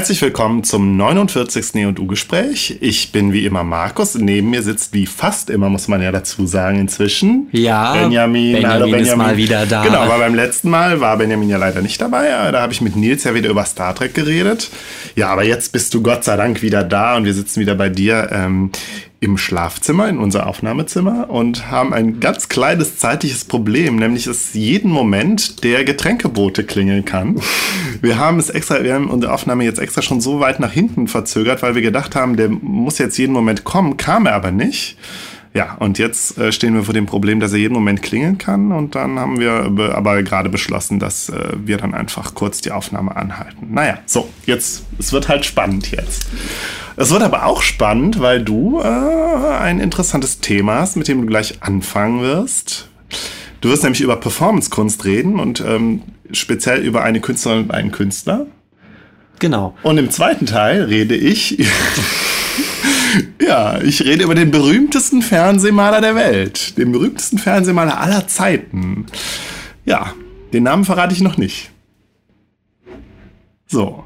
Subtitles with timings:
[0.00, 1.74] Herzlich willkommen zum 49.
[1.74, 2.78] E&U-Gespräch.
[2.80, 4.14] Ich bin wie immer Markus.
[4.14, 7.48] Neben mir sitzt wie fast immer, muss man ja dazu sagen, inzwischen.
[7.52, 8.54] Ja, Benjamin.
[8.54, 9.82] Benjamin, Hallo, ist mal wieder da.
[9.84, 12.28] Genau, aber beim letzten Mal war Benjamin ja leider nicht dabei.
[12.50, 14.70] Da habe ich mit Nils ja wieder über Star Trek geredet.
[15.16, 17.90] Ja, aber jetzt bist du Gott sei Dank wieder da und wir sitzen wieder bei
[17.90, 18.30] dir.
[18.32, 18.70] Ähm,
[19.22, 24.90] im Schlafzimmer, in unser Aufnahmezimmer und haben ein ganz kleines zeitliches Problem, nämlich dass jeden
[24.90, 27.40] Moment der Getränkebote klingeln kann.
[28.00, 31.06] Wir haben es extra, wir haben unsere Aufnahme jetzt extra schon so weit nach hinten
[31.06, 34.96] verzögert, weil wir gedacht haben, der muss jetzt jeden Moment kommen, kam er aber nicht.
[35.52, 38.70] Ja, und jetzt äh, stehen wir vor dem Problem, dass er jeden Moment klingeln kann.
[38.70, 43.16] Und dann haben wir aber gerade beschlossen, dass äh, wir dann einfach kurz die Aufnahme
[43.16, 43.68] anhalten.
[43.72, 46.28] Naja, so, jetzt, es wird halt spannend jetzt.
[46.96, 51.26] Es wird aber auch spannend, weil du äh, ein interessantes Thema hast, mit dem du
[51.26, 52.88] gleich anfangen wirst.
[53.60, 58.46] Du wirst nämlich über Performance-Kunst reden und ähm, speziell über eine Künstlerin und einen Künstler.
[59.40, 59.74] Genau.
[59.82, 61.58] Und im zweiten Teil rede ich.
[63.40, 66.76] ja, ich rede über den berühmtesten Fernsehmaler der Welt.
[66.78, 69.06] Den berühmtesten Fernsehmaler aller Zeiten.
[69.84, 70.14] Ja,
[70.52, 71.70] den Namen verrate ich noch nicht.
[73.66, 74.04] So.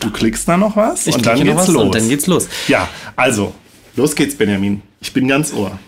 [0.00, 1.82] Du klickst da noch was Ich und dann geht's was los.
[1.84, 2.48] Und dann geht's los.
[2.66, 3.54] ja, also,
[3.94, 4.82] los geht's, Benjamin.
[5.00, 5.78] Ich bin ganz ohr.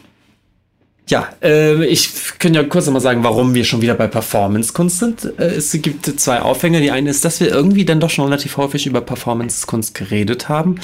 [1.09, 4.99] Ja, äh, ich könnte ja kurz noch mal sagen, warum wir schon wieder bei Performance-Kunst
[4.99, 5.25] sind.
[5.39, 6.81] Äh, es gibt zwei Aufhänger.
[6.81, 10.77] Die eine ist, dass wir irgendwie dann doch schon relativ häufig über Performance-Kunst geredet haben.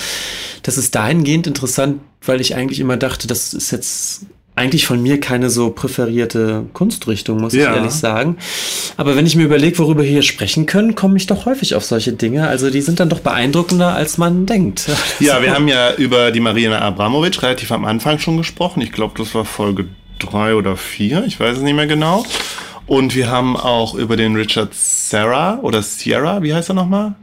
[0.62, 5.20] Das ist dahingehend interessant, weil ich eigentlich immer dachte, das ist jetzt eigentlich von mir
[5.20, 7.70] keine so präferierte Kunstrichtung, muss Ja.
[7.70, 8.36] ich ehrlich sagen.
[8.98, 11.84] Aber wenn ich mir überlege, worüber wir hier sprechen können, komme ich doch häufig auf
[11.84, 12.46] solche Dinge.
[12.46, 14.86] Also die sind dann doch beeindruckender, als man denkt.
[15.18, 18.82] Ja, wir haben ja über die Marina Abramovic relativ am Anfang schon gesprochen.
[18.82, 19.86] Ich glaube, das war Folge
[20.20, 21.24] drei oder vier.
[21.24, 22.24] Ich weiß es nicht mehr genau.
[22.86, 27.14] Und wir haben auch über den Richard Serra oder Sierra, wie heißt er nochmal?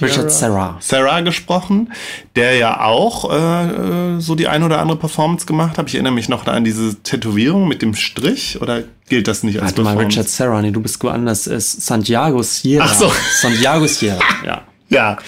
[0.00, 0.78] Richard Serra.
[0.80, 1.92] Sarah gesprochen,
[2.36, 5.88] der ja auch äh, äh, so die ein oder andere Performance gemacht hat.
[5.88, 9.76] Ich erinnere mich noch an diese Tätowierung mit dem Strich oder gilt das nicht als
[9.76, 9.98] Warte mal?
[9.98, 11.46] Richard Serra, nee, du bist woanders.
[11.46, 12.86] Ist Santiago Sierra.
[12.86, 13.12] Ach so.
[13.40, 14.62] Santiago Sierra, ja.
[14.90, 15.18] Ja,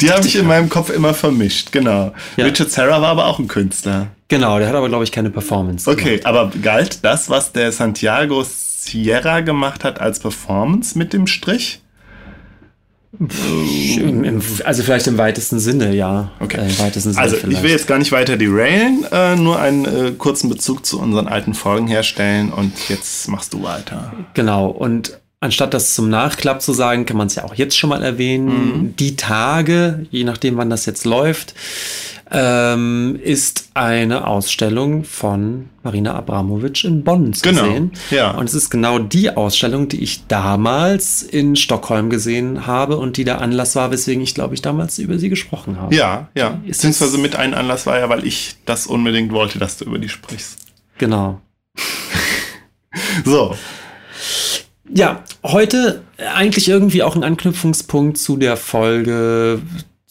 [0.00, 2.14] die habe ich in meinem Kopf immer vermischt, genau.
[2.36, 2.46] Ja.
[2.46, 4.08] Richard Serra war aber auch ein Künstler.
[4.28, 5.90] Genau, der hat aber, glaube ich, keine Performance.
[5.90, 11.82] Okay, aber galt das, was der Santiago Sierra gemacht hat, als Performance mit dem Strich?
[14.64, 16.30] Also vielleicht im weitesten Sinne, ja.
[16.40, 16.58] Okay.
[16.58, 17.58] Äh, Im weitesten Sinne Also vielleicht.
[17.58, 21.28] ich will jetzt gar nicht weiter derailen, äh, nur einen äh, kurzen Bezug zu unseren
[21.28, 24.12] alten Folgen herstellen und jetzt machst du weiter.
[24.32, 27.90] Genau, und anstatt das zum Nachklapp zu sagen, kann man es ja auch jetzt schon
[27.90, 28.46] mal erwähnen.
[28.46, 28.96] Mhm.
[28.96, 31.54] Die Tage, je nachdem, wann das jetzt läuft,
[32.34, 37.92] ähm, ist eine Ausstellung von Marina Abramovic in Bonn zu Genau, sehen.
[38.10, 38.30] ja.
[38.30, 43.24] Und es ist genau die Ausstellung, die ich damals in Stockholm gesehen habe und die
[43.24, 45.94] der Anlass war, weswegen ich, glaube ich, damals über sie gesprochen habe.
[45.94, 46.60] Ja, ja.
[46.64, 49.98] Ist Beziehungsweise mit einem Anlass war ja, weil ich das unbedingt wollte, dass du über
[49.98, 50.56] die sprichst.
[50.98, 51.40] Genau.
[53.24, 53.56] So,
[54.88, 56.02] Ja, heute
[56.34, 59.62] eigentlich irgendwie auch ein Anknüpfungspunkt zu der Folge.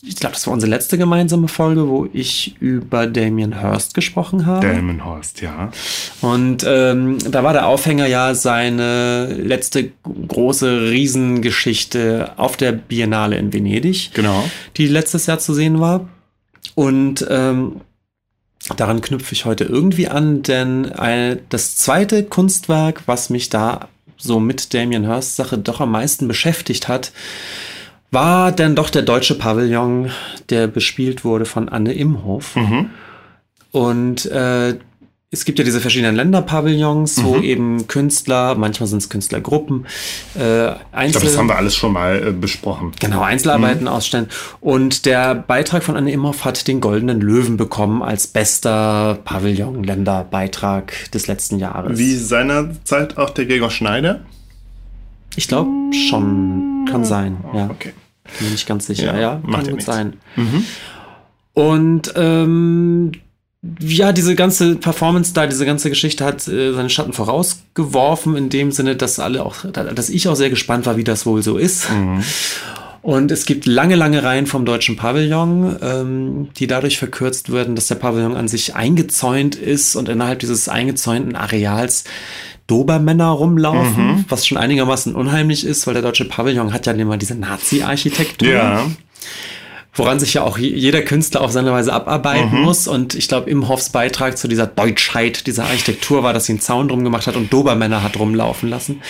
[0.04, 4.66] Ich glaube, das war unsere letzte gemeinsame Folge, wo ich über Damien Hirst gesprochen habe.
[4.66, 5.70] Delmenhorst, ja.
[6.22, 9.92] Und ähm, da war der Aufhänger ja seine letzte
[10.28, 14.44] große Riesengeschichte auf der Biennale in Venedig, Genau.
[14.78, 16.09] die letztes Jahr zu sehen war.
[16.74, 17.82] Und ähm,
[18.78, 23.88] daran knüpfe ich heute irgendwie an, denn ein, das zweite Kunstwerk, was mich da
[24.22, 27.12] so mit Damien Hirst Sache doch am meisten beschäftigt hat,
[28.12, 30.12] war dann doch der deutsche Pavillon,
[30.50, 32.56] der bespielt wurde von Anne Imhof.
[33.72, 34.78] Und äh,
[35.33, 39.85] es gibt ja diese verschiedenen Länderpavillons, wo eben Künstler, manchmal sind es Künstlergruppen,
[40.35, 42.91] äh, Ich glaube, Einzel das haben wir alles schon mal äh, besprochen.
[42.99, 44.28] Genau, Einzelarbeiten ausstellen.
[44.59, 51.28] Und der Beitrag von Anne Imhoff hat den Goldenen Löwen bekommen als bester Pavillon-Länderbeitrag des
[51.28, 51.97] letzten Jahres.
[51.97, 54.19] Wie seinerzeit auch der Gregor Schneider?
[55.37, 55.69] Ich glaube
[56.09, 57.69] schon, kann sein, ja.
[57.69, 57.93] Okay.
[58.37, 59.39] Bin mir nicht ganz sicher, Ja, ja.
[59.43, 59.85] macht kann gut nichts.
[59.85, 60.13] sein.
[61.53, 63.11] Und ähm,
[63.79, 68.72] ja, diese ganze Performance da, diese ganze Geschichte hat äh, seine Schatten vorausgeworfen, in dem
[68.72, 71.87] Sinne, dass alle auch, dass ich auch sehr gespannt war, wie das wohl so ist.
[73.03, 77.87] Und es gibt lange, lange Reihen vom deutschen Pavillon, ähm, die dadurch verkürzt werden, dass
[77.87, 82.03] der Pavillon an sich eingezäunt ist und innerhalb dieses eingezäunten Areals
[82.67, 87.35] Dobermänner rumlaufen, was schon einigermaßen unheimlich ist, weil der deutsche Pavillon hat ja immer diese
[87.35, 88.91] Nazi-Architektur Ja.
[89.93, 92.61] Woran sich ja auch je- jeder Künstler auf seine Weise abarbeiten Mhm.
[92.64, 92.88] muss.
[92.88, 96.88] Und ich glaube, Imhoffs Beitrag zu dieser Deutschheit, dieser Architektur war, dass sie einen Zaun
[96.88, 99.02] drum gemacht hat und Dobermänner hat rumlaufen lassen.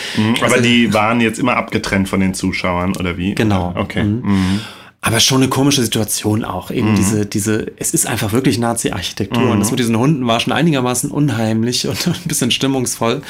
[0.44, 3.36] Aber die waren jetzt immer abgetrennt von den Zuschauern, oder wie?
[3.36, 3.74] Genau.
[3.78, 4.04] Okay.
[4.04, 4.62] Mhm.
[5.04, 6.70] aber schon eine komische Situation auch.
[6.70, 6.96] Eben mhm.
[6.96, 9.42] diese, diese, es ist einfach wirklich Nazi-Architektur.
[9.42, 9.50] Mhm.
[9.52, 13.24] Und das mit diesen Hunden war schon einigermaßen unheimlich und ein bisschen stimmungsvoll.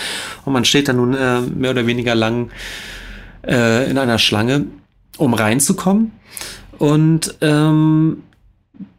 [0.44, 2.50] Und man steht da nun äh, mehr oder weniger lang
[3.48, 4.66] äh, in einer Schlange,
[5.18, 6.12] um reinzukommen.
[6.82, 8.24] Und ähm,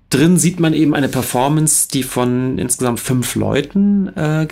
[0.08, 4.46] drin sieht man eben eine Performance, die von insgesamt fünf Leuten äh,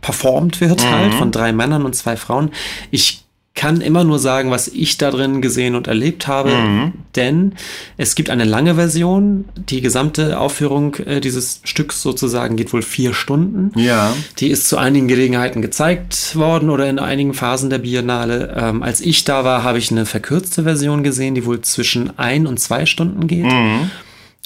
[0.00, 1.02] performt wird, halt, mhm.
[1.02, 2.50] halt, von drei Männern und zwei Frauen.
[2.90, 3.21] Ich
[3.54, 6.92] kann immer nur sagen, was ich da drin gesehen und erlebt habe, mhm.
[7.16, 7.54] denn
[7.98, 9.44] es gibt eine lange Version.
[9.56, 13.78] Die gesamte Aufführung äh, dieses Stücks sozusagen geht wohl vier Stunden.
[13.78, 14.14] Ja.
[14.38, 18.54] Die ist zu einigen Gelegenheiten gezeigt worden oder in einigen Phasen der Biennale.
[18.56, 22.46] Ähm, als ich da war, habe ich eine verkürzte Version gesehen, die wohl zwischen ein
[22.46, 23.44] und zwei Stunden geht.
[23.44, 23.90] Mhm.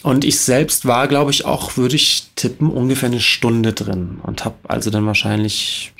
[0.02, 4.44] Und ich selbst war, glaube ich, auch, würde ich tippen, ungefähr eine Stunde drin und
[4.44, 5.92] habe also dann wahrscheinlich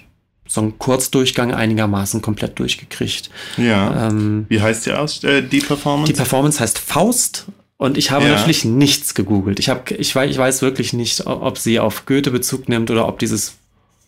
[0.46, 3.30] so einen Kurzdurchgang einigermaßen komplett durchgekriegt.
[3.56, 4.08] Ja.
[4.08, 6.12] Ähm, Wie heißt die aus, äh, die Performance?
[6.12, 7.46] Die Performance heißt Faust.
[7.78, 8.30] Und ich habe ja.
[8.30, 9.58] natürlich nichts gegoogelt.
[9.58, 13.06] Ich, hab, ich, weiß, ich weiß wirklich nicht, ob sie auf Goethe Bezug nimmt oder
[13.06, 13.56] ob dieses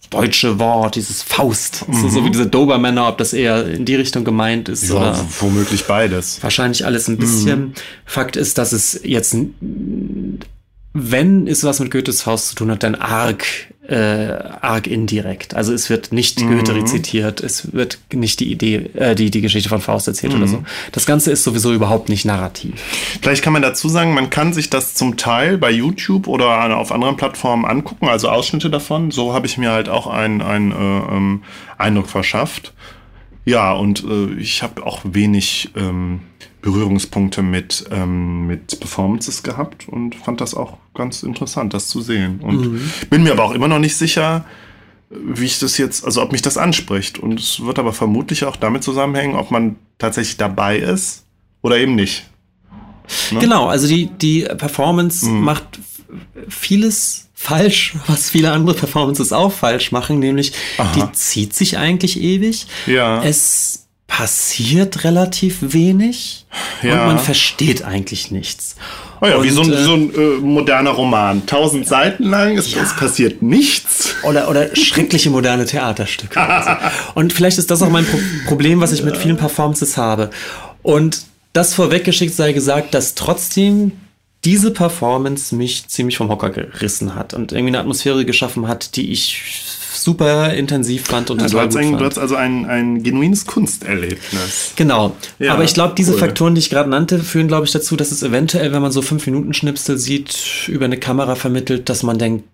[0.08, 2.00] deutsche Wort, dieses Faust, mhm.
[2.00, 4.88] so, so, wie diese Dobermänner, ob das eher in die Richtung gemeint ist.
[4.88, 6.42] Ja, oder womöglich beides.
[6.42, 7.60] Wahrscheinlich alles ein bisschen.
[7.60, 7.72] Mhm.
[8.06, 9.36] Fakt ist, dass es jetzt
[10.94, 13.44] wenn es was mit Goethes Faust zu tun hat, dann arg,
[13.88, 15.54] äh, arg indirekt.
[15.54, 16.58] Also es wird nicht mhm.
[16.58, 20.38] Goethe rezitiert, es wird nicht die Idee, äh, die, die Geschichte von Faust erzählt mhm.
[20.38, 20.64] oder so.
[20.92, 22.74] Das Ganze ist sowieso überhaupt nicht narrativ.
[23.22, 26.92] Vielleicht kann man dazu sagen, man kann sich das zum Teil bei YouTube oder auf
[26.92, 29.10] anderen Plattformen angucken, also Ausschnitte davon.
[29.10, 31.42] So habe ich mir halt auch einen, einen äh, ähm,
[31.78, 32.74] Eindruck verschafft.
[33.48, 36.20] Ja, und äh, ich habe auch wenig ähm,
[36.60, 42.40] Berührungspunkte mit, ähm, mit Performances gehabt und fand das auch ganz interessant, das zu sehen.
[42.40, 42.90] Und mhm.
[43.08, 44.44] bin mir aber auch immer noch nicht sicher,
[45.08, 47.18] wie ich das jetzt, also ob mich das anspricht.
[47.18, 51.24] Und es wird aber vermutlich auch damit zusammenhängen, ob man tatsächlich dabei ist
[51.62, 52.28] oder eben nicht.
[53.30, 53.38] Ne?
[53.38, 55.40] Genau, also die, die Performance mhm.
[55.40, 55.80] macht
[56.50, 60.92] vieles falsch, was viele andere Performances auch falsch machen, nämlich Aha.
[60.96, 62.66] die zieht sich eigentlich ewig.
[62.86, 63.22] Ja.
[63.22, 66.46] Es passiert relativ wenig
[66.82, 67.02] ja.
[67.02, 68.74] und man versteht eigentlich nichts.
[69.20, 71.46] Oh ja, und, wie so ein, äh, so ein äh, moderner Roman.
[71.46, 72.82] Tausend Seiten lang, es, ja.
[72.82, 74.16] es, passiert nichts.
[74.24, 76.40] Oder, oder schreckliche moderne Theaterstücke.
[77.14, 80.30] und vielleicht ist das auch mein Pro Problem, was ich mit vielen Performances habe.
[80.82, 83.92] Und das vorweggeschickt sei gesagt, dass trotzdem
[84.44, 89.10] diese Performance mich ziemlich vom Hocker gerissen hat und irgendwie eine Atmosphäre geschaffen hat, die
[89.10, 89.42] ich
[89.92, 94.72] super intensiv fand und ja, du, hast ein, du hast also ein, ein genuines Kunsterlebnis.
[94.76, 95.16] Genau.
[95.38, 96.18] Ja, Aber ich glaube, diese cool.
[96.18, 99.02] Faktoren, die ich gerade nannte, führen, glaube ich, dazu, dass es eventuell, wenn man so
[99.02, 102.44] fünf Minuten Schnipsel sieht, über eine Kamera vermittelt, dass man denkt,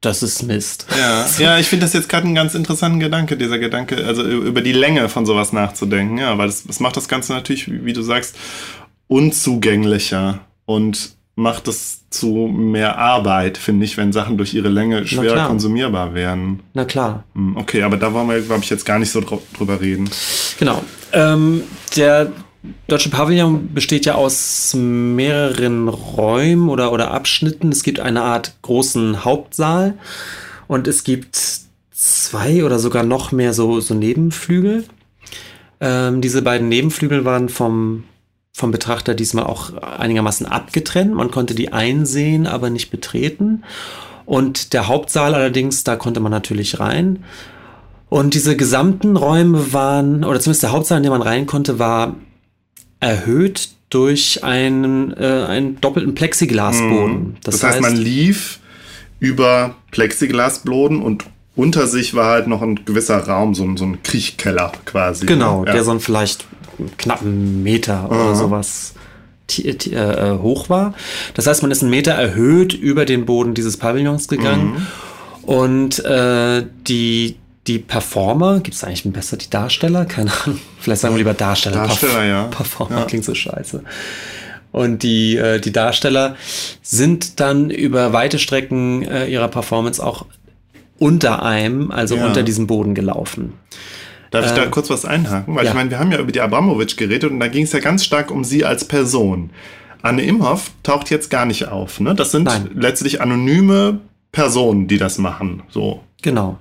[0.00, 0.86] das ist Mist.
[0.98, 4.62] Ja, ja ich finde das jetzt gerade einen ganz interessanten Gedanke, dieser Gedanke, also über
[4.62, 6.18] die Länge von sowas nachzudenken.
[6.18, 8.36] Ja, weil das, das macht das Ganze natürlich, wie du sagst,
[9.08, 15.48] unzugänglicher und macht es zu mehr Arbeit, finde ich, wenn Sachen durch ihre Länge schwerer
[15.48, 16.60] konsumierbar werden.
[16.74, 17.24] Na klar.
[17.34, 20.08] Hm, okay, aber da wollen wir, glaube ich, jetzt gar nicht so drüber reden.
[20.60, 20.84] Genau.
[21.12, 21.62] Ähm,
[21.96, 22.30] der
[22.86, 27.72] Deutsche Pavillon besteht ja aus mehreren Räumen oder, oder Abschnitten.
[27.72, 29.94] Es gibt eine Art großen Hauptsaal
[30.68, 31.40] und es gibt
[31.90, 34.84] zwei oder sogar noch mehr so, so Nebenflügel.
[35.80, 38.04] Ähm, diese beiden Nebenflügel waren vom
[38.52, 41.14] vom Betrachter diesmal auch einigermaßen abgetrennt.
[41.14, 43.64] Man konnte die einsehen, aber nicht betreten.
[44.26, 47.24] Und der Hauptsaal allerdings, da konnte man natürlich rein.
[48.08, 52.16] Und diese gesamten Räume waren, oder zumindest der Hauptsaal, in den man rein konnte, war
[52.98, 57.18] erhöht durch einen, äh, einen doppelten Plexiglasboden.
[57.18, 57.36] Mhm.
[57.42, 58.60] Das, das heißt, heißt, man lief
[59.20, 61.24] über Plexiglasboden und
[61.56, 65.26] unter sich war halt noch ein gewisser Raum, so ein, so ein Kriechkeller quasi.
[65.26, 65.72] Genau, ja.
[65.72, 66.46] der so ein vielleicht
[66.96, 68.34] knappen Meter oder Aha.
[68.34, 68.94] sowas
[69.58, 70.94] äh, äh, hoch war.
[71.34, 74.72] Das heißt, man ist einen Meter erhöht über den Boden dieses Pavillons gegangen.
[74.72, 74.86] Mhm.
[75.42, 80.04] Und äh, die, die Performer, gibt es eigentlich besser die Darsteller?
[80.04, 80.60] Keine Ahnung.
[80.78, 81.76] Vielleicht sagen wir lieber Darsteller.
[81.76, 82.44] Darsteller, Perf ja.
[82.44, 83.04] Performer ja.
[83.06, 83.82] klingt so scheiße.
[84.72, 86.36] Und die, äh, die Darsteller
[86.82, 90.26] sind dann über weite Strecken äh, ihrer Performance auch
[90.98, 92.26] unter einem, also ja.
[92.26, 93.54] unter diesem Boden gelaufen.
[94.30, 95.54] Darf ich da äh, kurz was einhaken?
[95.54, 95.70] Weil ja.
[95.70, 98.04] ich meine, wir haben ja über die Abramowitsch geredet und da ging es ja ganz
[98.04, 99.50] stark um sie als Person.
[100.02, 102.00] Anne Imhoff taucht jetzt gar nicht auf.
[102.00, 102.14] Ne?
[102.14, 102.70] Das sind Nein.
[102.74, 104.00] letztlich anonyme
[104.32, 105.62] Personen, die das machen.
[105.68, 106.00] So.
[106.22, 106.58] Genau.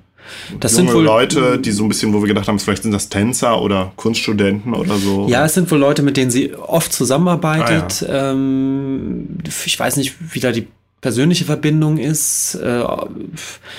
[0.60, 2.92] Das Junge sind wohl Leute, die so ein bisschen, wo wir gedacht haben, vielleicht sind
[2.92, 5.28] das Tänzer oder Kunststudenten oder so.
[5.28, 8.08] Ja, es sind wohl Leute, mit denen sie oft zusammenarbeitet.
[8.08, 8.32] Ah, ja.
[8.32, 10.68] ähm, ich weiß nicht, wie da die
[11.02, 12.56] persönliche Verbindung ist.
[12.56, 12.84] Äh,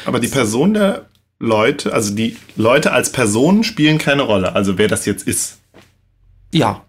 [0.07, 1.07] Aber die Person der
[1.41, 5.59] Leute, also die Leute als Personen spielen keine Rolle, also wer das jetzt ist.
[6.53, 6.85] Ja,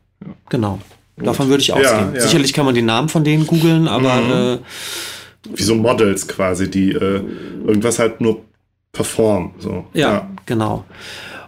[0.50, 0.80] genau.
[1.18, 2.14] Davon würde ich ausgehen.
[2.16, 2.22] ja.
[2.22, 6.92] Sicherlich kann man die Namen von denen googeln, aber äh, Wie so Models quasi, die
[6.92, 7.22] äh,
[7.66, 8.42] irgendwas halt nur
[8.92, 9.52] performen.
[9.60, 9.86] So.
[9.94, 10.84] Ja, genau.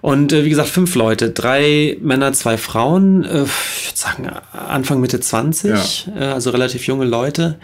[0.01, 4.99] Und äh, wie gesagt, fünf Leute, drei Männer, zwei Frauen, äh, ich würde sagen Anfang,
[4.99, 7.57] Mitte 20, äh, also relativ junge Leute,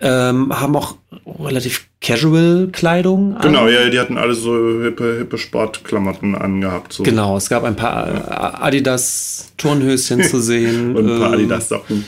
[0.00, 3.42] ähm, haben auch relativ casual Kleidung an.
[3.42, 6.92] Genau, ja, die hatten alle so hippe, hippe Sportklamotten angehabt.
[6.94, 7.02] So.
[7.02, 10.96] Genau, es gab ein paar äh, Adidas Turnhöschen zu sehen.
[10.96, 12.04] Und ein paar ähm, Adidas Socken.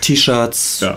[0.00, 0.80] T-Shirts.
[0.80, 0.96] Ja.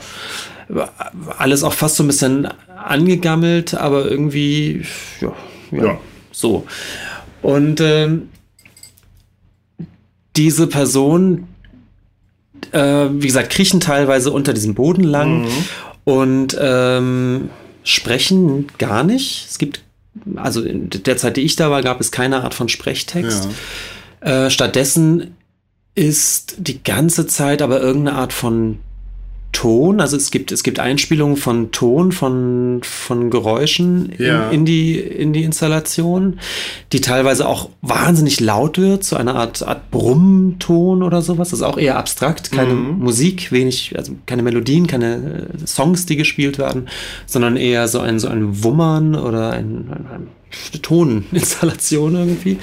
[1.38, 4.84] Alles auch fast so ein bisschen angegammelt, aber irgendwie,
[5.20, 5.34] ja,
[5.72, 5.98] ja, Ja.
[6.32, 6.66] so.
[7.42, 8.30] Und ähm,
[10.36, 11.48] diese Personen,
[12.72, 15.48] äh, wie gesagt, kriechen teilweise unter diesem Boden lang
[16.10, 17.52] und ähm,
[17.84, 19.46] sprechen gar nicht.
[19.48, 19.84] Es gibt,
[20.36, 23.48] also in der Zeit, die ich da war, gab es keine Art von Sprechtext.
[24.22, 25.36] Äh, stattdessen
[25.94, 28.80] ist die ganze Zeit aber irgendeine Art von
[29.52, 34.50] Ton, also es gibt, es gibt Einspielungen von Ton, von, von Geräuschen Ja.
[34.50, 36.40] in, in, die, in die Installation,
[36.94, 41.50] die teilweise auch wahnsinnig laut wird, so eine Art, Art Brummton oder sowas.
[41.50, 43.00] Das ist auch eher abstrakt, keine Mhm.
[43.00, 46.88] Musik, wenig, also keine Melodien, keine äh, Songs, die gespielt werden,
[47.26, 50.28] sondern eher so ein, so ein Wummern oder ein, ein, ein
[50.82, 52.58] Toninstallation irgendwie.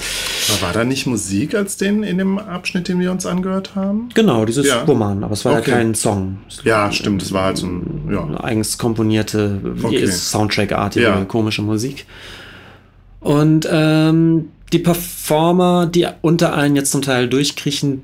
[0.61, 4.09] War da nicht Musik als den in dem Abschnitt, den wir uns angehört haben?
[4.13, 4.87] Genau, dieses Ja.
[4.87, 5.71] Wummern, aber es war Okay.
[5.71, 6.37] ja kein Song.
[6.63, 8.23] Ja, stimmt, das war halt so ein, ja.
[8.23, 10.05] eine eigens komponierte, Okay.
[10.07, 11.25] Soundtrack-artige, Ja.
[11.25, 12.05] komische Musik.
[13.19, 18.03] Und ähm, die Performer, die unter allen jetzt zum Teil durchkriechen,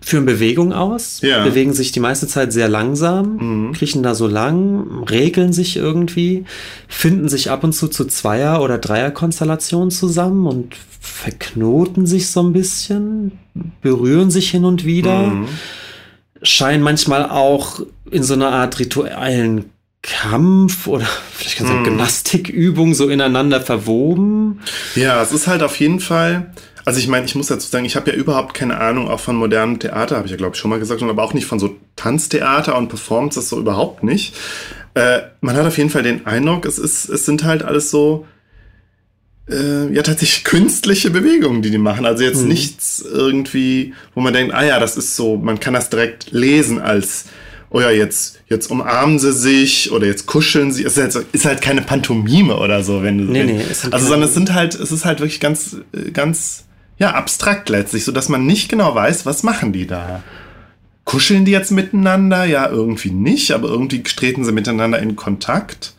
[0.00, 1.42] führen Bewegung aus, Ja.
[1.44, 3.36] bewegen sich die meiste Zeit sehr langsam,
[3.68, 3.72] Mhm.
[3.72, 6.44] kriechen da so lang, regeln sich irgendwie,
[6.88, 12.52] finden sich ab und zu zu Zweier- oder Dreierkonstellationen zusammen und verknoten sich so ein
[12.52, 13.32] bisschen,
[13.82, 15.46] berühren sich hin und wieder Mhm.
[16.42, 19.66] scheinen manchmal auch in so einer Art rituellen
[20.02, 21.72] Kampf oder vielleicht kann Mhm.
[21.72, 24.60] man sagen Gymnastikübung so ineinander verwoben.
[24.94, 26.52] Ja, es ist halt auf jeden Fall.
[26.88, 29.36] Also ich meine, ich muss dazu sagen, ich habe ja überhaupt keine Ahnung auch von
[29.36, 31.58] modernem Theater, habe ich ja glaube ich schon mal gesagt, und aber auch nicht von
[31.58, 34.34] so Tanztheater und Performances so überhaupt nicht.
[34.94, 38.24] Äh, man hat auf jeden Fall den Eindruck, es ist, es sind halt alles so
[39.50, 42.06] äh, ja tatsächlich künstliche Bewegungen, die die machen.
[42.06, 45.90] Also jetzt nichts irgendwie, wo man denkt, ah ja, das ist so, man kann das
[45.90, 47.26] direkt lesen als
[47.68, 50.84] oh ja, jetzt, jetzt umarmen sie sich oder jetzt kuscheln sie.
[50.84, 53.24] Es ist halt, ist halt keine Pantomime oder so, wenn du.
[53.24, 56.64] Nee, wenn, nee, also, sondern es sind halt, es ist halt wirklich ganz, äh, ganz,
[56.98, 60.22] ja, abstrakt letztlich, so dass man nicht genau weiß, was machen die da.
[61.04, 62.44] Kuscheln die jetzt miteinander?
[62.44, 65.94] Ja, irgendwie nicht, aber irgendwie treten sie miteinander in Kontakt.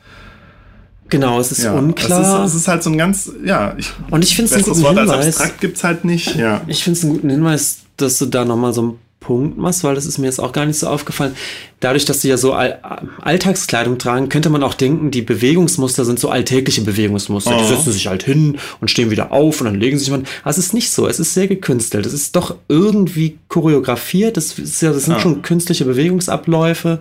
[1.09, 2.45] Genau, es ist Ja, unklar.
[2.45, 4.65] Es ist, es ist halt so ein ganz, ja, ich, und ich finde es einen
[4.65, 5.27] guten Wort als Hinweis.
[5.27, 6.35] abstrakt gibt's halt nicht.
[6.35, 6.61] Ja.
[6.67, 9.95] Ich finde es einen guten Hinweis, dass du da nochmal so einen Punkt machst, weil
[9.95, 11.35] das ist mir jetzt auch gar nicht so aufgefallen.
[11.81, 12.79] Dadurch, dass sie ja so All
[13.21, 17.51] Alltagskleidung tragen, könnte man auch denken, die Bewegungsmuster sind so alltägliche Bewegungsmuster.
[17.57, 17.67] Die Oh.
[17.67, 20.23] setzen sich halt hin und stehen wieder auf und dann legen sie sich mal.
[20.41, 21.05] Aber es ist nicht so.
[21.07, 22.05] Es ist sehr gekünstelt.
[22.05, 24.37] Es ist doch irgendwie choreografiert.
[24.37, 25.19] Das, ist ja, das sind Ah.
[25.19, 26.99] schon künstliche Bewegungsabläufe,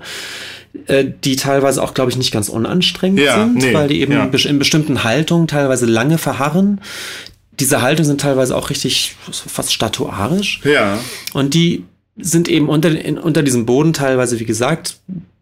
[0.86, 4.12] äh, die teilweise auch, glaube ich, nicht ganz unanstrengend Ja, sind, nee, weil die eben
[4.12, 4.24] ja.
[4.24, 6.80] in bestimmten Haltungen teilweise lange verharren.
[7.60, 10.60] Diese Haltungen sind teilweise auch richtig fast statuarisch.
[10.64, 10.98] Ja.
[11.32, 11.84] Und die
[12.20, 14.98] sind eben unter, in, unter diesem Boden teilweise, wie gesagt,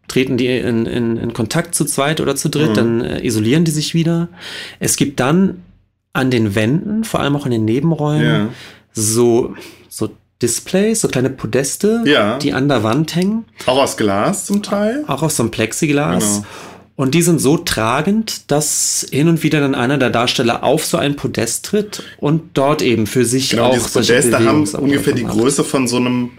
[0.08, 3.70] treten die in, in, in Kontakt zu zweit oder zu dritt, dann äh, isolieren die
[3.72, 4.28] sich wieder.
[4.78, 5.62] Es gibt dann
[6.12, 8.48] an den Wänden, vor allem auch in den Nebenräumen, Ja.
[8.92, 9.54] so,
[9.88, 12.38] so Displays, so kleine Podeste, Ja.
[12.38, 15.04] die an der Wand hängen, Auch aus Glas zum Teil.
[15.08, 16.36] auch aus so einem Plexiglas.
[16.36, 16.46] Genau.
[16.94, 20.96] Und die sind so tragend, dass hin und wieder dann einer der Darsteller auf so
[20.96, 25.12] ein Podest tritt und dort eben für sich Genau, auch diese solche Podeste haben ungefähr
[25.12, 25.24] die.
[25.24, 26.30] Größe von so einem,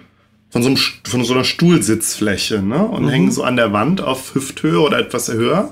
[0.50, 2.84] von so, einem, von so einer Stuhlsitzfläche, ne?
[2.86, 3.10] Und Mhm.
[3.10, 5.72] hängen so an der Wand auf Hüfthöhe oder etwas höher.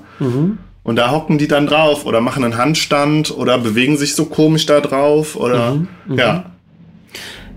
[0.83, 4.65] Und da hocken die dann drauf oder machen einen Handstand oder bewegen sich so komisch
[4.65, 5.87] da drauf oder, Mhm.
[6.17, 6.51] ja.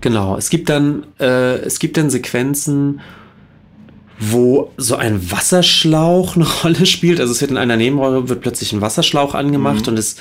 [0.01, 3.01] Genau, es gibt dann, äh, es gibt dann Sequenzen,
[4.19, 7.19] wo so ein Wasserschlauch eine Rolle spielt.
[7.19, 9.93] Also es wird in einer Nebenrolle wird plötzlich ein Wasserschlauch angemacht Mhm.
[9.93, 10.15] und es,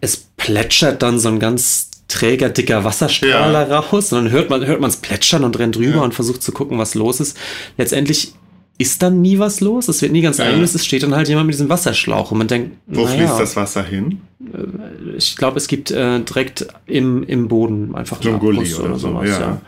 [0.00, 4.80] es plätschert dann so ein ganz träger, dicker Wasserstrahler raus und dann hört man hört
[4.80, 6.02] man es plätschern und rennt rüber Ja.
[6.02, 7.36] und versucht zu gucken, was los ist.
[7.76, 8.32] Letztendlich
[8.78, 9.88] ist dann nie was los.
[9.88, 10.44] Es wird nie ganz Ja.
[10.44, 10.74] eingelöst.
[10.74, 13.56] Es steht dann halt jemand mit diesem Wasserschlauch und man denkt, Wo naja, fließt das
[13.56, 14.20] Wasser hin?
[15.16, 19.60] ich glaube, es gibt äh, direkt im, im Boden einfach einen Abguss oder so, ja.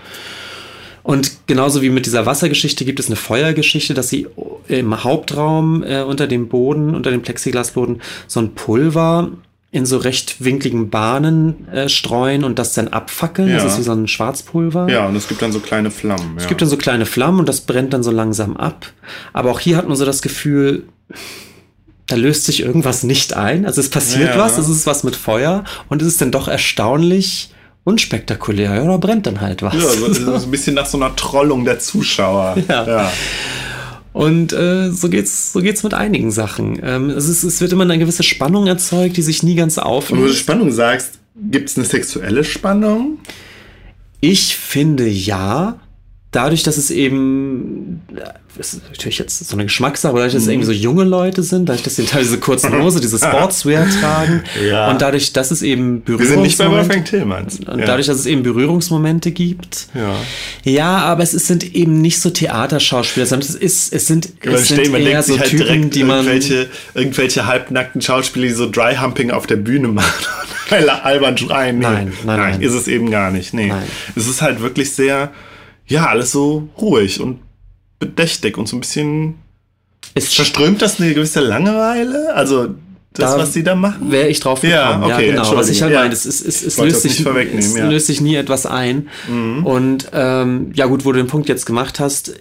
[1.02, 4.26] Und genauso wie mit dieser Wassergeschichte gibt es eine Feuergeschichte, dass sie
[4.68, 9.30] im Hauptraum äh, unter dem Boden, unter dem Plexiglasboden, so ein Pulver
[9.70, 13.48] in so rechtwinkligen Bahnen äh, streuen und das dann abfackeln.
[13.48, 13.56] Ja.
[13.56, 14.88] Das ist wie so ein Schwarzpulver.
[14.90, 16.34] Ja, und es gibt dann so kleine Flammen.
[16.38, 18.86] Es gibt dann so kleine Flammen und das brennt dann so langsam ab.
[19.34, 20.84] Aber auch hier hat man so das Gefühl,
[22.06, 23.66] da löst sich irgendwas nicht ein.
[23.66, 24.38] Also es passiert Ja.
[24.40, 27.50] was, es ist was mit Feuer und es ist dann doch erstaunlich
[27.84, 28.74] unspektakulär.
[28.74, 29.74] Ja, da brennt dann halt was.
[29.74, 32.56] ja, so, so ein bisschen nach so einer Trollung der Zuschauer.
[32.68, 33.10] Ja.
[34.18, 36.80] Und äh, so geht's, so geht's mit einigen Sachen.
[36.82, 39.84] Ähm, es, ist, es wird immer eine gewisse Spannung erzeugt, die sich nie ganz Und
[39.84, 40.40] wo du auflöst.
[40.40, 43.18] Spannung sagst, gibt es eine sexuelle Spannung?
[44.18, 45.78] Ich finde ja,
[46.30, 48.02] dadurch, dass es eben,
[48.56, 51.42] das ist natürlich jetzt so eine Geschmackssache, aber dadurch, dass es irgendwie so junge Leute
[51.42, 54.90] sind, dadurch, dass sie teilweise diese kurzen Hose, diese Sportswear tragen Ja.
[54.90, 57.60] und dadurch, dass es eben Wir sind nicht bei Berührungsmomente Wolfgang Tillmanns.
[57.60, 57.86] und ja.
[57.86, 59.88] dadurch, dass es eben Berührungsmomente gibt.
[59.94, 60.14] ja.
[60.64, 64.54] Ja, aber es ist, sind eben nicht so Theaterschauspieler, sondern es ist, es sind, Man,
[64.54, 68.70] es sind man eher so halt Typen, die man irgendwelche, irgendwelche halbnackten Schauspieler, die so
[68.70, 70.26] Dry-Humping auf der Bühne machen.
[71.02, 71.78] Albern schreien.
[71.78, 71.84] Nee.
[71.84, 72.60] Nein, nein, nein.
[72.60, 73.54] Ist es eben gar nicht.
[73.54, 73.68] Nee.
[73.68, 73.84] Nein.
[74.14, 75.30] Es ist halt wirklich sehr,
[75.88, 77.40] ja, alles so ruhig und
[77.98, 79.34] bedächtig und so ein bisschen.
[80.14, 82.34] es Verströmt das eine gewisse Langeweile?
[82.34, 82.68] Also,
[83.14, 84.10] das, Da was sie da machen?
[84.12, 85.08] wäre ich drauf Ja, gekommen.
[85.08, 85.56] Ja, okay, genau.
[85.56, 86.00] Was ich halt ja.
[86.00, 87.84] meine, es, es, es, es, löst sich, es ja.
[87.84, 87.90] Mhm.
[87.90, 89.08] löst sich nie etwas ein.
[89.64, 92.34] Und ähm, ja gut, wo du den Punkt jetzt gemacht hast,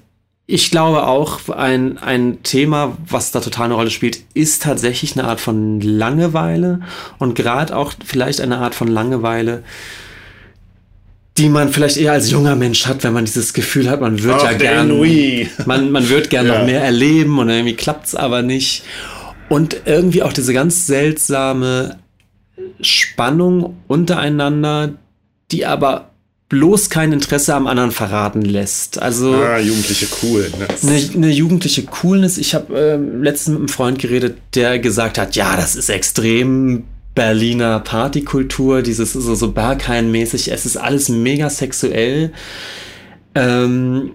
[0.49, 5.27] ich glaube auch, ein, ein Thema, was da total eine Rolle spielt, ist tatsächlich eine
[5.27, 6.81] Art von Langeweile
[7.17, 9.63] und gerade auch vielleicht eine Art von Langeweile,
[11.37, 14.39] die man vielleicht eher als junger Mensch hat, wenn man dieses Gefühl hat, man würde
[14.41, 14.87] Ach, ja gern,
[15.65, 16.59] man, man wird gern Ja.
[16.59, 18.83] noch mehr erleben und irgendwie klappt's aber nicht.
[19.49, 21.97] Und irgendwie auch diese ganz seltsame
[22.81, 24.93] Spannung untereinander,
[25.51, 26.11] die aber
[26.49, 29.01] bloß kein Interesse am anderen verraten lässt.
[29.01, 30.49] Also Ah, jugendliche cool.
[30.57, 30.67] Ne?
[30.81, 32.37] eine, eine jugendliche Coolness.
[32.37, 36.85] Ich habe ähm, letztens mit einem Freund geredet, der gesagt hat, ja, das ist extrem
[37.17, 40.51] Berliner Partykultur, dieses so, so Berghain-mäßig.
[40.51, 42.31] Es ist alles mega sexuell.
[43.33, 44.11] Ähm,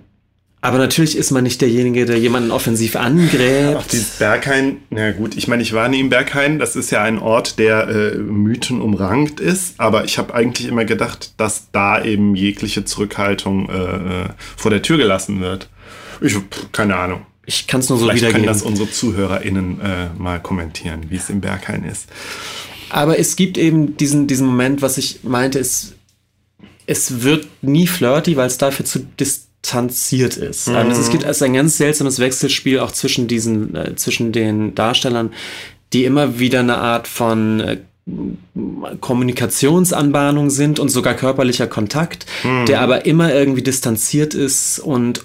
[0.61, 3.93] aber natürlich ist man nicht derjenige, der jemanden offensiv Auch angräbt.
[3.93, 7.19] dieses Berghain, na gut, ich meine, ich war nie im Berghain, das ist ja ein
[7.19, 12.37] Ort, der äh, Mythen umrankt ist, aber ich habe eigentlich immer gedacht, dass da eben
[12.37, 15.69] jegliche Zurückhaltung äh, äh, vor der Tür gelassen wird.
[16.21, 16.37] Ich,
[16.71, 17.23] keine Ahnung.
[17.47, 18.55] Ich kann es nur so Vielleicht können wiedergeben.
[18.55, 22.09] das unsere ZuhörerInnen äh, mal kommentieren, wie es im Berghain ist.
[22.93, 25.95] Aber es gibt eben diesen, diesen Moment, was ich meinte, es,
[26.87, 30.69] es wird nie flirty, weil es dafür zu distanziert ist.
[30.69, 35.33] Also es gibt ist ein ganz seltsames Wechselspiel auch zwischen diesen, äh, zwischen den Darstellern,
[35.95, 37.79] die immer wieder eine Art von äh,
[39.01, 42.27] Kommunikationsanbahnung sind und sogar körperlicher Kontakt,
[42.67, 45.25] der aber immer irgendwie distanziert ist und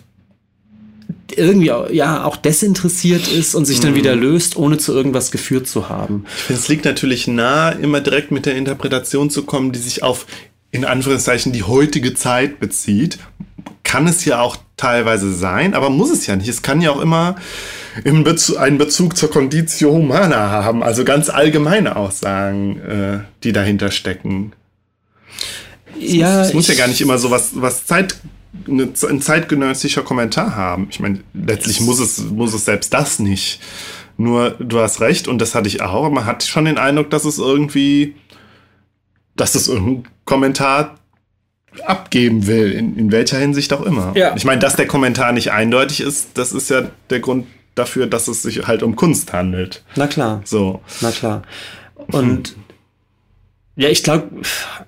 [1.35, 5.67] irgendwie auch- ja auch desinteressiert ist und sich dann wieder löst, ohne zu irgendwas geführt
[5.67, 6.25] zu haben.
[6.37, 10.03] Ich finde, es liegt natürlich nah, immer direkt mit der Interpretation zu kommen, die sich
[10.03, 10.25] auf,
[10.71, 13.19] in Anführungszeichen, die heutige Zeit bezieht.
[13.83, 16.47] Kann es ja auch teilweise sein, aber muss es ja nicht.
[16.49, 17.35] Es kann ja auch immer
[18.03, 23.91] im Bezu einen Bezug zur Conditio Humana haben, also ganz allgemeine Aussagen, äh, die dahinter
[23.91, 24.51] stecken.
[25.99, 28.17] Ja, Es muss ja gar nicht immer so was, was Zeit,
[28.67, 30.88] eine, ein zeitgenössischer Kommentar haben.
[30.89, 33.60] Ich meine, letztlich muss es, muss es selbst das nicht.
[34.17, 36.10] Nur, du hast recht, und das hatte ich auch.
[36.10, 38.15] Man hat schon den Eindruck, dass es irgendwie,
[39.36, 40.95] dass es irgendein Kommentar
[41.86, 44.13] abgeben will, in, in welcher Hinsicht auch immer.
[44.15, 44.36] Ja.
[44.36, 48.27] Ich meine, dass der Kommentar nicht eindeutig ist, das ist ja der Grund dafür, dass
[48.27, 49.83] es sich halt um Kunst handelt.
[49.95, 50.81] Na klar, So.
[51.01, 51.43] na klar.
[52.12, 52.55] Und
[53.77, 54.27] ja, ich glaube,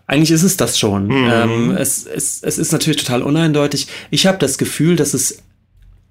[0.08, 1.10] eigentlich ist es das schon.
[1.12, 3.88] Ähm, es, es, es ist natürlich total uneindeutig.
[4.10, 5.43] Ich habe das Gefühl, dass es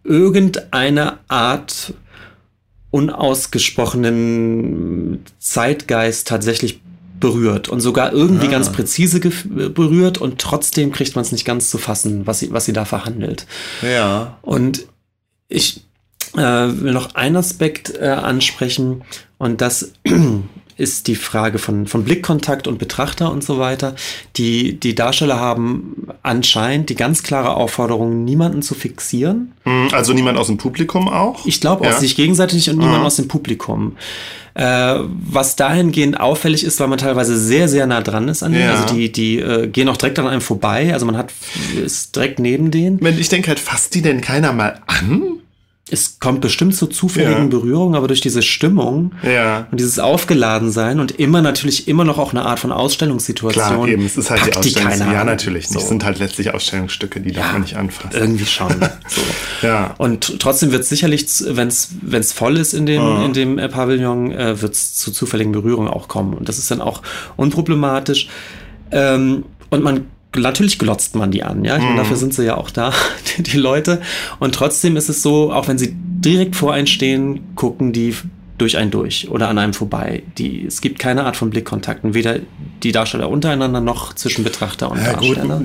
[0.04, 1.92] irgendeine Art
[2.90, 6.80] unausgesprochenen Zeitgeist tatsächlich
[7.20, 8.50] berührt und sogar irgendwie Ah.
[8.50, 12.64] ganz präzise berührt und trotzdem kriegt man es nicht ganz zu fassen, was sie, was
[12.64, 13.46] sie da verhandelt.
[13.82, 14.38] Ja.
[14.42, 14.86] Und
[15.48, 15.82] ich
[16.36, 19.02] äh, will noch einen Aspekt äh, ansprechen
[19.38, 19.92] und das
[20.78, 23.94] ist die Frage von, von Blickkontakt und Betrachter und so weiter.
[24.36, 29.52] Die, die Darsteller haben anscheinend die ganz klare Aufforderung, niemanden zu fixieren.
[29.64, 31.44] Hm, Also niemand aus dem Publikum auch?
[31.46, 31.98] Ich glaube auch Ja.
[31.98, 33.06] sich gegenseitig und niemand Mhm.
[33.06, 33.96] aus dem Publikum.
[34.54, 38.64] Äh, was dahingehend auffällig ist, weil man teilweise sehr, sehr nah dran ist an denen.
[38.64, 38.74] Ja.
[38.80, 40.92] Also die, die äh, gehen auch direkt an einem vorbei.
[40.92, 41.32] Also man hat
[41.84, 43.04] ist direkt neben denen.
[43.18, 45.22] Ich denke halt, fasst die denn keiner mal an?
[45.90, 47.48] Es kommt bestimmt zu zufälligen Ja.
[47.48, 49.66] Berührungen, aber durch diese Stimmung Ja.
[49.70, 53.64] und dieses Aufgeladensein und immer natürlich immer noch auch eine Art von Ausstellungssituation.
[53.64, 55.72] Klar, eben, es ist halt die keiner Ja, natürlich nicht.
[55.72, 55.79] So.
[55.79, 58.11] Es sind halt letztlich Ausstellungsstücke, die darf man nicht anfassen.
[58.18, 58.68] Irgendwie schon.
[59.09, 59.66] So.
[59.66, 59.94] Ja.
[59.98, 64.33] Und trotzdem wird es sicherlich, wenn es voll ist in dem, in dem äh, Pavillon,
[64.33, 66.35] äh, wird es zu zufälligen Berührungen auch kommen.
[66.35, 67.03] Und das ist dann auch
[67.37, 68.29] unproblematisch.
[68.90, 71.76] Ähm, und man natürlich glotzt man die an, ja.
[71.76, 72.92] Ich meine, dafür sind sie ja auch da,
[73.36, 74.00] die, die Leute.
[74.38, 78.14] Und trotzdem ist es so, auch wenn sie direkt vor einen stehen, gucken die
[78.58, 80.24] durch einen durch oder an einem vorbei.
[80.36, 82.40] Die, es gibt keine Art von Blickkontakten, weder
[82.82, 85.36] die Darsteller untereinander noch zwischen Betrachter und Ja, gut.
[85.36, 85.62] Darsteller.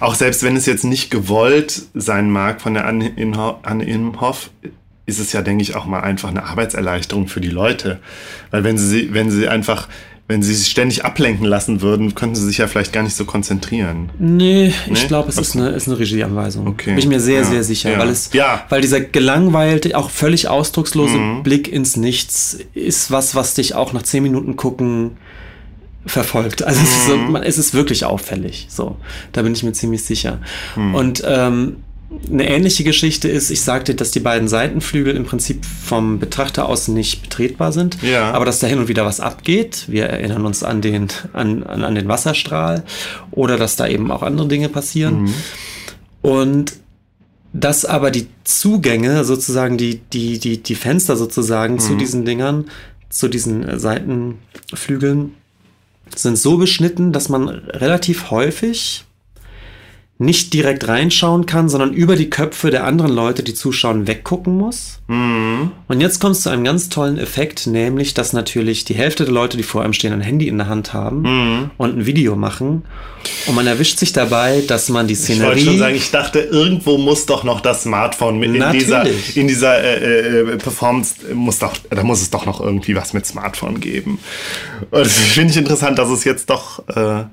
[0.00, 4.50] Auch selbst wenn es jetzt nicht gewollt sein mag von der Anne Inho- Anne Imhoff,
[5.06, 7.98] ist es ja, denke ich, auch mal einfach eine Arbeitserleichterung für die Leute.
[8.52, 9.88] Weil wenn sie, wenn sie einfach,
[10.26, 13.26] wenn sie sich ständig ablenken lassen würden, könnten sie sich ja vielleicht gar nicht so
[13.26, 14.08] konzentrieren.
[14.18, 15.06] Nee, ich Nee?
[15.08, 16.66] glaube, es ist eine, ist eine Regieanweisung.
[16.66, 16.90] Okay.
[16.90, 17.44] Bin ich mir sehr, Ja.
[17.44, 17.92] sehr sicher.
[17.92, 17.98] Ja.
[17.98, 18.56] Weil, es, Ja.
[18.56, 18.70] Mhm.
[18.70, 24.02] weil dieser gelangweilte, auch völlig ausdruckslose Blick ins Nichts ist was, was dich auch nach
[24.02, 25.18] zehn Minuten gucken
[26.06, 26.62] verfolgt.
[26.62, 27.32] Also es, ist so, Mhm.
[27.32, 28.66] man, es ist wirklich auffällig.
[28.70, 28.96] So,
[29.32, 30.40] da bin ich mir ziemlich sicher.
[30.76, 30.94] Mhm.
[30.94, 31.76] Und ähm,
[32.30, 36.88] eine ähnliche Geschichte ist, ich sagte, dass die beiden Seitenflügel im Prinzip vom Betrachter aus
[36.88, 38.32] nicht betretbar sind, Ja.
[38.32, 39.84] aber dass da hin und wieder was abgeht.
[39.88, 42.84] Wir erinnern uns an den, an, an, an den Wasserstrahl
[43.30, 45.32] oder dass da eben auch andere Dinge passieren.
[46.22, 46.74] Und
[47.52, 52.64] dass aber die Zugänge, sozusagen die, die, die, die Fenster sozusagen zu diesen Dingern,
[53.10, 55.34] zu diesen äh, Seitenflügeln,
[56.16, 59.04] sind so beschnitten, dass man relativ häufig
[60.24, 65.00] nicht direkt reinschauen kann, sondern über die Köpfe der anderen Leute, die zuschauen, weggucken muss.
[65.06, 69.34] Und jetzt kommt es zu einem ganz tollen Effekt, nämlich, dass natürlich die Hälfte der
[69.34, 72.84] Leute, die vor einem stehen, ein Handy in der Hand haben und ein Video machen.
[73.46, 76.40] Und man erwischt sich dabei, dass man die Ich wollte Szenerie schon sagen, ich dachte,
[76.40, 78.84] irgendwo muss doch noch das Smartphone mit in Natürlich.
[78.84, 83.12] dieser, in dieser äh, äh, Performance muss doch, da muss es doch noch irgendwie was
[83.12, 84.18] mit Smartphone geben.
[84.90, 87.24] Und das finde ich interessant, dass es jetzt doch, äh,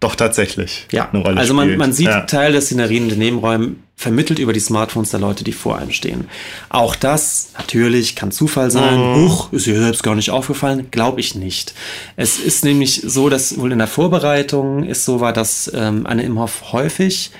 [0.00, 1.78] doch tatsächlich Ja, eine Rolle also man, spielt.
[1.78, 2.20] man sieht ja.
[2.22, 5.90] Teil der Szenerien in den Nebenräumen vermittelt über die Smartphones der Leute, die vor einem
[5.90, 6.28] stehen.
[6.68, 8.98] Auch das natürlich kann Zufall sein.
[8.98, 9.14] Mhm.
[9.28, 10.88] Huch, ist ihr selbst gar nicht aufgefallen?
[10.90, 11.72] Glaube ich nicht.
[12.14, 16.24] Es ist nämlich so, dass wohl in der Vorbereitung ist so war, dass ähm, Anne
[16.24, 17.30] Imhoff häufig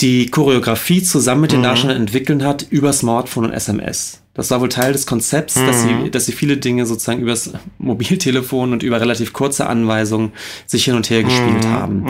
[0.00, 1.42] die Choreografie zusammen Mhm.
[1.42, 4.20] mit den Darstellern entwickeln hat über Smartphone und SMS.
[4.36, 6.04] Das war wohl Teil des Konzepts, dass, Mhm.
[6.04, 10.32] sie, dass sie viele Dinge sozusagen übers Mobiltelefon und über relativ kurze Anweisungen
[10.66, 11.70] sich hin und her gespielt Mhm.
[11.72, 12.06] haben.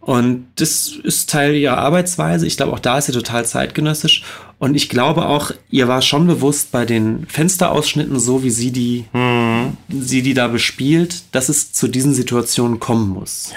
[0.00, 2.46] Und das ist Teil ihrer Arbeitsweise.
[2.46, 4.22] Ich glaube, auch da ist sie total zeitgenössisch.
[4.58, 9.04] Und ich glaube auch, ihr war schon bewusst bei den Fensterausschnitten, so wie sie die,
[9.12, 9.76] Mhm.
[9.90, 13.52] sie die da bespielt, dass es zu diesen Situationen kommen muss.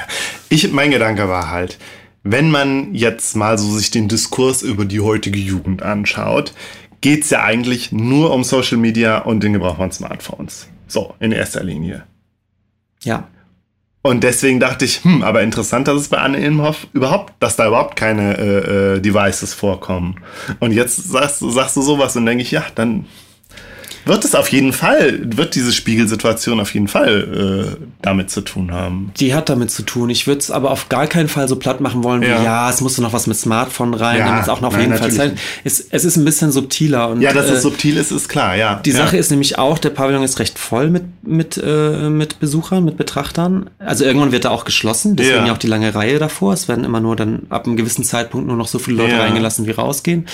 [0.50, 1.78] Ich, mein Gedanke war halt,
[2.24, 6.54] wenn man jetzt mal so sich den Diskurs über die heutige Jugend anschaut,
[7.02, 10.68] geht's ja eigentlich nur um Social Media und den Gebrauch von Smartphones.
[10.88, 12.04] So, in erster Linie.
[13.04, 13.28] Ja.
[14.04, 17.68] Und deswegen dachte ich, hm, aber interessant, dass es bei Anne Imhoff überhaupt, dass da
[17.68, 20.16] überhaupt keine äh, äh, Devices vorkommen.
[20.60, 23.06] Und jetzt sagst, du- sagst du sowas und denke ich, ja, dann
[24.06, 28.72] wird es auf jeden Fall, wird diese Spiegelsituation auf jeden Fall äh, damit zu tun
[28.72, 29.12] haben.
[29.18, 30.10] Die hat damit zu tun.
[30.10, 32.44] Ich würde es aber auf gar keinen Fall so platt machen wollen, wie Ja.
[32.44, 34.84] ja, es musste noch was mit Smartphone rein, Ja, damit es auch noch auf nein,
[34.90, 35.40] jeden Fall natürlich Zeit.
[35.64, 37.10] Es, es ist ein bisschen subtiler.
[37.10, 38.76] Und, Ja, dass äh, es subtil ist, ist klar, ja.
[38.84, 38.98] Die ja.
[38.98, 42.98] Sache ist nämlich auch, der Pavillon ist recht voll mit, mit, äh, mit Besuchern, mit
[42.98, 43.70] Betrachtern.
[43.80, 45.48] Also irgendwann wird er auch geschlossen, deswegen Ja.
[45.48, 46.54] ja auch die lange Reihe davor.
[46.54, 49.68] Es werden immer nur dann ab einem gewissen Zeitpunkt nur noch so viele Leute reingelassen,
[49.68, 50.26] wie rausgehen.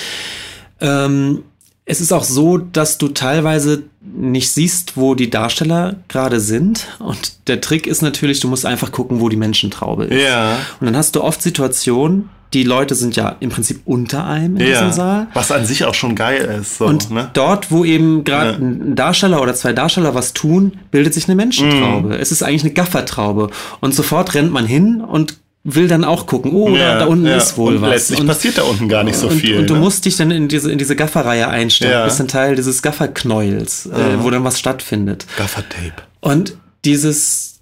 [0.79, 1.43] Ähm,
[1.89, 6.85] es ist auch so, dass du teilweise nicht siehst, wo die Darsteller gerade sind.
[6.99, 10.21] Und der Trick ist natürlich, du musst einfach gucken, wo die Menschentraube ist.
[10.21, 10.57] Ja.
[10.81, 14.65] Und dann hast du oft Situationen, die Leute sind ja im Prinzip unter einem in
[14.65, 14.91] diesem ja.
[14.91, 15.27] Saal.
[15.33, 16.77] Was an sich auch schon geil ist.
[16.77, 17.29] So, Und ne?
[17.33, 18.57] dort, wo eben gerade Ja.
[18.57, 22.07] ein Darsteller oder zwei Darsteller was tun, bildet sich eine Menschentraube.
[22.09, 22.13] Mhm.
[22.13, 23.49] Es ist eigentlich eine Gaffertraube.
[23.79, 25.37] Und sofort rennt man hin und
[25.69, 27.35] will dann auch gucken, oh, da, Ja, da unten ja.
[27.35, 27.89] ist wohl und was.
[27.89, 29.59] Letztlich passiert da unten gar nicht so und, viel.
[29.59, 29.81] Und du ne?
[29.81, 31.91] musst dich dann in diese, in diese Gafferreihe einstellen.
[31.91, 31.99] Ja.
[32.03, 35.27] Du bist ein Teil dieses Gafferknäuels, äh, wo dann was stattfindet.
[35.35, 36.03] Gaffertape.
[36.21, 37.59] Und dieses,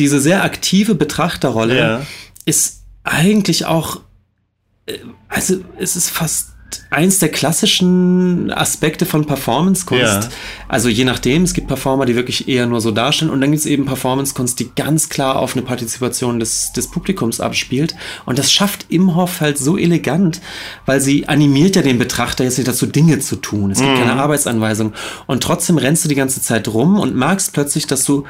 [0.00, 2.04] diese sehr aktive Betrachterrolle
[2.44, 4.00] ist eigentlich auch,
[4.86, 6.51] äh, also es ist fast
[6.90, 10.02] eins der klassischen Aspekte von Performance-Kunst.
[10.02, 10.28] Ja.
[10.68, 13.60] Also je nachdem, es gibt Performer, die wirklich eher nur so darstellen und dann gibt
[13.60, 17.94] es eben Performance-Kunst, die ganz klar auf eine Partizipation des, des Publikums abspielt.
[18.24, 20.40] Und das schafft Imhoff halt so elegant,
[20.86, 23.70] weil sie animiert ja den Betrachter jetzt nicht dazu, Dinge zu tun.
[23.70, 24.92] Es gibt keine Arbeitsanweisung.
[25.26, 28.24] Und trotzdem rennst du die ganze Zeit rum und merkst plötzlich, dass du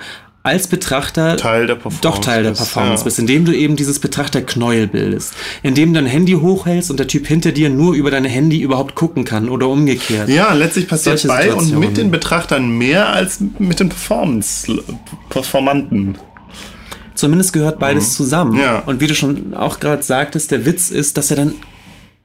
[0.44, 3.04] als Betrachter Teil der Performance doch Teil der bist, Performance ja.
[3.04, 7.26] bist, indem du eben dieses Betrachterknäuel bildest, indem du dein Handy hochhältst und der Typ
[7.26, 10.28] hinter dir nur über dein Handy überhaupt gucken kann oder umgekehrt.
[10.28, 14.82] Ja, letztlich passiert Solche bei und mit den Betrachtern mehr als mit den Performance
[15.28, 16.18] Performanten.
[17.14, 18.54] Zumindest gehört beides zusammen.
[18.54, 18.60] Mhm.
[18.60, 18.78] Ja.
[18.80, 21.54] Und wie du schon auch gerade sagtest, der Witz ist, dass er dann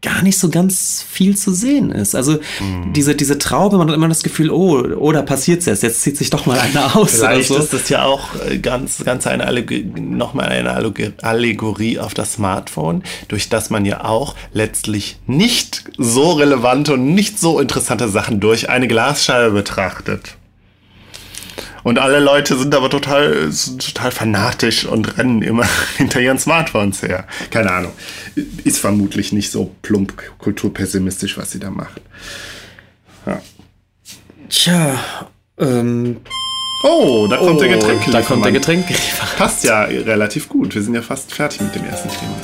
[0.04, 2.16] gar nicht so ganz viel zu sehen ist.
[2.16, 2.94] Also Mhm.
[2.94, 6.18] diese, diese Traube, man hat immer das Gefühl, oh, oh da passiert's jetzt, jetzt zieht
[6.18, 7.66] sich doch mal einer aus Vielleicht oder so.
[7.66, 13.04] ist das ja auch äh, ganz, ganz eine nochmal eine Alleg Allegorie auf das Smartphone,
[13.28, 18.70] durch das man ja auch letztlich nicht so relevante und nicht so interessante Sachen durch
[18.70, 20.38] eine Glasscheibe betrachtet.
[21.88, 25.64] Und alle Leute sind aber total, sind total fanatisch und rennen immer
[25.98, 27.26] hinter ihren Smartphones her.
[27.50, 27.94] Keine Ahnung.
[28.66, 32.02] Ist vermutlich nicht so plump kulturpessimistisch, was sie da macht.
[33.26, 33.42] Ja.
[34.50, 35.00] Tja,
[35.60, 36.18] ähm,
[36.84, 38.12] Oh, da kommt der Getränk.
[38.12, 38.86] da kommt der Getränk.
[39.38, 40.76] Passt ja relativ gut.
[40.76, 42.36] Wir sind ja fast fertig mit dem ersten Thema.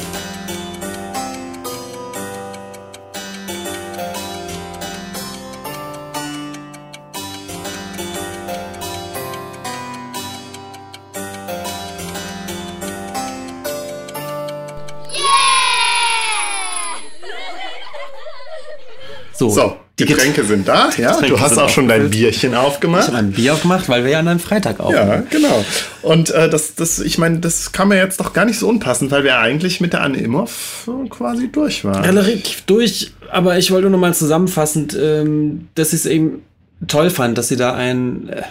[19.49, 20.89] So, So, die Getränke sind da.
[20.97, 22.09] Ja, Getränke du hast auch schon dein.
[22.09, 23.13] Bierchen Ich habe aufgemacht.
[23.13, 25.07] ein Bier aufgemacht, weil wir ja an einem Freitag aufnehmen.
[25.09, 25.65] Ja, genau.
[26.01, 29.11] Und äh, das, das, ich meine, das kam mir jetzt doch gar nicht so unpassend,
[29.11, 32.03] weil wir eigentlich mit der Anne Imhoff quasi durch waren.
[32.03, 36.41] relativ durch, aber ich wollte nur noch mal zusammenfassend, ähm, dass ich es eben
[36.87, 38.41] toll fand, dass sie da ein, äh,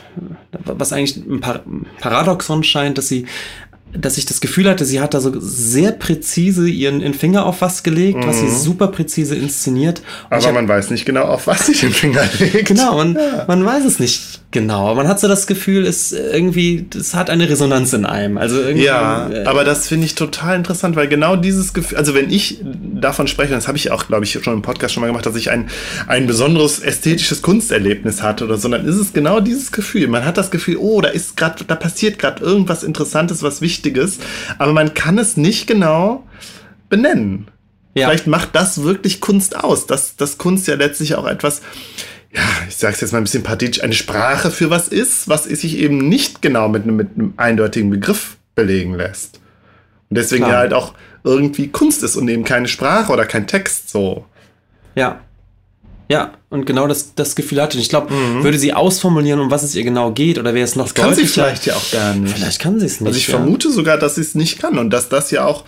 [0.64, 1.60] was eigentlich ein Par
[2.00, 3.26] Paradoxon scheint, dass sie
[3.94, 7.82] dass ich das Gefühl hatte, sie hat da so sehr präzise ihren, Finger auf was
[7.82, 9.98] gelegt, was sie super präzise inszeniert.
[9.98, 10.26] Und Mhm.
[10.36, 12.66] Aber hab- man weiß nicht genau, auf was sie den Finger legt.
[12.68, 14.86] Genau, man, man weiß es nicht genau.
[14.86, 18.38] aber Man hat so das Gefühl, es irgendwie, es hat eine Resonanz in einem.
[18.38, 22.14] Also irgendwie, Ja, äh, aber das finde ich total interessant, weil genau dieses Gefühl, also
[22.14, 25.08] wenn ich davon spreche, das habe ich auch, glaube ich, schon im Podcast schon mal
[25.08, 25.68] gemacht, dass ich ein,
[26.06, 30.06] ein besonderes ästhetisches Kunsterlebnis hatte oder so, dann ist es genau dieses Gefühl.
[30.06, 34.18] Man hat das Gefühl, oh, da ist gerade, da passiert gerade irgendwas Interessantes, was Wichtiges,
[34.58, 36.24] aber man kann es nicht genau
[36.88, 37.48] benennen.
[37.94, 38.06] Ja.
[38.06, 41.60] Vielleicht macht das wirklich Kunst aus, dass, dass Kunst ja letztlich auch etwas,
[42.34, 45.76] ja, ich sag's jetzt mal ein bisschen pathetisch, eine Sprache für was ist, was sich
[45.78, 49.40] eben nicht genau mit einem, mit einem eindeutigen Begriff belegen lässt.
[50.10, 50.52] Und deswegen Klar.
[50.54, 54.26] ja halt auch irgendwie Kunst ist und eben keine Sprache oder kein Text so.
[54.94, 55.20] Ja.
[56.08, 57.84] Ja, und genau das, das Gefühl hatte ich.
[57.84, 58.42] Ich glaube, Mhm.
[58.44, 61.26] würde sie ausformulieren, um was es ihr genau geht, oder wäre es noch Kann sie
[61.26, 62.34] vielleicht ja auch gar nicht.
[62.36, 63.06] Vielleicht kann sie es nicht.
[63.06, 63.36] Also ich ja.
[63.38, 65.64] vermute sogar, dass sie es nicht kann und dass das ja auch,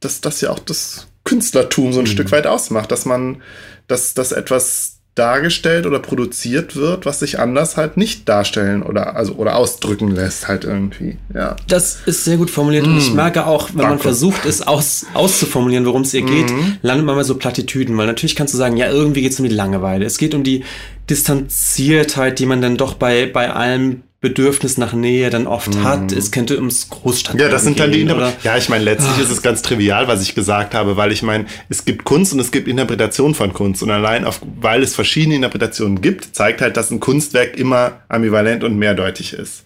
[0.00, 1.92] dass das ja auch das Künstlertum Mhm.
[1.92, 3.40] so ein Stück weit ausmacht, dass man,
[3.86, 9.34] dass, dass etwas dargestellt oder produziert wird, was sich anders halt nicht darstellen oder also
[9.34, 11.18] oder ausdrücken lässt halt irgendwie.
[11.34, 11.56] Ja.
[11.68, 13.88] Das ist sehr gut formuliert und ich merke auch, wenn man Mm.
[13.88, 14.02] Danke.
[14.02, 14.02] Mm.
[14.02, 18.36] versucht, es aus, auszuformulieren, worum es ihr geht, landet man mal so Plattitüden, weil natürlich
[18.36, 20.06] kannst du sagen, ja, irgendwie geht es um die Langeweile.
[20.06, 20.64] Es geht um die
[21.10, 26.12] Distanziertheit, die man dann doch bei, bei allem Bedürfnis nach Nähe dann oft hat.
[26.12, 27.38] Es könnte ums Großstadt.
[27.40, 28.32] Ja, das sind dann die gehen, Interpre oder?
[28.44, 31.46] Ja, ich meine, letztlich ist es ganz trivial, was ich gesagt habe, weil ich meine,
[31.68, 33.82] es gibt Kunst und es gibt Interpretation von Kunst.
[33.82, 38.62] Und allein auf, weil es verschiedene Interpretationen gibt, zeigt halt, dass ein Kunstwerk immer ambivalent
[38.62, 39.64] und mehrdeutig ist.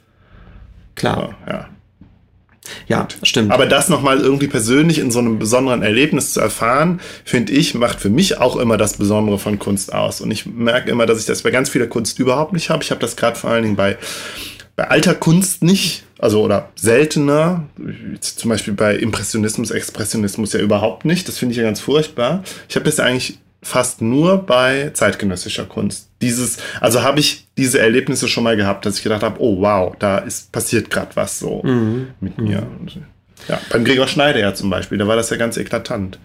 [0.95, 1.69] Klar, Ja.
[2.87, 3.51] Ja, stimmt.
[3.51, 8.01] Aber das nochmal irgendwie persönlich in so einem besonderen Erlebnis zu erfahren, finde ich, macht
[8.01, 10.21] für mich auch immer das Besondere von Kunst aus.
[10.21, 12.83] Und ich merke immer, dass ich das bei ganz vieler Kunst überhaupt nicht habe.
[12.83, 13.97] Ich habe das gerade vor allen Dingen bei,
[14.77, 17.65] bei alter Kunst nicht, also oder seltener.
[18.21, 21.29] Zum Beispiel bei Impressionismus, Expressionismus ja überhaupt nicht.
[21.29, 22.43] Das finde ich ja ganz furchtbar.
[22.69, 26.09] Ich habe das ja eigentlich fast nur bei zeitgenössischer Kunst.
[26.23, 29.93] Dieses, also habe ich diese Erlebnisse schon mal gehabt, dass ich gedacht habe, oh wow,
[29.99, 31.63] da ist passiert gerade was so
[32.21, 32.63] mit mir.
[32.79, 33.01] Und,
[33.49, 36.21] ja, beim Gregor Schneider ja zum Beispiel, da war das ja ganz eklatant.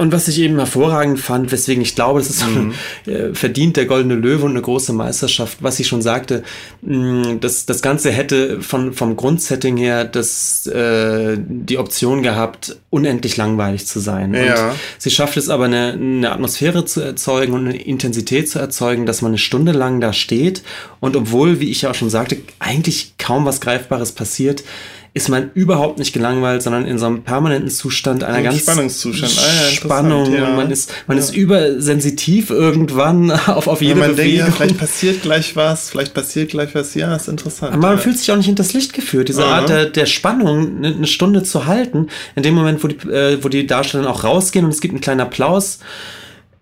[0.00, 2.72] Und was ich eben hervorragend fand, weswegen ich glaube, das ist Mhm.
[3.06, 6.42] äh, verdient der Goldene Löwe und eine große Meisterschaft, was ich schon sagte,
[6.80, 13.86] das, das Ganze hätte von, vom Grundsetting her das, äh, die Option gehabt, unendlich langweilig
[13.86, 14.32] zu sein.
[14.32, 14.70] Ja.
[14.70, 19.04] Und sie schafft es aber, eine, eine Atmosphäre zu erzeugen und eine Intensität zu erzeugen,
[19.04, 20.62] dass man eine Stunde lang da steht
[21.00, 24.64] und obwohl, wie ich ja auch schon sagte, eigentlich kaum was Greifbares passiert,
[25.12, 29.32] ist man überhaupt nicht gelangweilt, sondern in so einem permanenten Zustand einer Ein ganz Spannungszustand.
[29.38, 30.48] Ah, ja, Spannung ja.
[30.48, 34.46] und man ist man ist übersensitiv irgendwann auf auf jede man denkt, Bewegung.
[34.46, 37.72] ja, vielleicht passiert gleich was, vielleicht passiert gleich was, ja, ist interessant.
[37.72, 38.02] Aber man ja.
[38.02, 39.28] fühlt sich auch nicht hinters Licht geführt.
[39.28, 43.08] Diese Art der, der Spannung, eine, eine Stunde zu halten, in dem Moment, wo die,
[43.08, 45.80] äh, wo die Darsteller auch rausgehen und es gibt einen kleinen Applaus,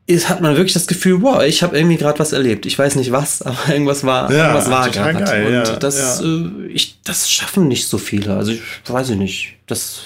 [0.09, 2.65] ist, hat man wirklich das Gefühl, wow, ich habe irgendwie gerade was erlebt.
[2.65, 5.47] Ich weiß nicht was, aber irgendwas war, Ja, irgendwas war gerade.
[5.47, 6.27] Und ja, das, ja.
[6.27, 8.35] Äh, ich, das schaffen nicht so viele.
[8.35, 9.57] Also ich weiß ich nicht.
[9.67, 10.01] Das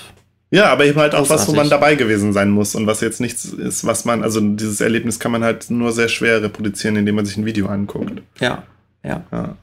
[0.50, 1.56] Ja, aber eben halt auch was, wo Großartig.
[1.56, 5.20] man dabei gewesen sein muss und was jetzt nichts ist, was man, also dieses Erlebnis
[5.20, 8.22] kann man halt nur sehr schwer reproduzieren, indem man sich ein Video anguckt.
[8.40, 8.64] ja,
[9.04, 9.24] ja.
[9.30, 9.56] Ja.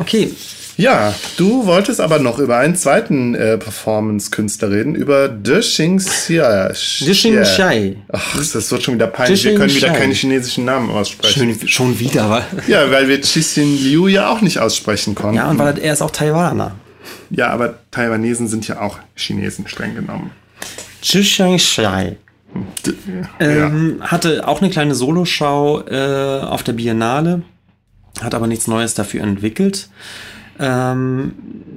[0.00, 0.32] Okay.
[0.76, 6.68] Ja, du wolltest aber noch über einen zweiten äh, Performance-Künstler reden, über De Xing Xia.
[6.68, 7.96] Dishing Shai.
[8.10, 9.44] Ach, das wird schon wieder peinlich.
[9.44, 9.98] Wir Dishing können wieder Shai.
[9.98, 11.54] keine chinesischen Namen aussprechen.
[11.58, 12.44] Schön, schon wieder, aber.
[12.66, 15.36] Ja, weil wir Chixin Liu ja auch nicht aussprechen konnten.
[15.36, 16.76] Ja, und weil er ist auch Taiwaner.
[17.28, 20.30] ja, aber Taiwanesen sind ja auch Chinesen streng genommen.
[21.04, 22.16] Dishing Shai.
[22.86, 22.94] D
[23.38, 27.42] Ähm, hatte auch eine kleine Soloschau äh, auf der Biennale,
[28.22, 29.88] hat aber nichts Neues dafür entwickelt.
[30.58, 31.32] Ähm,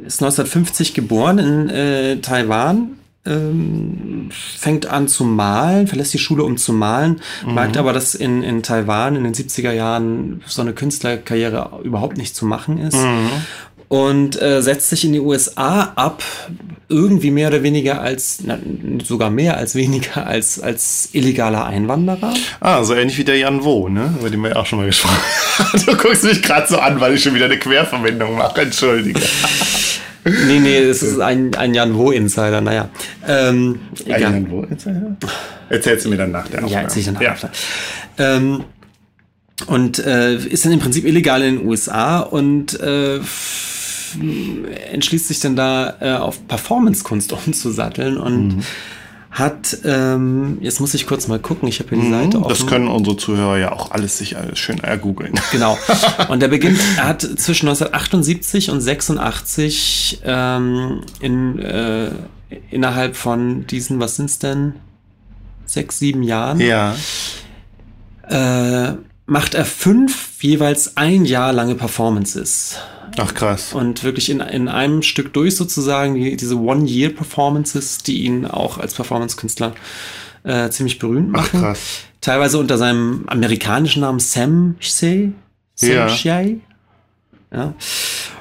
[0.06, 6.58] ist 1950 geboren in äh, Taiwan, ähm, fängt an zu malen, verlässt die Schule, um
[6.58, 7.22] zu malen,
[7.54, 12.36] merkt aber, dass in, in Taiwan in den 70er Jahren so eine Künstlerkarriere überhaupt nicht
[12.36, 12.98] zu machen ist.
[13.94, 16.24] Und äh, setzt sich in die USA ab,
[16.90, 18.58] irgendwie mehr oder weniger als, na,
[19.04, 22.34] sogar mehr als weniger als, als illegaler Einwanderer.
[22.60, 24.12] Ah, so ähnlich wie der Jan Wo, ne?
[24.20, 25.16] Über den wir ja auch schon mal gesprochen
[25.60, 25.80] haben.
[25.86, 28.62] Du guckst mich gerade so an, weil ich schon wieder eine Querverbindung mache.
[28.62, 29.20] Entschuldige.
[30.26, 32.88] Nee, nee, es ist ein, ein Jan Wo-Insider, naja.
[33.28, 34.22] Ähm, Ein.
[34.22, 34.66] Jan Wo?
[35.70, 37.32] Erzählst du mir dann nach der Ja, erzähl ich dann Ja.
[37.32, 37.52] nachher.
[38.18, 38.64] Ähm,
[39.68, 43.20] und äh, ist dann im Prinzip illegal in den USA und äh,
[44.92, 48.64] entschließt sich dann da äh, auf Performance-Kunst umzusatteln und Mhm.
[49.32, 52.42] hat, ähm, jetzt muss ich kurz mal gucken, ich habe hier die Seite offen.
[52.46, 55.34] Mhm, Das können unsere Zuhörer ja auch alles sich alles schön ergoogeln.
[55.52, 55.76] Genau.
[56.30, 62.12] Und der beginnt, er hat zwischen 1978 und 86 ähm, in, äh,
[62.70, 64.74] innerhalb von diesen, was sind's denn?
[65.66, 66.96] Sechs, sieben Jahren, Ja.
[68.30, 68.94] äh,
[69.26, 72.78] macht er fünf jeweils ein Jahr lange Performances.
[73.18, 73.74] Ach krass.
[73.74, 78.96] Und wirklich in, in einem Stück durch sozusagen, die, diese One-Year-Performances, die ihn auch als
[78.96, 79.76] Performance-Künstler
[80.44, 81.60] äh, ziemlich berühmt Ach machen.
[81.62, 81.80] krass.
[82.22, 85.30] Teilweise unter seinem amerikanischen Namen Sam Shea.
[85.76, 86.10] Sam Ja.
[86.10, 86.56] Shea.
[87.54, 87.74] Ja.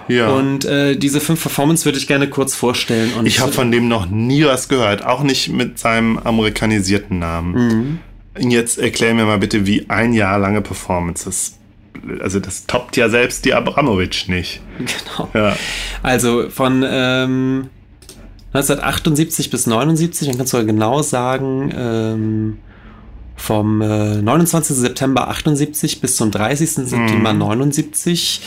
[0.08, 0.28] Ja.
[0.30, 3.10] Und äh, diese fünf Performances würde ich gerne kurz vorstellen.
[3.24, 7.52] Ich habe von dem noch nie was gehört, auch nicht mit seinem amerikanisierten Namen.
[7.54, 7.98] Mhm.
[8.38, 11.58] Jetzt erklär mir mal bitte, wie ein Jahr lange Performances.
[12.20, 14.60] Also das toppt ja selbst die Abramowitsch nicht.
[14.78, 15.28] Genau.
[15.34, 15.56] Ja.
[16.02, 17.68] Also von ähm,
[18.54, 22.58] 1978 bis 79, dann kannst du ja genau sagen, ähm,
[23.36, 24.76] vom äh, 29.
[24.76, 26.70] September 78 bis zum 30.
[26.70, 28.40] September 79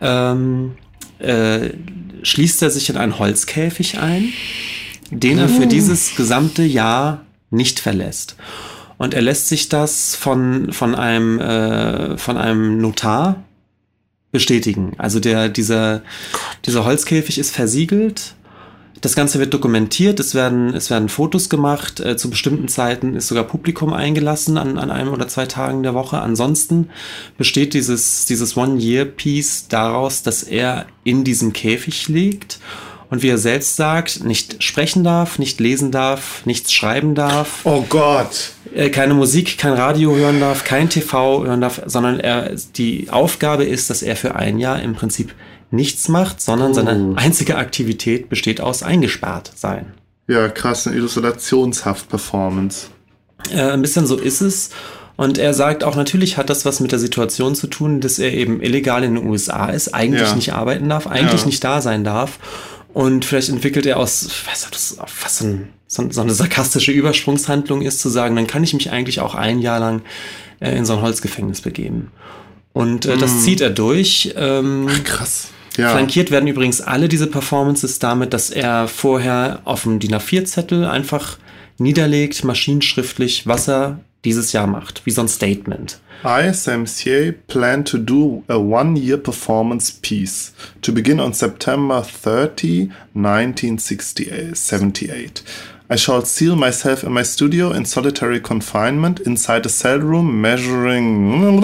[0.00, 0.72] ähm,
[1.18, 1.70] äh,
[2.22, 4.32] schließt er sich in einen Holzkäfig ein,
[5.10, 8.36] den er für dieses gesamte Jahr nicht verlässt.
[8.98, 13.42] Und er lässt sich das von, von, einem, äh, von einem Notar
[14.34, 14.92] bestätigen.
[14.98, 16.02] Also der, dieser,
[16.66, 18.34] dieser Holzkäfig ist versiegelt.
[19.00, 23.28] Das Ganze wird dokumentiert, es werden, es werden Fotos gemacht, äh, zu bestimmten Zeiten ist
[23.28, 26.20] sogar Publikum eingelassen an, an einem oder zwei Tagen der Woche.
[26.20, 26.88] Ansonsten
[27.36, 32.60] besteht dieses, dieses One-Year-Piece daraus, dass er in diesem Käfig liegt
[33.10, 37.84] und wie er selbst sagt, nicht sprechen darf, nicht lesen darf, nichts schreiben darf Oh
[37.88, 38.53] Gott.
[38.74, 43.64] Äh, keine Musik, kein Radio hören darf, kein TV hören darf, sondern er, die Aufgabe
[43.64, 45.34] ist, dass er für ein Jahr im Prinzip
[45.70, 49.94] nichts macht, sondern seine einzige Aktivität besteht aus eingesperrt sein.
[50.28, 52.86] Ja, krass, eine Illustrationshaft-Performance.
[53.52, 54.70] Äh, ein bisschen so ist es.
[55.16, 58.32] Und er sagt auch, natürlich hat das was mit der Situation zu tun, dass er
[58.32, 60.34] eben illegal in den USA ist, eigentlich Ja.
[60.34, 61.46] nicht arbeiten darf, eigentlich Ja.
[61.46, 62.38] nicht da sein darf.
[62.94, 65.46] Und vielleicht entwickelt er aus, ich weiß nicht, das fast so,
[66.02, 69.58] ein, so, eine sarkastische Übersprungshandlung ist, zu sagen, dann kann ich mich eigentlich auch ein
[69.58, 70.02] Jahr lang
[70.60, 72.12] äh, in so ein Holzgefängnis begeben.
[72.72, 74.32] Und äh, das zieht er durch.
[74.36, 75.48] Ähm, Krass.
[75.76, 75.90] Ja.
[75.90, 81.38] Flankiert werden übrigens alle diese Performances damit, dass er vorher auf dem DIN A4-Zettel einfach
[81.78, 86.00] niederlegt, maschinenschriftlich, was er dieses Jahr macht, wie so ein Statement.
[86.24, 92.90] I, Sam Sier, plan to do a one-year performance piece to begin on September 30,
[93.14, 95.44] 1978.
[95.90, 101.62] I shall seal myself in my studio in solitary confinement inside a cell room measuring.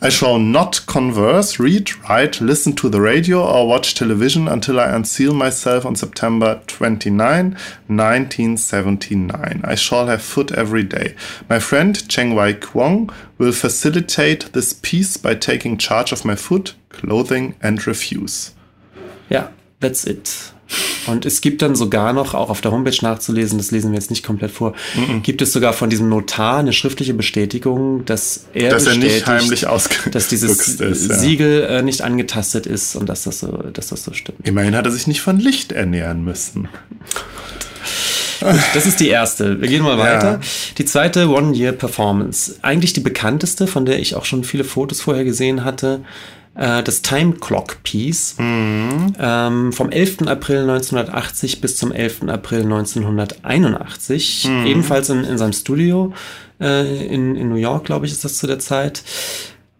[0.00, 4.94] I shall not converse, read, write, listen to the radio, or watch television until I
[4.94, 7.50] unseal myself on September 29,
[7.88, 9.60] 1979.
[9.64, 11.16] I shall have food every day.
[11.50, 16.74] My friend Cheng Wai Kwong will facilitate this peace by taking charge of my food,
[16.90, 18.54] clothing, and refuse.
[19.28, 19.50] Yeah,
[19.80, 20.52] that's it.
[21.06, 24.10] Und es gibt dann sogar noch, auch auf der Homepage nachzulesen, das lesen wir jetzt
[24.10, 25.22] nicht komplett vor, Mhm.
[25.22, 29.26] gibt es sogar von diesem Notar eine schriftliche Bestätigung, dass er Dass er nicht bestätigt,
[29.26, 31.14] heimlich ausge- dass dieses ist, ja.
[31.16, 34.46] Siegel äh, nicht angetastet ist und dass das so, dass das so stimmt.
[34.46, 36.68] Immerhin hat er sich nicht von Licht ernähren müssen.
[38.72, 39.60] Das ist die erste.
[39.60, 40.04] Wir gehen mal Ja.
[40.04, 40.40] weiter.
[40.78, 42.56] Die zweite One-Year-Performance.
[42.62, 46.02] Eigentlich die bekannteste, von der ich auch schon viele Fotos vorher gesehen hatte.
[46.58, 48.36] Äh, das Time Clock Piece.
[49.18, 50.22] Ähm, vom 11.
[50.26, 52.24] April 1980 bis zum 11.
[52.28, 54.48] April 1981.
[54.66, 56.12] Ebenfalls in, in seinem Studio
[56.60, 59.02] äh, in, in New York, glaube ich, ist das zu der Zeit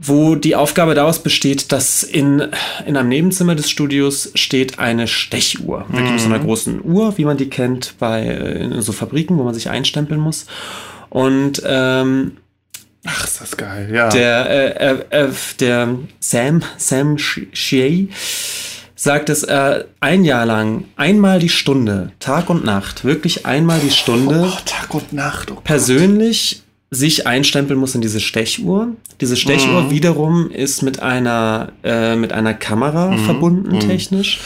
[0.00, 2.40] wo die Aufgabe daraus besteht, dass in,
[2.86, 5.86] in einem Nebenzimmer des Studios steht eine Stechuhr.
[5.88, 9.36] Wirklich mit so einer großen Uhr, wie man die kennt bei äh, in so Fabriken,
[9.38, 10.46] wo man sich einstempeln muss.
[11.10, 12.36] Und ähm,
[13.10, 14.08] Ach, ist das geil, ja.
[14.10, 15.30] der, äh, äh, äh,
[15.60, 15.88] der
[16.20, 18.06] Sam, Sam Sh- Shea
[18.94, 23.90] sagt, dass er ein Jahr lang einmal die Stunde, Tag und Nacht, wirklich einmal die
[23.92, 25.50] Stunde oh, Tag und Nacht.
[25.50, 28.88] Oh, persönlich sich einstempeln muss in diese Stechuhr.
[29.20, 34.40] Diese Stechuhr wiederum ist mit einer, äh, mit einer Kamera verbunden technisch.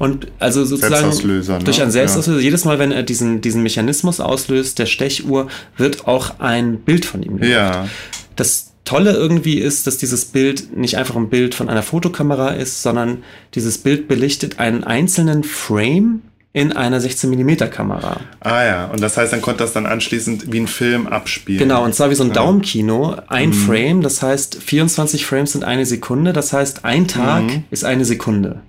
[0.00, 1.58] Und also sozusagen ne?
[1.62, 6.40] durch einen Selbstauslöser, jedes Mal, wenn er diesen, diesen Mechanismus auslöst, der Stechuhr, wird auch
[6.40, 7.50] ein Bild von ihm gemacht.
[7.50, 7.86] ja.
[8.34, 12.82] Das Tolle irgendwie ist, dass dieses Bild nicht einfach ein Bild von einer Fotokamera ist,
[12.82, 13.24] sondern
[13.54, 16.22] dieses Bild belichtet einen einzelnen Frame
[16.54, 18.20] in einer 16mm Kamera.
[18.40, 21.58] Ah ja, und das heißt, dann konnte das dann anschließend wie ein Film abspielen.
[21.58, 25.84] Genau, und zwar wie so ein Daumenkino, ein Frame, das heißt 24 Frames sind eine
[25.84, 28.62] Sekunde, das heißt ein Tag ist eine Sekunde.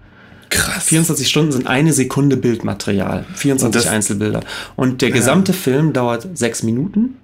[0.52, 0.84] Krass.
[0.84, 4.41] 24 Stunden sind eine Sekunde Bildmaterial, 24 Und das- Einzelbilder.
[4.76, 7.16] Und der gesamte Film dauert sechs Minuten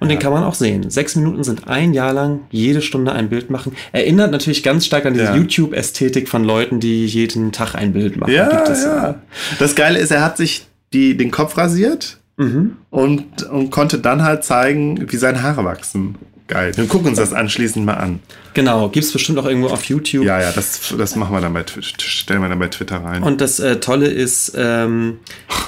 [0.00, 0.88] und den kann man auch sehen.
[0.90, 3.72] Sechs Minuten sind ein Jahr lang jede Stunde ein Bild machen.
[3.92, 5.36] Erinnert natürlich ganz stark an diese Ja.
[5.36, 8.32] YouTube-Ästhetik von Leuten, die jeden Tag ein Bild machen.
[8.32, 9.16] Ja, es, ja.
[9.58, 12.76] Das Geile ist, er hat sich die, den Kopf rasiert Mhm.
[12.90, 16.14] und, und konnte dann halt zeigen, wie seine Haare wachsen.
[16.48, 16.76] Geil.
[16.76, 18.20] Wir gucken uns das anschließend mal an.
[18.54, 20.24] Genau, gibt es bestimmt auch irgendwo auf YouTube.
[20.24, 23.22] Ja, ja, das, das machen wir dann bei Twitter, stellen wir dann bei Twitter rein.
[23.22, 25.18] Und das äh, Tolle ist, ähm,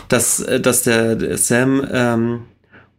[0.09, 2.41] dass, äh, dass der, der Sam ähm,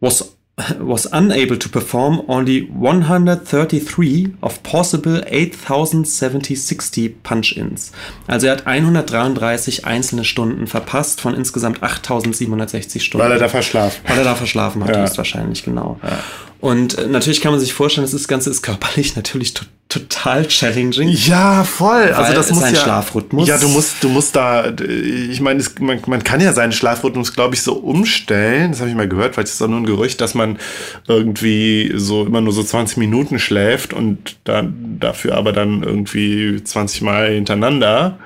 [0.00, 0.36] was,
[0.78, 7.92] was unable to perform only 133 of possible 8070 Punch-Ins.
[8.26, 13.24] Also er hat 133 einzelne Stunden verpasst von insgesamt 8760 Stunden.
[13.24, 14.00] weil er da verschlafen.
[14.06, 15.04] Weil er da verschlafen hat, Ja.
[15.04, 15.98] ist wahrscheinlich, genau.
[16.60, 21.08] Und äh, natürlich kann man sich vorstellen, das Ganze ist körperlich natürlich to total challenging.
[21.10, 22.12] Ja, voll.
[22.14, 23.46] Also das muss ein ja, Schlafrhythmus.
[23.46, 24.72] Ja, du musst, du musst da.
[25.30, 28.70] Ich meine, es- man, man kann ja seinen Schlafrhythmus, glaube ich, so umstellen.
[28.70, 30.56] Das habe ich mal gehört, weil es ist doch nur ein Gerücht, dass man
[31.06, 37.02] irgendwie so immer nur so 20 Minuten schläft und dann dafür aber dann irgendwie 20
[37.02, 38.16] Mal hintereinander.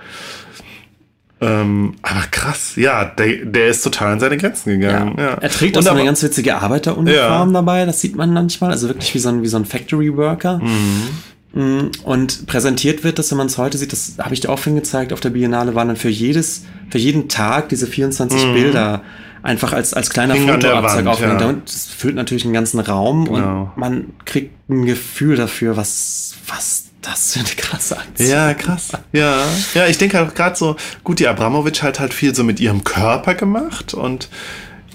[1.40, 5.16] Ähm, aber krass, ja, der, der ist total an seine Grenzen gegangen.
[5.18, 5.34] Ja.
[5.40, 7.52] Er trägt auch so eine ganz witzige Arbeiteruniform Ja.
[7.52, 10.58] dabei, das sieht man manchmal, also wirklich wie so ein, wie so ein Factory Worker.
[10.58, 11.08] Mm,
[11.54, 14.74] Und präsentiert wird das, wenn man es heute sieht, das habe ich dir auch vorhin
[14.74, 19.02] gezeigt, auf der Biennale waren dann für jedes, für jeden Tag diese 24 Bilder
[19.42, 20.38] einfach als, als kleiner Mhm.
[20.38, 21.40] Hing Fotoabzeig aufgehängt.
[21.40, 21.52] ja.
[21.64, 23.70] Das füllt natürlich einen ganzen Raum Genau.
[23.74, 28.88] und man kriegt ein Gefühl dafür, was, was das für eine krasse Aktion Ja, krass.
[29.12, 29.36] Ja,
[29.74, 30.74] ja, ich denke halt gerade so,
[31.04, 34.28] gut, die Abramowitsch hat halt viel so mit ihrem Körper gemacht und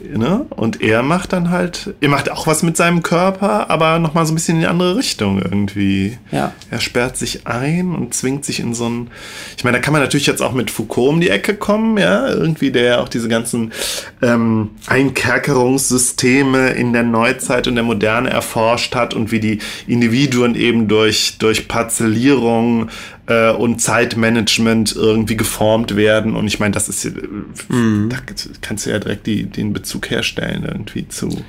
[0.01, 4.13] ne, und er macht dann halt, er macht auch was mit seinem Körper, aber noch
[4.13, 6.17] mal so ein bisschen in die andere Richtung irgendwie.
[6.31, 6.53] Ja.
[6.69, 9.09] Er sperrt sich ein und zwingt sich in so ein,
[9.57, 12.27] ich meine, da kann man natürlich jetzt auch mit Foucault um die Ecke kommen, ja,
[12.27, 13.71] irgendwie der auch diese ganzen
[14.21, 20.87] ähm, Einkerkerungssysteme in der Neuzeit und der Moderne erforscht hat und wie die Individuen eben
[20.87, 22.89] durch, durch Parzellierung
[23.29, 26.35] äh, und Zeitmanagement irgendwie geformt werden.
[26.35, 27.11] Und ich meine, das ist, äh,
[28.09, 28.17] da
[28.61, 31.43] kannst du ja direkt die, den Bezug herstellen irgendwie zu.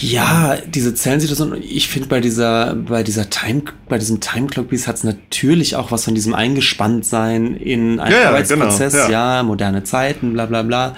[0.00, 4.86] Ja, diese Zellensituation, ich finde bei dieser, bei dieser Time, bei diesem Time Clock Piece
[4.86, 9.36] hat es natürlich auch was von diesem Eingespanntsein in einen Ja, ja, Arbeitsprozess, genau, ja.
[9.36, 10.94] ja, moderne Zeiten, bla bla bla.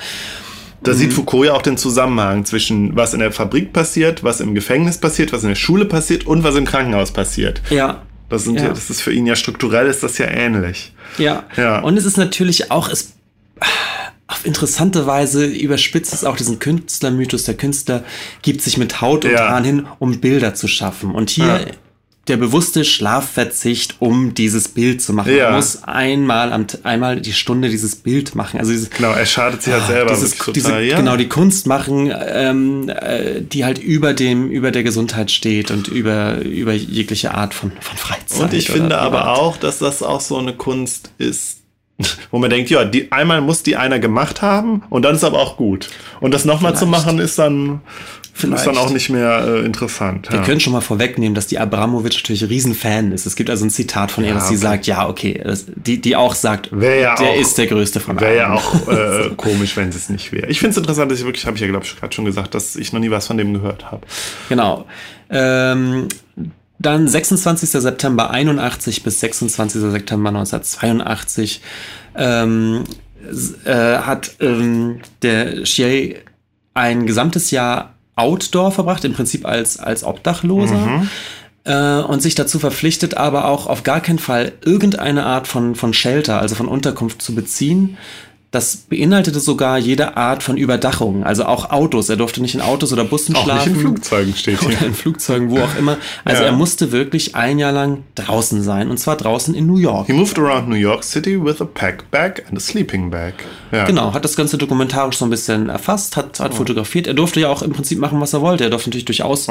[0.83, 4.55] Da sieht Foucault ja auch den Zusammenhang zwischen was in der Fabrik passiert, was im
[4.55, 7.61] Gefängnis passiert, was in der Schule passiert und was im Krankenhaus passiert.
[7.71, 8.03] Ja.
[8.31, 8.63] Das, sind ja.
[8.65, 8.69] Ja.
[8.71, 10.95] das ist für ihn ja strukturell ist das ja ähnlich.
[11.19, 11.45] Ja.
[11.57, 11.81] Ja.
[11.81, 13.13] Und es ist natürlich auch, es
[14.27, 17.43] auf interessante Weise überspitzt es auch diesen Künstlermythos.
[17.43, 18.05] Der Künstler
[18.43, 19.51] gibt sich mit Haut und Ja.
[19.51, 21.11] Haaren hin, um Bilder zu schaffen.
[21.15, 21.67] Und hier.
[22.31, 25.35] Der bewusste Schlafverzicht, um dieses Bild zu machen.
[25.37, 25.47] Ja.
[25.51, 28.59] Man muss einmal am einmal die Stunde dieses Bild machen.
[28.59, 30.85] Also dieses, Genau, er schadet sich halt selber Ah, dieses, wirklich diese, total.
[30.85, 30.97] ja.
[30.97, 35.89] genau die Kunst machen, ähm, äh, die halt über dem über der Gesundheit steht und
[35.89, 38.41] über über jegliche Art von von Freizeit.
[38.41, 39.39] Und ich finde aber Privat.
[39.39, 41.59] auch, dass das auch so eine Kunst ist,
[42.31, 45.39] Wo man denkt, ja, die, einmal muss die einer gemacht haben und dann ist aber
[45.39, 45.91] auch gut.
[46.21, 47.83] Und das nochmal zu machen ist dann,
[48.35, 50.31] ist dann auch nicht mehr äh, interessant.
[50.31, 50.45] Wir ja.
[50.45, 53.27] können schon mal vorwegnehmen, dass die Abramowitsch natürlich Riesenfan ist.
[53.27, 54.63] Es gibt also ein Zitat von ihr, Ja, dass sie okay.
[54.63, 58.21] sagt, ja, okay, das, die, die auch sagt, ja der auch- ist der größte von
[58.21, 58.59] Wäre ja allen.
[58.59, 60.47] auch äh, komisch, wenn es nicht wäre.
[60.49, 62.55] Ich finde es interessant, dass ich wirklich, habe ich ja glaube ich gerade schon gesagt,
[62.55, 64.07] dass ich noch nie was von dem gehört habe.
[64.49, 64.87] Genau.
[65.29, 66.09] Ähm,
[66.79, 67.69] dann 26.
[67.71, 69.83] September 81 bis 26.
[69.83, 71.61] September 1982
[72.17, 72.85] ähm,
[73.65, 76.17] äh, hat ähm, der Chier
[76.73, 81.03] ein gesamtes Jahr Outdoor verbracht, im Prinzip als, als Obdachloser.
[81.65, 85.93] Äh, und sich dazu verpflichtet, aber auch auf gar keinen Fall irgendeine Art von, von
[85.93, 87.99] Shelter, also von Unterkunft zu beziehen.
[88.53, 92.09] Das beinhaltete sogar jede Art von Überdachung, also auch Autos.
[92.09, 93.69] Er durfte nicht in Autos oder Bussen Auch schlafen.
[93.73, 94.89] nicht in Flugzeugen steht Oder hier.
[94.89, 95.99] in Flugzeugen, wo auch immer.
[96.25, 96.49] Also Ja.
[96.49, 98.91] er musste wirklich ein Jahr lang draußen sein.
[98.91, 100.09] Und zwar draußen in New York.
[100.09, 103.35] He moved around New York City with a pack bag and a sleeping bag.
[103.71, 103.85] Ja.
[103.85, 107.07] Genau, hat das Ganze dokumentarisch so ein bisschen erfasst, hat, hat fotografiert.
[107.07, 108.65] Er durfte ja auch im Prinzip machen, was er wollte.
[108.65, 109.47] Er durfte natürlich durchaus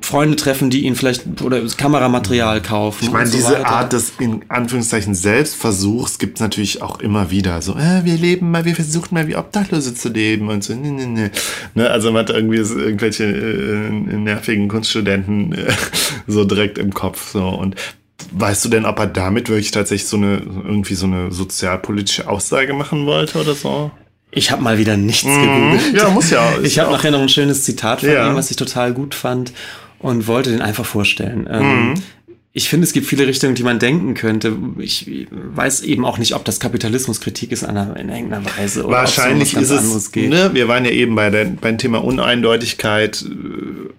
[0.00, 3.04] Freunde treffen, die ihn vielleicht oder Kameramaterial kaufen.
[3.04, 3.66] Ich meine, so diese weiter.
[3.66, 7.60] Art des in Anführungszeichen Selbstversuchs gibt es natürlich auch immer wieder.
[7.60, 10.74] So, äh, wir leben mal, wir versuchen mal wie Obdachlose zu leben und so.
[10.74, 11.30] Nee, nee, nee.
[11.74, 15.72] Ne, also man hat irgendwie irgendwelche äh, nervigen Kunststudenten äh,
[16.26, 17.32] so direkt im Kopf.
[17.32, 17.46] So.
[17.48, 17.76] Und
[18.32, 22.72] weißt du denn, ob er damit wirklich tatsächlich so eine irgendwie so eine sozialpolitische Aussage
[22.74, 23.90] machen wollte oder so?
[24.30, 25.94] Ich habe mal wieder nichts gegoogelt.
[25.94, 26.54] Ja, muss ja.
[26.62, 28.28] Ich habe nachher noch ein schönes Zitat von Ja.
[28.28, 29.52] ihm, was ich total gut fand
[30.00, 31.48] und wollte den einfach vorstellen.
[31.50, 31.94] Mhm.
[32.56, 34.56] Ich finde, es gibt viele Richtungen, die man denken könnte.
[34.78, 38.84] Ich weiß eben auch nicht, ob das Kapitalismuskritik ist in, einer, in irgendeiner Weise.
[38.84, 40.30] Oder Wahrscheinlich ist es, geht.
[40.30, 43.24] ne, wir waren ja eben bei der, beim Thema Uneindeutigkeit,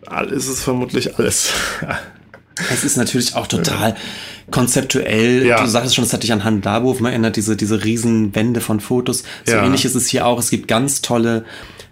[0.09, 1.51] äh, ist es vermutlich alles.
[2.71, 3.95] Es ist natürlich auch total
[4.51, 5.45] konzeptuell.
[5.45, 5.61] Ja.
[5.61, 8.79] Du sagst schon, es hat dich an Han Darboven erinnert, diese, diese riesen Wände von
[8.79, 9.23] Fotos.
[9.45, 9.65] So Ja.
[9.65, 10.39] ähnlich ist es hier auch.
[10.39, 11.45] Es gibt ganz tolle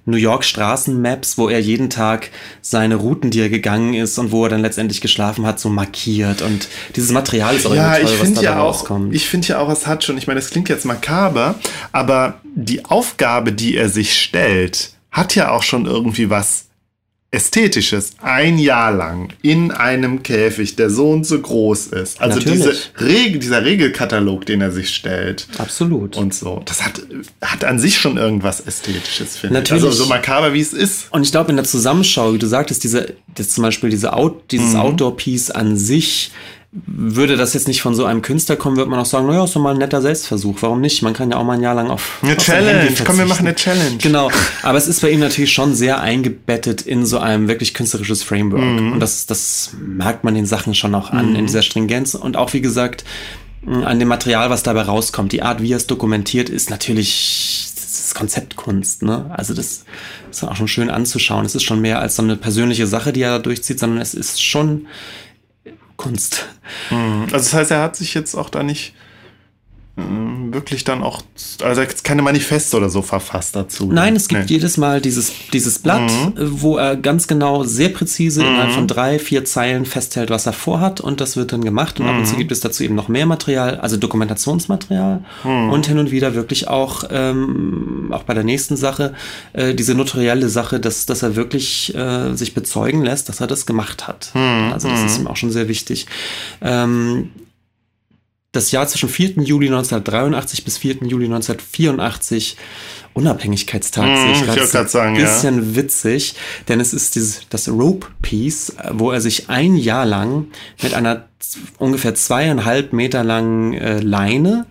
[0.05, 2.29] New York Straßenmaps, wo er jeden Tag
[2.61, 6.41] seine Routen, die er gegangen ist und wo er dann letztendlich geschlafen hat, so markiert.
[6.41, 9.15] Und dieses Material ist auch Ja, ich toll, was finde dabei ja auch, rauskommt.
[9.15, 11.55] ich finde ja auch, es hat schon, ich meine, das klingt jetzt makaber,
[11.93, 16.65] aber die Aufgabe, die er sich stellt, hat ja auch schon irgendwie was
[17.33, 18.11] Ästhetisches.
[18.21, 22.21] Ein Jahr lang in einem Käfig, der so und so groß ist.
[22.21, 22.75] Also diese.
[22.99, 25.47] Regel, dieser Regelkatalog, den er sich stellt.
[25.57, 26.15] Absolut.
[26.15, 26.61] Und so.
[26.65, 27.01] Das hat,
[27.41, 29.61] hat an sich schon irgendwas Ästhetisches, finde ich.
[29.63, 29.83] Natürlich.
[29.83, 31.07] Also so makaber, wie es ist.
[31.11, 34.51] Und ich glaube, in der Zusammenschau, wie du sagtest, diese, das zum Beispiel diese Out,
[34.51, 34.79] dieses Mhm.
[34.81, 36.31] Outdoor-Piece an sich,
[36.73, 39.55] würde das jetzt nicht von so einem Künstler kommen, würde man auch sagen, naja, ist
[39.55, 40.57] doch mal ein netter Selbstversuch.
[40.61, 41.03] Warum nicht?
[41.03, 42.89] Man kann ja auch mal ein Jahr lang auf Eine auf Challenge.
[43.05, 43.97] Komm, wir machen eine Challenge.
[43.97, 44.31] Genau.
[44.63, 48.63] Aber es ist bei ihm natürlich schon sehr eingebettet in so einem wirklich künstlerisches Framework.
[48.63, 48.93] Mhm.
[48.93, 52.15] Und das, das merkt man den Sachen schon auch an, in dieser Stringenz.
[52.15, 53.03] Und auch, wie gesagt,
[53.65, 55.31] an dem Material, was dabei rauskommt.
[55.31, 59.03] Die Art, wie er es dokumentiert, ist natürlich das ist Konzeptkunst.
[59.03, 59.29] Ne?
[59.29, 59.85] Also das
[60.31, 61.45] ist auch schon schön anzuschauen.
[61.45, 64.15] Es ist schon mehr als so eine persönliche Sache, die er da durchzieht, sondern es
[64.15, 64.87] ist schon
[65.97, 66.47] Kunst.
[66.89, 68.93] Also das heißt, er hat sich jetzt auch da nicht
[69.95, 71.21] wirklich dann auch,
[71.61, 73.91] also jetzt keine Manifeste oder so verfasst dazu.
[73.91, 74.45] Nein, es gibt Nee.
[74.45, 74.49] Mhm.
[74.49, 79.19] jedes Mal dieses, dieses Blatt, äh, wo er ganz genau, sehr präzise innerhalb von drei,
[79.19, 81.99] vier Zeilen festhält, was er vorhat und das wird dann gemacht.
[81.99, 82.19] Und ab Mhm.
[82.21, 85.69] und zu gibt es dazu eben noch mehr Material, also Dokumentationsmaterial Mhm.
[85.69, 89.13] und hin und wieder wirklich auch, ähm, auch bei der nächsten Sache,
[89.53, 93.67] äh, diese notarielle Sache, dass, dass er wirklich äh, sich bezeugen lässt, dass er das
[93.67, 94.31] gemacht hat.
[94.33, 94.71] Mhm.
[94.73, 96.07] Also das ist ihm auch schon sehr wichtig.
[96.61, 97.29] Ähm,
[98.53, 99.41] das Jahr zwischen 4.
[99.43, 100.97] Juli 1983 bis 4.
[101.07, 102.55] Juli 1984
[103.13, 105.27] Unabhängigkeitstag Mm, sehe ich ich gerade grad sagen, ein ja.
[105.27, 106.35] bisschen witzig,
[106.67, 110.47] denn es ist dieses, das Rope Piece, wo er sich ein Jahr lang
[110.81, 111.27] mit einer
[111.77, 114.65] ungefähr zweieinhalb Meter langen äh, Leine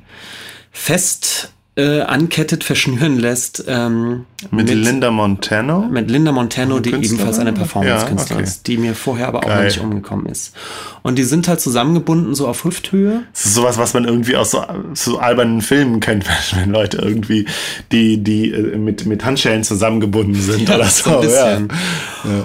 [0.72, 3.64] fest äh, ankettet, verschnüren lässt.
[3.66, 5.80] Ähm, Mit, Linda Montano?
[5.80, 7.14] mit Linda Montano, die Künstlerin?
[7.14, 8.50] ebenfalls eine Ja, Performance-Künstlerin okay.
[8.50, 9.64] ist, die mir vorher aber auch noch Geil.
[9.68, 10.52] nicht umgekommen ist.
[11.00, 13.22] Und die sind halt zusammengebunden, so auf Hüfthöhe.
[13.32, 14.62] Das ist sowas, was man irgendwie aus so,
[14.92, 17.46] so albernen Filmen kennt, wenn Leute irgendwie,
[17.90, 21.22] die, die äh, mit, mit Handschellen zusammengebunden sind oder so.
[21.22, 21.28] so.
[21.28, 21.58] Ja.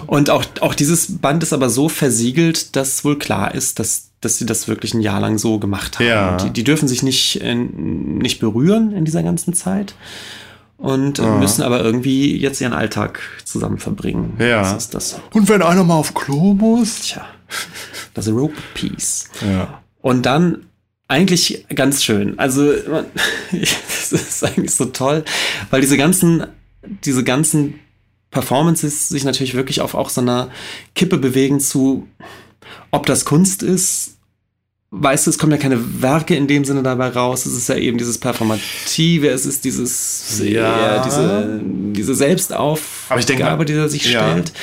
[0.05, 4.37] Und auch, auch dieses Band ist aber so versiegelt, dass wohl klar ist, dass, dass
[4.37, 6.07] sie das wirklich ein Jahr lang so gemacht haben.
[6.07, 6.37] Ja.
[6.37, 9.93] Die, die dürfen sich nicht, äh, nicht berühren in dieser ganzen Zeit
[10.77, 14.33] und äh, müssen aber irgendwie jetzt ihren Alltag zusammen verbringen.
[14.39, 14.61] Ja.
[14.61, 15.19] Das ist das.
[15.33, 17.01] Und wenn einer mal auf Klo muss?
[17.01, 17.25] Tja,
[18.13, 19.25] das Rope Piece.
[19.47, 19.81] Ja.
[20.01, 20.65] Und dann
[21.07, 22.37] eigentlich ganz schön.
[22.37, 23.05] Also man-
[23.51, 25.23] das ist eigentlich so toll,
[25.69, 26.45] weil diese ganzen,
[27.05, 27.79] diese ganzen
[28.29, 30.49] Performances sich natürlich wirklich auf auch so einer
[30.95, 32.07] Kippe bewegen zu,
[32.91, 34.13] ob das Kunst ist
[34.89, 37.45] weißt du, es kommen ja keine Werke in dem Sinne dabei raus.
[37.45, 40.95] Es ist ja eben dieses Performative, es ist dieses, Ja.
[40.95, 41.03] ja.
[41.03, 41.59] diese,
[41.91, 44.21] diese Selbstaufgabe, denke- die er sich Ja.
[44.31, 44.53] stellt.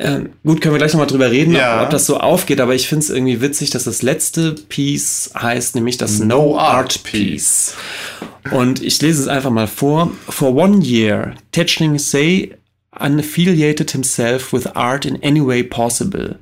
[0.00, 1.78] Ähm, gut, können wir gleich nochmal drüber reden, Ja.
[1.78, 5.30] ob, ob das so aufgeht, aber ich finde es irgendwie witzig, dass das letzte Piece
[5.40, 7.74] heißt, nämlich das No No Art Art Piece.
[8.50, 10.10] Und ich lese es einfach mal vor.
[10.28, 12.56] For one year, Tetchling Say
[12.98, 16.38] unaffiliated himself with art in any way possible.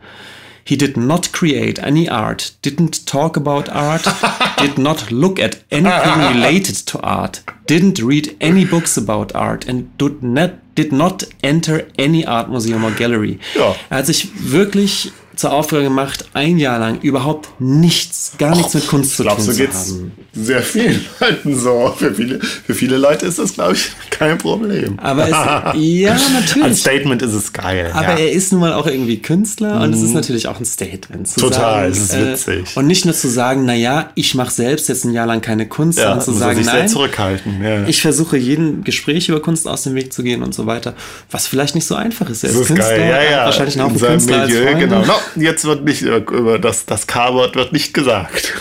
[0.67, 4.05] He did not create any art, didn't talk about art,
[4.59, 9.97] did not look at anything related to art, didn't read any books about art and
[9.97, 13.39] did not, did not enter any art museum or gallery.
[13.55, 13.77] Ja.
[13.91, 18.87] Er hat sich wirklich zur Aufgabe gemacht, ein Jahr lang überhaupt nichts, gar nichts mit
[18.89, 20.13] Kunst zu glaube, tun so zu haben.
[20.33, 21.95] sehr vielen Leuten so.
[21.97, 24.99] Für viele, für viele Leute ist das, glaube ich, kein Problem.
[24.99, 25.31] Aber es,
[25.81, 26.79] ja, Als natürlich.
[26.81, 27.91] Statement ist es geil.
[27.93, 28.13] Aber ja.
[28.15, 28.19] Mhm.
[28.21, 31.29] er ist nun mal auch irgendwie Künstler und es ist natürlich auch ein Statement.
[31.29, 32.77] Zu Total, sagen, es ist äh, witzig.
[32.77, 35.99] und nicht nur zu sagen, naja, ich mache selbst jetzt ein Jahr lang keine Kunst,
[35.99, 37.63] ja, sondern zu sagen, nein, zurückhalten.
[37.63, 37.87] Ja.
[37.87, 40.95] ich versuche jeden Gespräch über Kunst aus dem Weg zu gehen und so weiter.
[41.31, 42.43] Was vielleicht nicht so einfach ist.
[42.43, 43.09] Er ist ist Künstler, geil.
[43.11, 43.45] Ja, ja.
[43.45, 44.81] wahrscheinlich einen In Haufen seinem Künstler als Milieu, Freunde.
[44.89, 45.05] genau.
[45.07, 48.55] No, jetzt wird nicht äh, über das, das K-Wort wird nicht gesagt.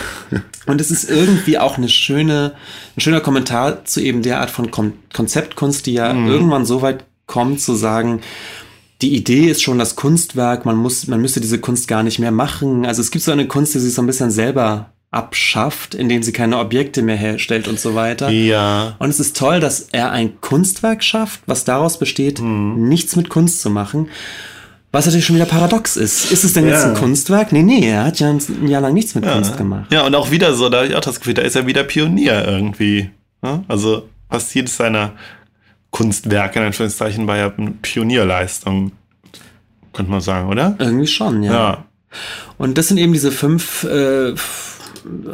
[0.66, 2.52] Und es ist irgendwie auch eine schöne,
[2.96, 6.28] ein schöner Kommentar zu eben der Art von Kon Konzeptkunst, die ja Mhm.
[6.28, 8.20] irgendwann so weit kommt zu sagen,
[9.02, 12.30] die Idee ist schon das Kunstwerk, man muss, man müsste diese Kunst gar nicht mehr
[12.30, 12.86] machen.
[12.86, 16.32] Also es gibt so eine Kunst, die sich so ein bisschen selber abschafft, indem sie
[16.32, 18.28] keine Objekte mehr herstellt und so weiter.
[18.30, 18.96] Ja.
[18.98, 22.88] Und es ist toll, dass er ein Kunstwerk schafft, was daraus besteht, Mhm.
[22.88, 24.08] nichts mit Kunst zu machen.
[24.96, 26.32] Was natürlich schon wieder paradox ist.
[26.32, 26.88] Ist es denn jetzt Ja.
[26.88, 27.52] ein Kunstwerk?
[27.52, 29.92] Nee, nee, er hat ja ein, ein Jahr lang nichts mit Kunst gemacht.
[29.92, 31.84] Ja, und auch wieder so, da habe ich auch das Gefühl, da ist er wieder
[31.84, 33.10] Pionier irgendwie.
[33.42, 33.62] Ja?
[33.68, 35.12] Also fast jedes seiner
[35.90, 38.92] Kunstwerke, in Anführungszeichen, war ja eine Pionierleistung,
[39.92, 40.76] könnte man sagen, oder?
[40.78, 41.52] Irgendwie schon, ja.
[41.52, 41.84] Ja.
[42.58, 44.32] Und das sind eben diese fünf äh,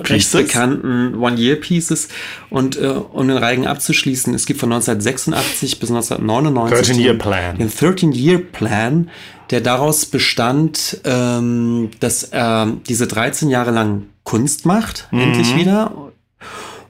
[0.04, 2.08] recht bekannten One-Year-Pieces.
[2.50, 7.58] Und äh, um den Reigen abzuschließen, es gibt von 1986 bis 1999 13-Year den- Plan.
[7.58, 9.10] den 13-Year-Plan,
[9.52, 15.20] der daraus bestand, ähm, dass er diese 13 Jahre lang Kunst macht, Mhm.
[15.20, 15.92] endlich wieder.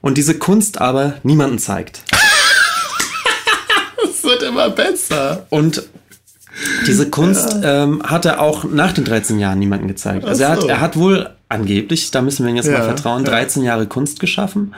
[0.01, 2.01] Und diese Kunst aber niemanden zeigt.
[4.03, 5.45] Es wird immer besser.
[5.49, 5.83] Und
[6.87, 10.25] diese Kunst ähm, hat er auch nach den 13 Jahren niemandem gezeigt.
[10.25, 13.23] Also er hat, er hat wohl angeblich, da müssen wir ihm jetzt Ja, mal vertrauen,
[13.25, 13.31] ja.
[13.31, 14.75] 13 Jahre Kunst geschaffen.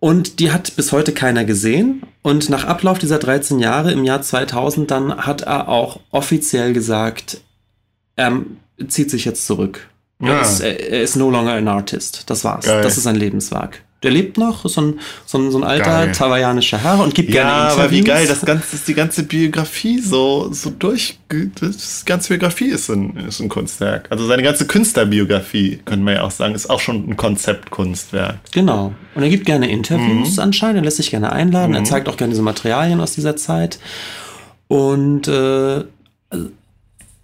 [0.00, 2.02] Und die hat bis heute keiner gesehen.
[2.26, 7.40] Und nach Ablauf dieser 13 Jahre im Jahr 2000 dann hat er auch offiziell gesagt,
[8.16, 8.42] er
[8.88, 9.88] zieht sich jetzt zurück.
[10.18, 10.40] Er, Ja.
[10.40, 12.28] ist, er, er ist no longer an artist.
[12.28, 12.64] Das war's.
[12.64, 12.82] Geil.
[12.82, 13.84] Das ist sein Lebenswerk.
[14.02, 16.12] Der lebt noch, ist so ein, so ein, so ein alter Geil.
[16.18, 17.78] hawaiianischer Herr und gibt Ja, gerne Interviews.
[17.80, 21.18] aber wie geil, das ganze, ist die ganze Biografie so, so durch,
[21.60, 24.06] das ganze Biografie ist ein, ist ein Kunstwerk.
[24.10, 28.38] Also seine ganze Künstlerbiografie, könnte man ja auch sagen, ist auch schon ein Konzeptkunstwerk.
[28.52, 28.92] Genau.
[29.14, 29.72] Und er gibt gerne Mhm.
[29.72, 33.36] Interviews anscheinend, er lässt sich gerne einladen, er zeigt auch gerne diese Materialien aus dieser
[33.36, 33.78] Zeit.
[34.68, 35.84] Und äh,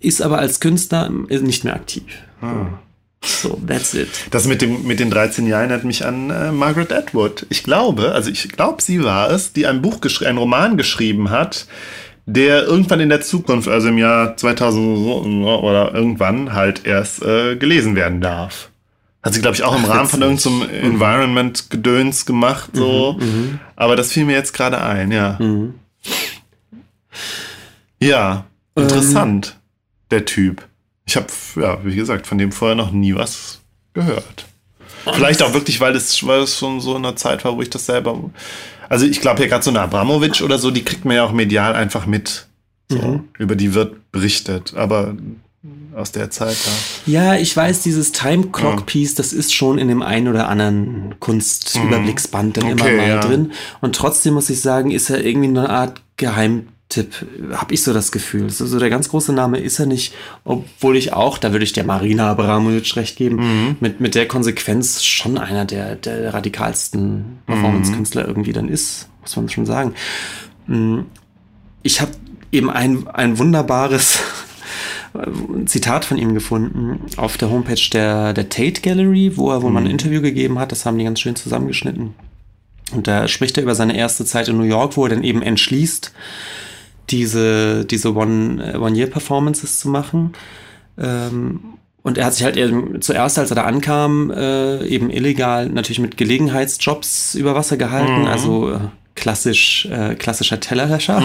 [0.00, 2.04] ist aber als Künstler nicht mehr aktiv.
[2.40, 2.66] Ah.
[3.24, 4.08] So, that's it.
[4.30, 7.46] Das mit, dem, mit den 13 Jahren erinnert mich an äh, Margaret Atwood.
[7.50, 11.30] Ich glaube, also ich glaube, sie war es, die ein Buch geschrieben, einen Roman geschrieben
[11.30, 11.66] hat,
[12.26, 17.56] der irgendwann in der Zukunft, also im Jahr 2000 so- oder irgendwann halt erst äh,
[17.56, 18.70] gelesen werden darf.
[19.22, 23.16] Hat sie, glaube ich, auch im Rahmen von irgendeinem Environment-Gedöns gemacht, so.
[23.76, 25.38] Aber das fiel mir jetzt gerade ein, ja.
[28.00, 29.56] Ja, interessant,
[30.10, 30.66] der Typ.
[31.05, 31.26] Ich habe,
[31.57, 33.61] ja, wie gesagt, von dem vorher noch nie was
[33.92, 34.46] gehört.
[35.12, 37.70] Vielleicht auch wirklich, weil es, weil es schon so in einer Zeit war, wo ich
[37.70, 38.30] das selber.
[38.88, 41.32] Also ich glaube ja gerade so eine Abramowitsch oder so, die kriegt man ja auch
[41.32, 42.46] medial einfach mit.
[42.88, 44.74] So, Über die wird berichtet.
[44.76, 45.16] Aber
[45.94, 47.11] aus der Zeit da.
[47.11, 51.14] Ja, ich weiß, dieses Time Clock Piece, das ist schon in dem einen oder anderen
[51.20, 53.20] Kunstüberblicksband dann immer Okay, mal ja.
[53.20, 53.53] drin.
[53.80, 56.03] Und trotzdem muss ich sagen, ist er irgendwie eine Art
[56.95, 57.26] Geheimtipp,
[57.57, 58.51] habe ich so das Gefühl.
[58.51, 60.14] So, so der ganz große Name ist er nicht,
[60.45, 63.76] obwohl ich auch, da würde ich der Marina Abramovic recht geben, Mhm.
[63.80, 69.49] mit, mit der Konsequenz schon einer der, der radikalsten Performance-Künstler irgendwie dann ist, muss man
[69.49, 69.95] schon sagen.
[70.66, 71.01] Mm,
[71.82, 72.12] Ich habe
[72.53, 74.18] eben ein, ein wunderbares
[75.66, 79.80] Zitat von ihm gefunden auf der Homepage der, der Tate Gallery, wo er wohl mal
[79.82, 80.72] ein Interview gegeben hat.
[80.72, 82.14] Das haben die ganz schön zusammengeschnitten.
[82.93, 85.43] Und da spricht er über seine erste Zeit in New York, wo er dann eben
[85.43, 86.12] entschließt,
[87.11, 90.32] diese, diese One- äh, One-Year-Performances zu machen.
[90.98, 91.61] Ähm,
[92.03, 96.00] und er hat sich halt eben zuerst, als er da ankam, äh, eben illegal natürlich
[96.00, 98.78] mit Gelegenheitsjobs über Wasser gehalten, also äh,
[99.14, 101.22] klassisch, äh, klassischer Tellerlöscher.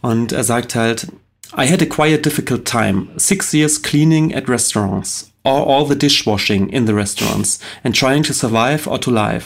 [0.00, 1.08] Und er sagt halt,
[1.56, 3.08] I had a quiet, difficult time.
[3.16, 8.32] Six years cleaning at restaurants, or all the dishwashing in the restaurants, and trying to
[8.32, 9.44] survive or to live.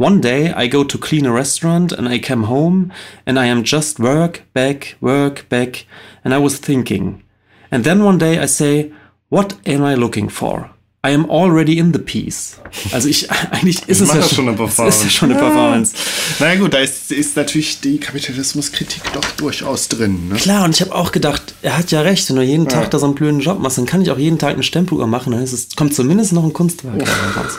[0.00, 2.90] One day I go to clean a restaurant and I come home
[3.26, 5.84] and I am just work, back, work, back,
[6.24, 7.22] and I was thinking.
[7.70, 8.94] And then one day I say,
[9.28, 10.70] what am I looking for?
[11.02, 12.58] I am already in the piece.
[12.92, 14.82] Also ich, eigentlich ist es Mach ja schon eine Performance.
[14.88, 15.94] Es ist ja schon eine Performance.
[16.38, 20.28] Na ja, gut, da ist, ist natürlich die Kapitalismuskritik doch durchaus drin.
[20.28, 20.34] Ne?
[20.34, 22.98] Klar, und ich habe auch gedacht, er hat ja recht, wenn du jeden Tag da
[22.98, 25.42] so einen blöden Job machst, dann kann ich auch jeden Tag eine Stempeluhr machen, dann
[25.42, 27.58] es, kommt zumindest noch ein Kunstwerk dabei raus.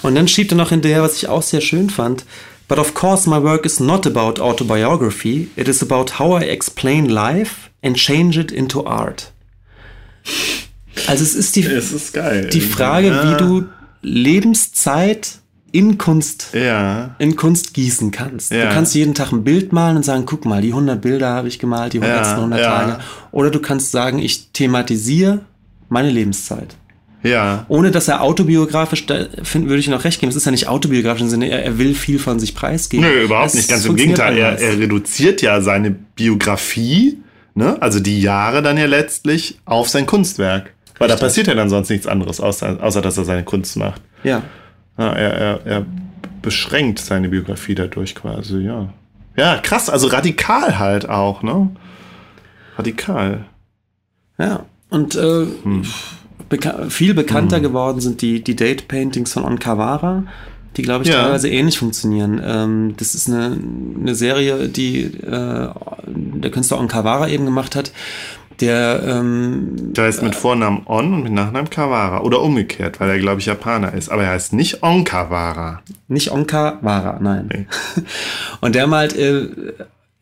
[0.00, 2.24] Und dann schiebt er noch hinterher, was ich auch sehr schön fand.
[2.66, 7.10] But of course my work is not about autobiography, it is about how I explain
[7.10, 9.32] life and change it into art.
[11.08, 12.48] Also es ist die, Es ist geil.
[12.52, 13.32] die Frage, ja.
[13.32, 13.64] wie du
[14.02, 15.38] Lebenszeit
[15.72, 17.14] in Kunst Ja.
[17.18, 18.50] in Kunst gießen kannst.
[18.50, 18.66] Ja.
[18.68, 21.46] Du kannst jeden Tag ein Bild malen und sagen, guck mal, die 100 Bilder habe
[21.48, 22.66] ich gemalt, die 100 Ja, letzten 100 ja.
[22.66, 22.98] Tage.
[23.30, 25.40] Oder du kannst sagen, ich thematisiere
[25.88, 26.76] meine Lebenszeit.
[27.22, 27.66] Ja.
[27.68, 30.68] Ohne dass er autobiografisch, da find, würde ich noch recht geben, es ist ja nicht
[30.68, 33.04] autobiografisch im Sinne, er, er will viel von sich preisgeben.
[33.06, 33.68] Nö, überhaupt Es nicht.
[33.68, 34.38] Ganz im Gegenteil.
[34.38, 37.18] Er, er reduziert ja seine Biografie,
[37.54, 37.76] ne?
[37.80, 40.72] also die Jahre dann ja letztlich, auf sein Kunstwerk.
[41.00, 44.00] Weil da passiert ja dann sonst nichts anderes, außer, außer dass er seine Kunst macht.
[44.22, 44.42] ja.
[44.98, 45.86] Ja, er, er, er
[46.42, 48.92] beschränkt seine Biografie dadurch quasi, ja.
[49.36, 51.70] Ja, krass, also radikal halt auch, ne?
[52.76, 53.46] Radikal.
[54.38, 55.46] Ja, und äh,
[56.48, 60.24] beka viel bekannter geworden sind die, die Date-Paintings von Onkawara,
[60.76, 61.22] die, glaube ich, Ja.
[61.22, 62.40] teilweise ähnlich funktionieren.
[62.44, 63.56] Ähm, das ist eine,
[64.00, 65.68] eine Serie, die äh,
[66.06, 67.92] der Künstler Onkawara eben gemacht hat,
[68.60, 72.20] der ähm, Der heißt mit Vornamen On und mit Nachnamen Kawara.
[72.20, 74.10] Oder umgekehrt, weil er, glaube ich, Japaner ist.
[74.10, 75.82] Aber er heißt nicht Onkawara.
[76.08, 77.48] nicht Onkawara, nein.
[77.52, 77.66] Nee.
[78.60, 79.48] Und der malt äh,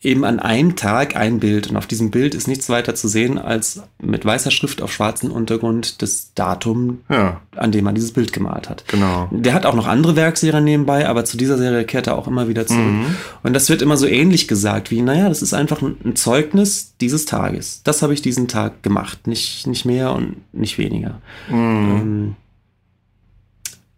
[0.01, 3.36] eben an einem Tag ein Bild und auf diesem Bild ist nichts weiter zu sehen
[3.36, 8.32] als mit weißer Schrift auf schwarzem Untergrund das Datum, Ja, an dem man dieses Bild
[8.32, 8.84] gemalt hat.
[8.86, 9.28] genau.
[9.32, 12.46] Der hat auch noch andere Werkserien nebenbei, aber zu dieser Serie kehrt er auch immer
[12.46, 12.84] wieder zurück.
[12.84, 13.16] Mhm.
[13.42, 17.24] Und das wird immer so ähnlich gesagt wie, naja, das ist einfach ein Zeugnis dieses
[17.24, 17.80] Tages.
[17.82, 19.26] Das habe ich diesen Tag gemacht.
[19.26, 21.20] Nicht, nicht mehr und nicht weniger.
[21.51, 21.57] Mhm.
[21.57, 22.36] Ähm,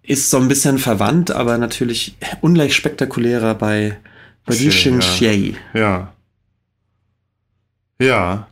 [0.03, 3.99] ist so ein bisschen verwandt, aber natürlich ungleich spektakulärer bei,
[4.51, 5.81] bei Xie, ja.
[5.81, 6.13] Ja.
[8.01, 8.47] Ja.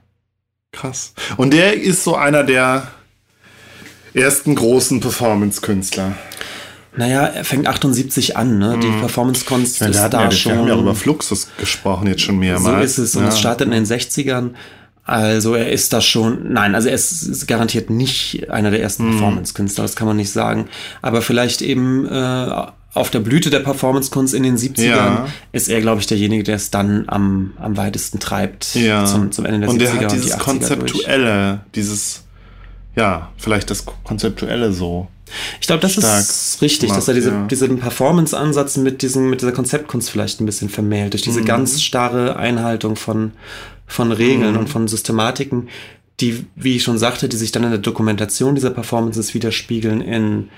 [0.72, 1.14] Krass.
[1.36, 2.88] Und der ist so einer der
[4.14, 6.12] ersten großen Performance-Künstler.
[6.96, 8.78] Naja, er fängt 78 an, ne?
[8.82, 9.84] Die Performance-Kunst Mhm.
[9.86, 10.52] Ja, ist wir, da ja, wir schon.
[10.58, 12.92] haben ja über Fluxus gesprochen jetzt schon So mehrmals.
[12.92, 13.16] ist es.
[13.16, 13.28] Und ja.
[13.28, 14.50] es startet in den 60ern.
[15.04, 19.82] Also er ist da schon, nein, also er ist, garantiert nicht einer der ersten Performance-Künstler,
[19.84, 20.68] das kann man nicht sagen.
[21.00, 22.66] Aber vielleicht eben äh,
[22.98, 25.28] auf der Blüte der Performance-Kunst in den 70ern Ja.
[25.52, 29.04] ist er, glaube ich, derjenige, der es dann am, am weitesten treibt ja.
[29.06, 30.44] zum, zum Ende der und 70er der hat und die dieses 80er durch.
[30.44, 32.24] Konzeptuelle, dieses,
[32.96, 35.08] ja, vielleicht das Konzeptuelle so.
[35.60, 37.46] Ich glaube, das ist richtig, dass er macht, diese, ja.
[37.46, 41.30] diesen Performance-Ansatz mit, diesem, mit dieser Konzeptkunst vielleicht ein bisschen vermählt, durch Mhm.
[41.32, 43.32] diese ganz starre Einhaltung von,
[43.86, 44.58] von Regeln Mhm.
[44.60, 45.68] und von Systematiken,
[46.20, 50.48] die, wie ich schon sagte, die sich dann in der Dokumentation dieser Performances widerspiegeln in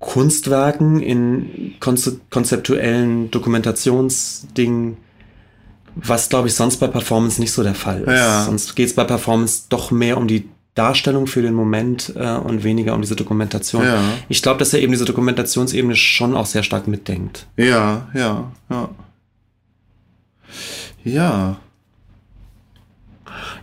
[0.00, 4.96] Kunstwerken, in konze konzeptuellen Dokumentationsdingen,
[5.96, 8.08] was, glaube ich, sonst bei Performance nicht so der Fall ist.
[8.08, 8.44] Ja.
[8.44, 12.62] Sonst geht es bei Performance doch mehr um die Darstellung für den Moment äh, und
[12.62, 13.82] weniger um diese Dokumentation.
[13.82, 14.00] Ja.
[14.28, 17.48] Ich glaube, dass er eben diese Dokumentationsebene schon auch sehr stark mitdenkt.
[17.56, 18.88] Ja, ja, ja.
[21.02, 21.56] Ja.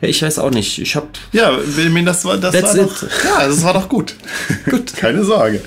[0.02, 0.78] Ja, ich weiß auch nicht.
[0.80, 4.16] Ich habe Ja, Wilmin, das war das war doch, Ja, das war doch gut.
[4.70, 4.94] gut.
[4.96, 5.62] Keine Sorge.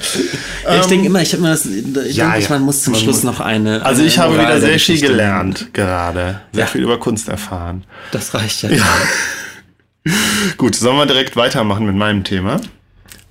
[0.64, 2.50] Ja, ich Ähm, denke immer, ich habe mir das, ich ja, denke, ja.
[2.50, 3.84] man muss zum Man Schluss muss- noch eine.
[3.84, 6.40] Also eine ich habe wieder der sehr viel gelernt gerade.
[6.52, 7.84] Sehr viel über Kunst erfahren.
[8.12, 8.70] Das reicht ja.
[10.56, 12.60] Gut, sollen wir direkt weitermachen mit meinem Thema?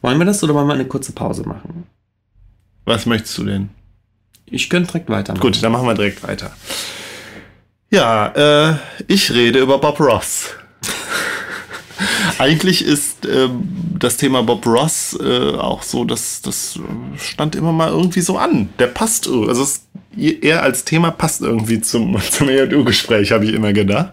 [0.02, 1.86] Wollen wir das oder wollen wir eine kurze Pause machen?
[2.86, 3.70] Was möchtest du denn?
[4.46, 5.42] Ich könnte direkt weitermachen.
[5.42, 6.52] Gut, dann machen wir direkt weiter.
[7.90, 8.28] Ja,
[8.72, 8.76] äh,
[9.08, 10.50] ich rede über Bob Ross.
[12.40, 13.68] Eigentlich ist ähm,
[13.98, 18.38] das Thema Bob Ross äh, auch so, dass das äh, stand immer mal irgendwie so
[18.38, 18.70] an.
[18.78, 19.82] Der passt, also es,
[20.16, 24.12] er als Thema passt irgendwie zum, zum EJU-Gespräch, habe ich immer gedacht.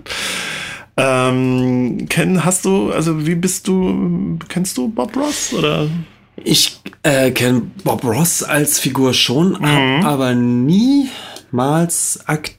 [0.96, 5.88] Ähm, kenn, hast du, also wie bist du, kennst du Bob Ross oder?
[6.36, 10.04] Ich äh, kenne Bob Ross als Figur schon, Mhm.
[10.04, 12.58] aber niemals aktiv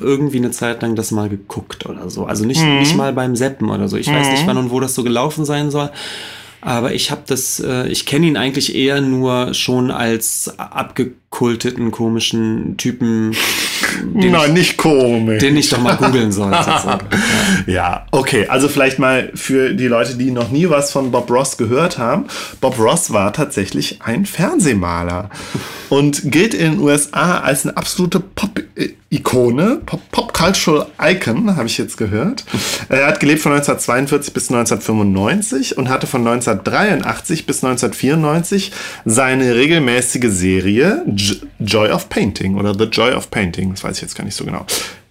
[0.00, 2.24] irgendwie eine Zeit lang das mal geguckt oder so.
[2.26, 2.78] Also nicht, Mhm.
[2.80, 3.96] nicht mal beim Seppen oder so.
[3.96, 5.90] Ich weiß nicht, wann und wo das so gelaufen sein soll.
[6.62, 12.76] Aber ich habe das, äh, ich kenne ihn eigentlich eher nur schon als abgekulteten, komischen
[12.76, 13.34] Typen
[14.00, 15.40] den, Nein, ich, nicht komisch.
[15.40, 16.58] den ich doch mal googeln sollte.
[16.80, 16.90] So.
[17.70, 18.46] Ja, okay.
[18.48, 22.26] Also vielleicht mal für die Leute, die noch nie was von Bob Ross gehört haben.
[22.60, 25.30] Bob Ross war tatsächlich ein Fernsehmaler
[25.90, 32.44] und gilt in den USA als eine absolute Pop-Ikone, Pop-Cultural Icon, habe ich jetzt gehört.
[32.88, 38.72] Er hat gelebt von 1942 bis 1995 und hatte von 1983 bis 1994
[39.04, 41.04] seine regelmäßige Serie
[41.58, 44.44] Joy of Painting oder The Joy of Painting, das weiß ich jetzt gar nicht so
[44.44, 44.64] genau.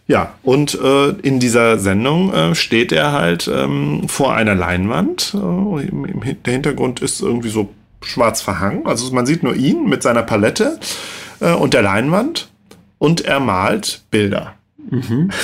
[0.07, 5.35] Ja, und äh, in dieser Sendung äh, steht er halt ähm, vor einer Leinwand.
[5.35, 7.69] Äh, im, im, der Hintergrund ist irgendwie so
[8.01, 8.87] schwarz verhangen.
[8.87, 10.79] Also man sieht nur ihn mit seiner Palette
[11.41, 12.49] äh, und der Leinwand
[12.97, 14.55] und er malt Bilder.
[14.89, 15.29] Mhm.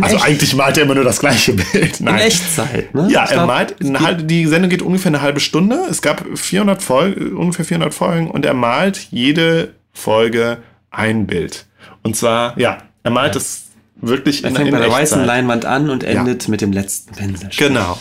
[0.00, 0.24] Also echt?
[0.24, 2.00] eigentlich malt er immer nur das gleiche Bild.
[2.00, 2.16] Nein.
[2.16, 3.08] In Echtzeit, ne?
[3.10, 5.78] Ja, er malt, halbe, die Sendung geht ungefähr eine halbe Stunde.
[5.88, 10.58] Es gab 400 Folgen, ungefähr 400 Folgen und er malt jede Folge
[10.90, 11.66] ein Bild.
[12.04, 13.64] Und zwar, ja, er malt es
[13.96, 16.50] wirklich er in, fängt in bei der weißen Leinwand an und endet ja.
[16.50, 17.50] mit dem letzten Pinsel.
[17.56, 17.98] Genau.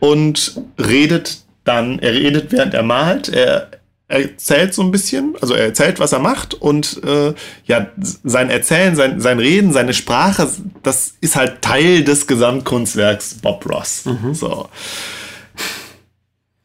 [0.00, 3.70] Und redet dann, er redet während er malt, er
[4.08, 7.34] erzählt so ein bisschen, also er erzählt, was er macht und äh,
[7.66, 10.48] ja, sein Erzählen, sein, sein Reden, seine Sprache,
[10.82, 14.06] das ist halt Teil des Gesamtkunstwerks Bob Ross.
[14.06, 14.34] Mhm.
[14.34, 14.68] So.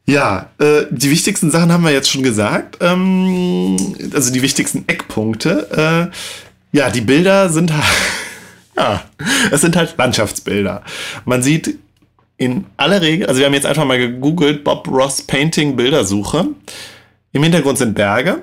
[0.06, 2.78] Ja, äh, die wichtigsten Sachen haben wir jetzt schon gesagt.
[2.80, 3.76] Ähm,
[4.14, 6.10] also die wichtigsten Eckpunkte.
[6.10, 6.14] Äh,
[6.74, 7.84] ja, die Bilder sind halt
[8.76, 9.04] Ja,
[9.52, 10.82] es sind halt Landschaftsbilder.
[11.24, 11.78] Man sieht
[12.36, 16.48] in aller Regel, also wir haben jetzt einfach mal gegoogelt, Bob Ross Painting Bildersuche.
[17.32, 18.42] Im Hintergrund sind Berge.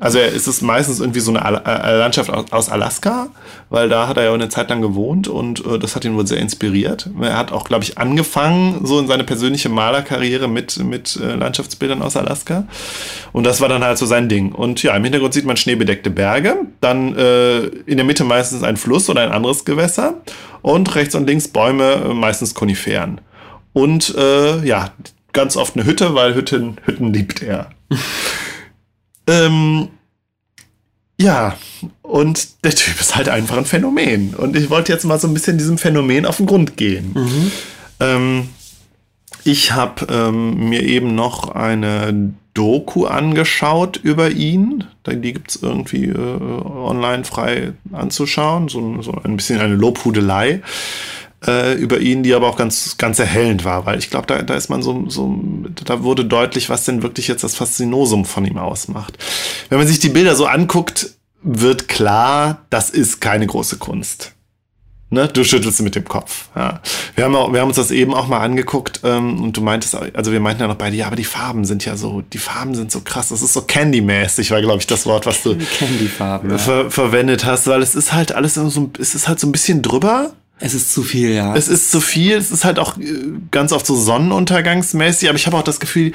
[0.00, 3.28] Also ist es meistens irgendwie so eine äh, Landschaft aus Alaska,
[3.68, 6.26] weil da hat er ja eine Zeit lang gewohnt und äh, das hat ihn wohl
[6.26, 7.10] sehr inspiriert.
[7.20, 12.00] Er hat auch, glaube ich, angefangen so in seine persönliche Malerkarriere mit, mit äh, Landschaftsbildern
[12.00, 12.66] aus Alaska.
[13.32, 14.52] Und das war dann halt so sein Ding.
[14.52, 18.78] Und ja, im Hintergrund sieht man schneebedeckte Berge, dann äh, in der Mitte meistens ein
[18.78, 20.14] Fluss oder ein anderes Gewässer
[20.62, 23.20] und rechts und links Bäume, meistens Koniferen.
[23.74, 24.92] Und äh, ja,
[25.34, 27.68] ganz oft eine Hütte, weil Hütten, Hütten liebt er.
[29.26, 29.88] Ähm,
[31.20, 31.56] ja,
[32.02, 34.34] und der Typ ist halt einfach ein Phänomen.
[34.34, 37.12] Und ich wollte jetzt mal so ein bisschen diesem Phänomen auf den Grund gehen.
[37.14, 37.52] Mhm.
[38.00, 38.48] Ähm,
[39.44, 44.84] ich habe ähm, mir eben noch eine Doku angeschaut über ihn.
[45.06, 48.68] Die gibt es irgendwie äh, online frei anzuschauen.
[48.68, 50.62] So, so ein bisschen eine Lobhudelei
[51.46, 54.54] äh, über ihn, die aber auch ganz, ganz erhellend war, weil ich glaube, da, da
[54.54, 55.38] ist man so, so,
[55.84, 59.18] da wurde deutlich, was denn wirklich jetzt das Faszinosum von ihm ausmacht.
[59.68, 61.10] Wenn man sich die Bilder so anguckt,
[61.42, 64.34] wird klar, das ist keine große Kunst.
[65.12, 65.28] Ne?
[65.28, 66.48] Du schüttelst mit dem Kopf.
[66.56, 66.80] Ja.
[67.14, 69.94] Wir, haben auch, wir haben uns das eben auch mal angeguckt ähm, und du meintest,
[69.94, 72.74] also wir meinten ja noch beide, ja, aber die Farben sind ja so, die Farben
[72.74, 73.28] sind so krass.
[73.28, 77.66] Das ist so Candy-mäßig, war, glaube ich, das Wort, was du Candy-Farben, ver verwendet hast,
[77.66, 80.92] weil es ist halt alles so, es ist halt so ein bisschen drüber es ist
[80.92, 81.56] zu viel, ja.
[81.56, 82.36] Es ist zu viel.
[82.36, 86.12] Es ist halt auch äh, ganz oft so sonnenuntergangsmäßig, aber ich habe auch das Gefühl,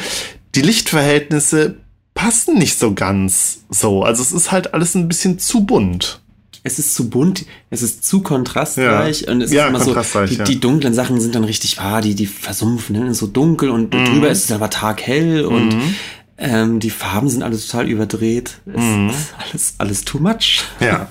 [0.55, 1.75] die Lichtverhältnisse
[2.13, 4.03] passen nicht so ganz so.
[4.03, 6.21] Also es ist halt alles ein bisschen zu bunt.
[6.63, 9.31] Es ist zu bunt, es ist zu kontrastreich ja.
[9.31, 10.43] und es ja, ist immer so, die, ja.
[10.43, 13.13] die, dunklen Sachen sind dann richtig, ah, die, die versumpfen, ne?
[13.13, 14.05] so dunkel und mhm.
[14.05, 15.95] drüber ist es aber taghell und mhm.
[16.37, 18.59] Ähm, die Farben sind alles total überdreht.
[18.65, 19.09] Es mhm.
[19.09, 20.63] ist alles, alles too much.
[20.79, 21.07] Ja.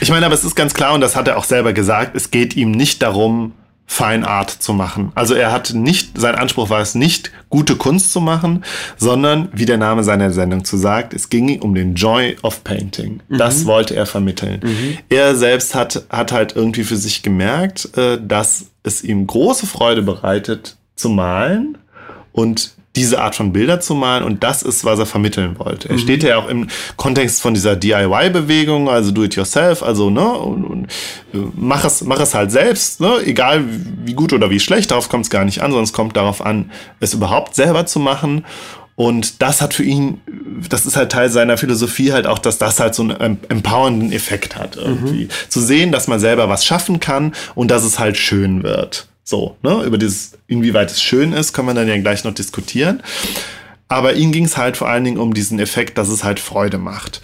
[0.00, 2.30] Ich meine, aber es ist ganz klar, und das hat er auch selber gesagt, es
[2.30, 3.52] geht ihm nicht darum,
[3.90, 5.12] Fine Art zu machen.
[5.14, 8.62] Also er hat nicht, sein Anspruch war es nicht, gute Kunst zu machen,
[8.98, 13.22] sondern, wie der Name seiner Sendung zu sagt, es ging um den Joy of Painting.
[13.28, 13.38] Mhm.
[13.38, 14.60] Das wollte er vermitteln.
[14.62, 14.98] Mhm.
[15.08, 20.02] Er selbst hat, hat halt irgendwie für sich gemerkt, äh, dass es ihm große Freude
[20.02, 21.78] bereitet, zu malen
[22.32, 25.88] und diese Art von Bilder zu malen und das ist, was er vermitteln wollte.
[25.88, 26.00] Er mhm.
[26.00, 30.64] steht ja auch im Kontext von dieser DIY-Bewegung, also do it yourself, also ne, und,
[30.64, 30.86] und,
[31.56, 33.64] mach es, mach es halt selbst, ne, egal
[34.04, 36.44] wie gut oder wie schlecht, darauf kommt es gar nicht an, sondern es kommt darauf
[36.44, 36.70] an,
[37.00, 38.44] es überhaupt selber zu machen.
[38.96, 40.20] Und das hat für ihn,
[40.68, 44.56] das ist halt Teil seiner Philosophie halt auch, dass das halt so einen empowernden Effekt
[44.56, 45.26] hat irgendwie.
[45.26, 45.30] Mhm.
[45.48, 49.06] Zu sehen, dass man selber was schaffen kann und dass es halt schön wird.
[49.28, 49.82] So, ne?
[49.82, 53.02] Über dieses, inwieweit es schön ist, können wir dann ja gleich noch diskutieren.
[53.86, 56.78] Aber ihm ging es halt vor allen Dingen um diesen Effekt, dass es halt Freude
[56.78, 57.20] macht.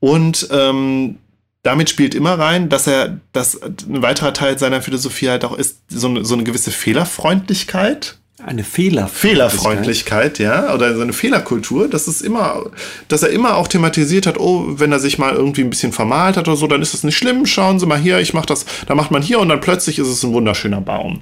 [0.00, 1.20] Und ähm,
[1.62, 5.82] damit spielt immer rein, dass er, dass ein weiterer Teil seiner Philosophie halt auch ist,
[5.88, 8.18] so so eine gewisse Fehlerfreundlichkeit.
[8.42, 9.20] Eine Fehlerfreundlichkeit.
[9.20, 12.68] Fehlerfreundlichkeit, ja, oder so eine Fehlerkultur, dass es immer,
[13.06, 16.36] dass er immer auch thematisiert hat, oh, wenn er sich mal irgendwie ein bisschen vermalt
[16.36, 18.66] hat oder so, dann ist das nicht schlimm, schauen Sie mal hier, ich mach das,
[18.86, 21.20] da macht man hier und dann plötzlich ist es ein wunderschöner Baum.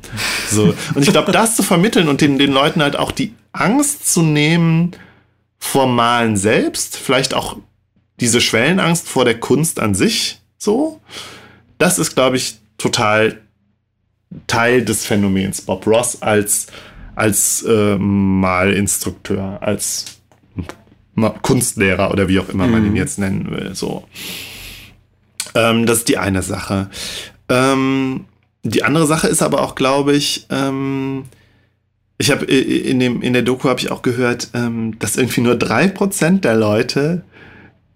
[0.50, 0.74] So.
[0.94, 4.22] Und ich glaube, das zu vermitteln und den, den Leuten halt auch die Angst zu
[4.22, 4.92] nehmen
[5.58, 7.58] vor Malen selbst, vielleicht auch
[8.20, 10.98] diese Schwellenangst vor der Kunst an sich, so,
[11.76, 13.38] das ist, glaube ich, total
[14.46, 16.68] Teil des Phänomens Bob Ross als,
[17.14, 20.18] als äh, Malinstrukteur, als
[21.42, 22.96] Kunstlehrer oder wie auch immer man ihn Mhm.
[22.96, 23.74] jetzt nennen will.
[23.74, 24.04] So.
[25.54, 26.88] Ähm, das ist die eine Sache.
[27.48, 28.24] Ähm,
[28.62, 31.24] die andere Sache ist aber auch, glaube ich, ähm,
[32.18, 35.56] ich habe in, dem, in der Doku habe ich auch gehört, ähm, dass irgendwie nur
[35.56, 37.24] drei Prozent der Leute,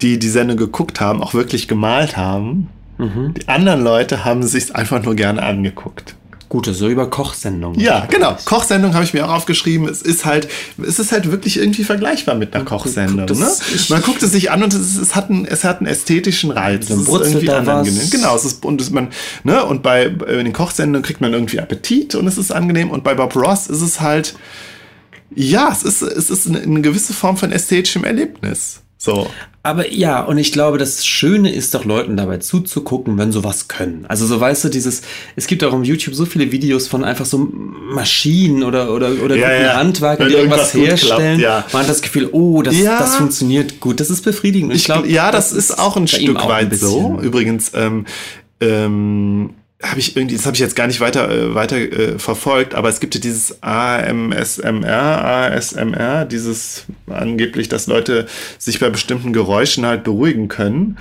[0.01, 2.67] die die Sendung geguckt haben, auch wirklich gemalt haben.
[2.97, 3.33] Mhm.
[3.35, 6.15] Die anderen Leute haben sich einfach nur gerne angeguckt.
[6.49, 7.77] Gute, so über Kochsendungen.
[7.79, 8.37] Ja, genau.
[8.45, 9.89] Kochsendung habe ich mir auch aufgeschrieben.
[9.89, 10.47] Es ist halt,
[10.81, 13.27] es ist halt wirklich irgendwie vergleichbar mit einer Kochsendung.
[13.27, 13.47] guckt Ne?
[13.89, 16.87] Man guckt es sich an und es, es, hat, einen, es hat einen ästhetischen Reiz.
[16.87, 17.97] Dann es ist irgendwie angenehm.
[17.97, 18.11] was.
[18.11, 19.09] Genau, es ist und es, man,
[19.43, 22.91] ne, und bei, bei den Kochsendungen kriegt man irgendwie Appetit und es ist angenehm.
[22.91, 24.35] Und bei Bob Ross ist es halt,
[25.35, 28.81] ja, es ist, es ist eine, eine gewisse Form von ästhetischem Erlebnis.
[28.97, 29.29] So.
[29.67, 34.05] Aber ja, und ich glaube, das Schöne ist doch Leuten dabei zuzugucken, wenn sowas können.
[34.07, 35.01] Also so weißt du, dieses,
[35.35, 39.35] es gibt auch auf YouTube so viele Videos von einfach so Maschinen oder, oder, oder
[39.35, 39.75] Ja, guten ja.
[39.75, 41.39] Handwerker, Wenn die irgendwas irgendwas gut klappt, herstellen.
[41.41, 41.65] ja.
[41.73, 42.97] Man hat das Gefühl, oh, das, Ja.
[42.97, 44.71] das funktioniert gut, das ist befriedigend.
[44.71, 46.87] Und Ich glaub, ja, das, ist auch ein Stück auch ein weit bisschen.
[46.87, 47.19] so.
[47.21, 48.05] Übrigens, ähm,
[48.61, 49.49] ähm,
[49.83, 52.89] habe ich irgendwie, das habe ich jetzt gar nicht weiter, äh, weiter äh, verfolgt, aber
[52.89, 60.03] es gibt ja dieses AMSMR, ASMR, dieses angeblich, dass Leute sich bei bestimmten Geräuschen halt
[60.03, 60.97] beruhigen können.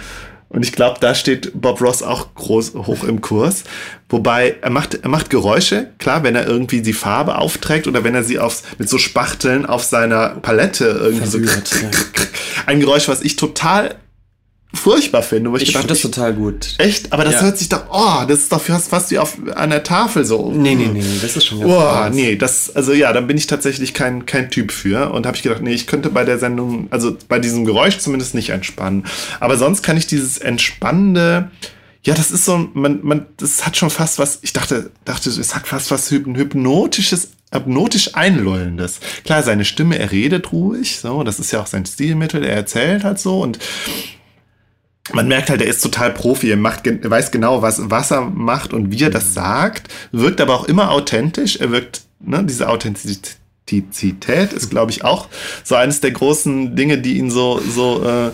[0.48, 3.64] Und ich glaube, da steht Bob Ross auch groß hoch im Kurs.
[4.08, 8.14] Wobei er macht, er macht Geräusche, klar, wenn er irgendwie die Farbe aufträgt oder wenn
[8.14, 11.84] er sie aufs, mit so Spachteln auf seiner Palette irgendwie Verrührt, so.
[11.84, 11.90] ja.
[12.66, 13.96] Ein Geräusch, was ich total
[14.76, 16.74] furchtbar finde, wo ich, Ich finde das total gut.
[16.78, 17.42] echt, aber das Ja.
[17.42, 20.52] hört sich doch, oh, das ist doch fast, fast wie auf einer Tafel so.
[20.52, 23.46] Nee, nee, nee, nee, das ist schon Oh, nee, das, also ja, da bin ich
[23.46, 25.10] tatsächlich kein, kein Typ für.
[25.12, 28.34] Und habe ich gedacht, nee, ich könnte bei der Sendung, also bei diesem Geräusch zumindest
[28.34, 29.04] nicht entspannen.
[29.40, 31.50] Aber sonst kann ich dieses entspannende,
[32.02, 35.54] ja, das ist so, man, man, das hat schon fast was, ich dachte, dachte, es
[35.54, 39.00] hat fast was Hyp- hypnotisches, hypnotisch einlullendes.
[39.24, 43.02] Klar, seine Stimme, er redet ruhig, so, das ist ja auch sein Stilmittel, er erzählt
[43.04, 43.58] halt so und
[45.12, 48.22] man merkt halt, er ist total Profi, er, macht, er weiß genau, was, was er
[48.22, 51.56] macht und wie er das sagt, wirkt aber auch immer authentisch.
[51.56, 55.28] Er wirkt, ne, diese Authentizität ist, glaube ich, auch
[55.62, 58.30] so eines der großen Dinge, die ihn so, so, äh,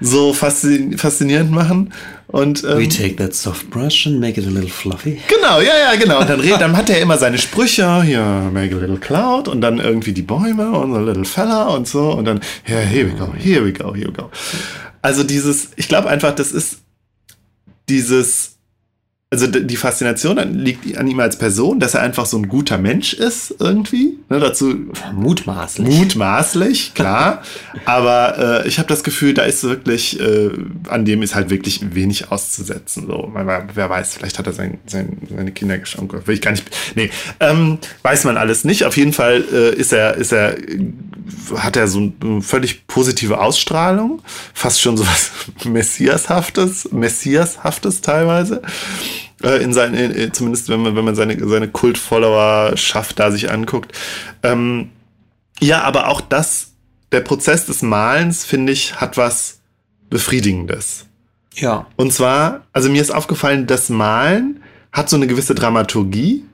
[0.00, 1.92] so faszin faszinierend machen.
[2.26, 5.20] Und, ähm, We take that soft brush and make it a little fluffy.
[5.28, 6.20] Genau, ja, ja, genau.
[6.20, 9.60] Und dann, redet, dann hat er immer seine Sprüche, hier, make a little cloud und
[9.60, 13.14] dann irgendwie die Bäume und a little fella und so und dann, yeah, here we
[13.14, 14.30] go, here we go, here we go.
[15.04, 16.78] Also dieses, ich glaube einfach, das ist
[17.90, 18.53] dieses,
[19.34, 23.14] also die Faszination liegt an ihm als Person, dass er einfach so ein guter Mensch
[23.14, 24.16] ist irgendwie.
[24.28, 24.76] Ne, dazu
[25.12, 25.88] Mutmaßlich.
[25.88, 27.42] Mutmaßlich, klar.
[27.84, 30.50] aber äh, ich habe das Gefühl, da ist wirklich, äh,
[30.88, 33.08] an dem ist halt wirklich wenig auszusetzen.
[33.08, 36.12] So, weil, wer weiß, vielleicht hat er sein, sein, seine Kinder geschenkt.
[36.26, 36.64] Will ich gar nicht.
[36.94, 37.10] Nee,
[37.40, 38.84] ähm, weiß man alles nicht.
[38.84, 40.78] Auf jeden Fall äh, ist er, ist er, äh,
[41.56, 44.22] hat er so eine völlig positive Ausstrahlung,
[44.52, 45.32] fast schon so was
[45.64, 48.62] Messiashaftes, Messiashaftes teilweise
[49.44, 53.92] äh, in seinen, äh, zumindest wenn man, wenn man seine, seine Kult-Followerschaft da sich anguckt.
[54.42, 54.90] Ähm,
[55.60, 56.72] ja, aber auch das,
[57.12, 59.60] der Prozess des Malens, finde ich, hat was
[60.10, 61.06] Befriedigendes.
[61.54, 61.86] Ja.
[61.96, 66.44] Und zwar, also mir ist aufgefallen, das Malen hat so eine gewisse Dramaturgie.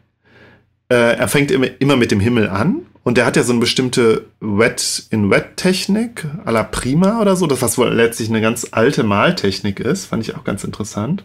[0.89, 3.61] Äh, er fängt immer, immer mit dem Himmel an und der hat ja so eine
[3.61, 9.81] bestimmte Wet-in-Wet-Technik à la Prima oder so, das was wohl letztlich eine ganz alte Maltechnik
[9.81, 11.25] ist, fand ich auch ganz interessant.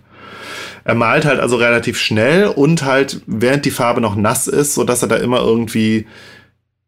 [0.83, 4.83] Er malt halt also relativ schnell und halt während die Farbe noch nass ist, so
[4.83, 6.05] dass er da immer irgendwie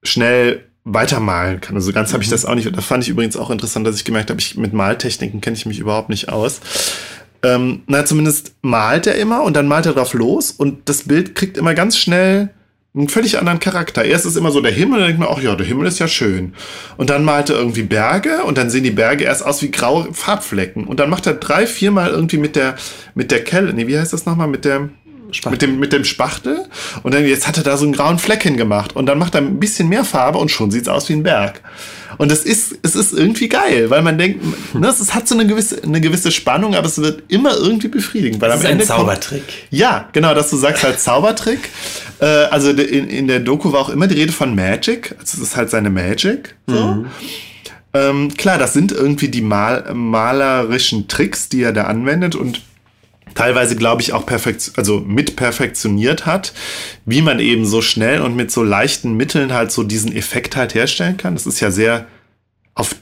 [0.04, 1.76] schnell weitermalen kann.
[1.76, 2.76] Also ganz habe ich das auch nicht.
[2.76, 5.66] Das fand ich übrigens auch interessant, dass ich gemerkt habe, ich, mit Maltechniken kenne ich
[5.66, 6.62] mich überhaupt nicht aus.
[7.44, 11.36] Ähm, na, zumindest malt er immer und dann malt er drauf los und das Bild
[11.36, 12.50] kriegt immer ganz schnell
[12.98, 14.04] einen völlig anderen Charakter.
[14.04, 16.08] Erst ist immer so der Himmel, dann denkt man, ach ja, der Himmel ist ja
[16.08, 16.54] schön.
[16.98, 20.14] Und dann malt er irgendwie Berge und dann sehen die Berge erst aus wie graue
[20.14, 20.86] Farbflecken.
[20.86, 22.76] Und dann macht er drei, viermal irgendwie mit der,
[23.14, 24.90] mit der Kelle, nee, wie heißt das nochmal, mit der,
[25.32, 25.52] Spachtel.
[25.52, 26.66] mit dem, mit dem Spachtel.
[27.04, 28.96] Und dann jetzt hat er da so einen grauen Fleck hingemacht.
[28.96, 31.62] Und dann macht er ein bisschen mehr Farbe und schon sieht's aus wie ein Berg.
[32.18, 35.46] Und es ist, es ist irgendwie geil, weil man denkt, ne, es hat so eine
[35.46, 38.42] gewisse, eine gewisse Spannung, aber es wird immer irgendwie befriedigend.
[38.42, 39.44] Weil Das am ist ein Ende kommt- Zaubertrick.
[39.70, 41.60] ja, genau, dass du sagst halt Zaubertrick.
[42.20, 45.14] Äh, also in, in der Doku war auch immer die Rede von Magic.
[45.20, 46.56] Also es ist halt seine Magic.
[46.66, 47.06] So.
[47.94, 52.62] Ähm, klar, das sind irgendwie die mal malerischen Tricks, die er da anwendet und
[53.38, 56.54] teilweise, glaube ich, auch perfekt, also mit perfektioniert hat,
[57.06, 60.74] wie man eben so schnell und mit so leichten Mitteln halt so diesen Effekt halt
[60.74, 61.36] herstellen kann.
[61.36, 62.08] Das ist ja sehr
[62.74, 62.96] auf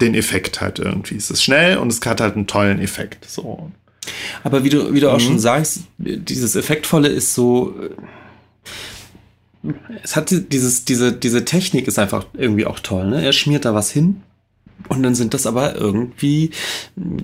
[0.00, 1.16] den Effekt halt irgendwie.
[1.16, 3.28] Es ist schnell und es hat halt einen tollen Effekt.
[3.28, 3.70] So.
[4.44, 7.74] Aber wie du, wie du auch schon sagst, dieses Effektvolle ist so.
[9.64, 9.72] äh,
[10.02, 13.06] Es hat die- dieses, diese, diese Technik ist einfach irgendwie auch toll.
[13.06, 13.22] Ne?
[13.24, 14.22] Er schmiert da was hin.
[14.88, 16.50] Und dann sind das aber irgendwie,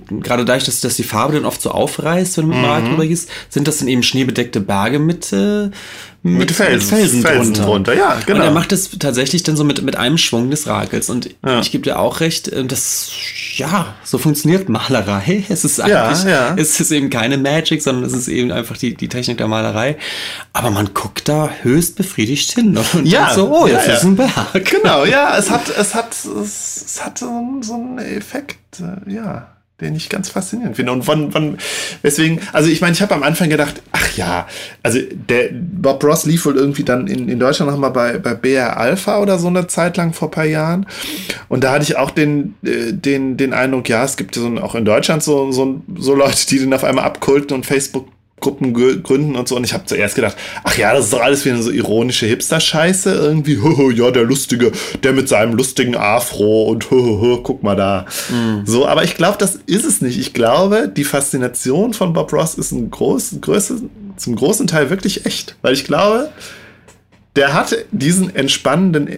[0.09, 2.87] gerade dadurch, dass, dass die Farbe dann oft so aufreißt, wenn du mit dem Rad
[2.87, 5.69] drüber gehst, sind das dann eben schneebedeckte Berge mit, äh,
[6.27, 7.63] mit, Felsen- Felsen, Felsen drunter.
[7.63, 8.39] drunter, ja, genau.
[8.39, 11.09] Und er macht es tatsächlich dann so mit, mit einem Schwung des Rakels.
[11.09, 11.59] Und Ja.
[11.61, 13.09] ich gebe dir auch recht, äh, das,
[13.55, 15.43] ja, so funktioniert Malerei.
[15.49, 16.53] Es ist Ja, eigentlich, ja.
[16.57, 19.97] es ist eben keine Magic, sondern es ist eben einfach die, die Technik der Malerei.
[20.53, 23.97] Aber man guckt da höchst befriedigt hin und Ja, so, oh, jetzt ja, ja.
[23.97, 24.65] ist ein Berg.
[24.65, 26.25] Genau, ja, es hat, es hat, es,
[26.85, 29.47] es hat so, einen- so einen Effekt, äh, ja,
[29.79, 30.91] den ich ganz faszinierend finde.
[30.91, 31.57] Und von, von
[32.03, 34.47] deswegen, also ich meine, ich habe am Anfang gedacht, ach ja,
[34.81, 34.99] also
[35.29, 39.19] der Bob Ross lief wohl irgendwie dann in, in Deutschland nochmal bei, bei BR Alpha
[39.19, 40.87] oder so eine Zeit lang vor paar Jahren.
[41.47, 44.57] Und da hatte ich auch den, äh, den, den Eindruck, ja, es gibt so, ein-
[44.57, 48.07] auch in Deutschland so, so, so Leute, die den auf einmal abkulten und Facebook
[48.39, 49.55] Gruppen grü- gründen und so.
[49.55, 53.11] Und ich habe zuerst gedacht, ach ja, das ist doch alles wieder so ironische Hipster-Scheiße
[53.13, 53.57] irgendwie.
[53.61, 54.71] Hoho, ja, der Lustige,
[55.03, 58.05] der mit seinem lustigen Afro und hoho, guck mal da.
[58.65, 60.19] So, aber ich glaube, das ist es nicht.
[60.19, 63.81] Ich glaube, die Faszination von Bob Ross ist ein groß, größe,
[64.17, 65.55] zum großen Teil wirklich echt.
[65.63, 66.29] Weil ich glaube,
[67.35, 69.09] der hatte diesen entspannenden,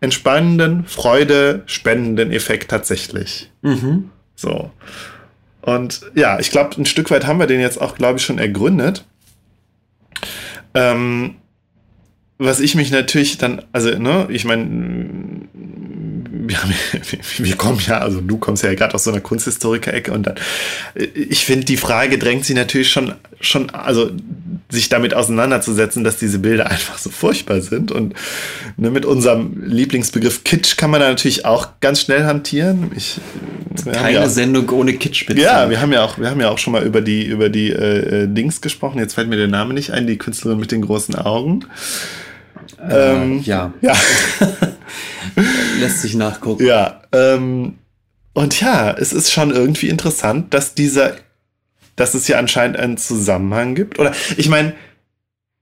[0.00, 3.50] entspannenden, Freude spendenden Effekt tatsächlich.
[4.36, 4.70] So.
[5.64, 8.38] Und ja, ich glaube, ein Stück weit haben wir den jetzt auch, glaube ich, schon
[8.38, 9.06] ergründet.
[10.74, 11.36] Ähm,
[12.36, 14.64] was ich mich natürlich dann, also, ne, ich meine,
[16.48, 16.58] wir,
[17.38, 20.34] wir kommen ja, also du kommst ja gerade aus so einer Kunsthistoriker-Ecke und dann,
[20.94, 24.10] äh, ich finde, die Frage drängt sich natürlich schon, schon, also
[24.70, 27.92] sich damit auseinanderzusetzen, dass diese Bilder einfach so furchtbar sind.
[27.92, 28.14] Und
[28.76, 32.90] ne, mit unserem Lieblingsbegriff Kitsch kann man da natürlich auch ganz schnell hantieren.
[32.96, 33.20] Ich,
[33.84, 35.40] Keine ja auch- Sendung ohne Kitschspitze.
[35.42, 37.70] ja, wir haben ja auch, wir haben ja auch schon mal über die, über die
[37.70, 38.98] äh, äh, Dings gesprochen.
[38.98, 41.66] Jetzt fällt mir der Name nicht ein, die Künstlerin mit den großen Augen.
[42.90, 43.94] ähm, ja, Ja,
[45.80, 46.64] lässt sich nachgucken.
[46.64, 47.02] ja.
[47.12, 47.78] Ähm,
[48.34, 51.14] und ja, es ist schon irgendwie interessant, dass dieser,
[51.96, 53.98] dass es ja anscheinend einen Zusammenhang gibt.
[54.00, 54.74] Oder ich meine,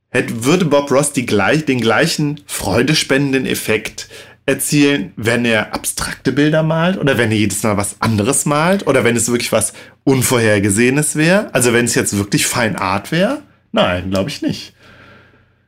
[0.09, 4.09] hätte, würde Bob Ross die gleich, den gleichen freudespendenden Effekt
[4.47, 9.05] erzielen, wenn er abstrakte Bilder malt oder wenn er jedes Mal was anderes malt oder
[9.05, 9.73] wenn es wirklich was
[10.05, 11.55] Unvorhergesehenes wäre?
[11.55, 13.43] Also wenn es jetzt wirklich Fine Art wäre?
[13.71, 14.75] Nein, glaube ich nicht.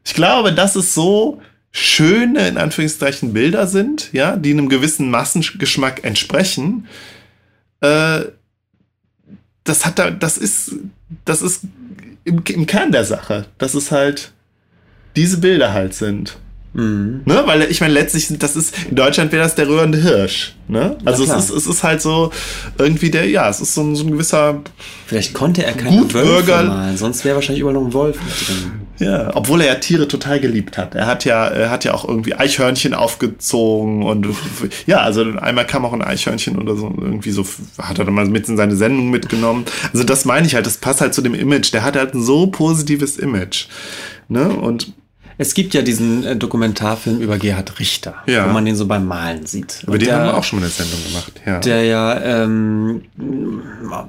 [0.05, 1.41] Ich glaube, dass es so
[1.77, 6.87] schöne, in Anführungszeichen, Bilder sind, ja, die einem gewissen Massengeschmack entsprechen.
[7.81, 8.27] Äh,
[9.65, 10.77] das hat da, das ist,
[11.25, 11.63] das ist
[12.23, 14.33] im, im Kern der Sache, dass es halt
[15.17, 16.39] diese Bilder halt sind.
[16.75, 17.23] Mhm.
[17.25, 17.43] Ne?
[17.47, 20.55] Weil ich meine, letztlich das ist, in Deutschland wäre das der rührende Hirsch.
[20.67, 20.97] Ne?
[21.05, 22.31] Also es ist, es ist halt so
[22.79, 24.63] irgendwie der, ja, es ist so ein, so ein gewisser,
[25.07, 28.49] Vielleicht konnte er keine Gut, Wölfe malen, sonst wäre wahrscheinlich überall noch ein Wolf mit
[28.49, 28.73] drin.
[28.99, 30.95] ja, obwohl er ja Tiere total geliebt hat.
[30.95, 34.27] Er hat ja, er hat ja auch irgendwie Eichhörnchen aufgezogen und
[34.87, 37.47] ja, also einmal kam auch ein Eichhörnchen oder so, irgendwie so,
[37.79, 39.67] hat er dann mal mit in seine Sendung mitgenommen.
[39.93, 41.73] Also das meine ich halt, das passt halt zu dem Image.
[41.73, 43.67] Der hat halt ein so positives Image.
[44.29, 44.49] Ne?
[44.49, 44.93] Und
[45.39, 48.49] Es gibt ja diesen äh, Dokumentarfilm über Gerhard Richter, Ja.
[48.49, 49.81] wo man den so beim Malen sieht.
[49.83, 51.33] über Und den der, haben wir auch schon mal eine Sendung gemacht.
[51.45, 51.59] Ja.
[51.61, 53.03] Der ja ähm,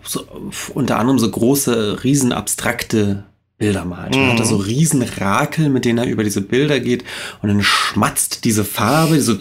[0.04, 0.26] so,
[0.74, 3.24] unter anderem so große, riesen abstrakte
[3.58, 4.16] Bilder malt.
[4.16, 4.50] Man hat da Mhm.
[4.50, 7.04] so riesen Rakel, mit denen er über diese Bilder geht
[7.42, 9.36] und dann schmatzt diese Farbe, die so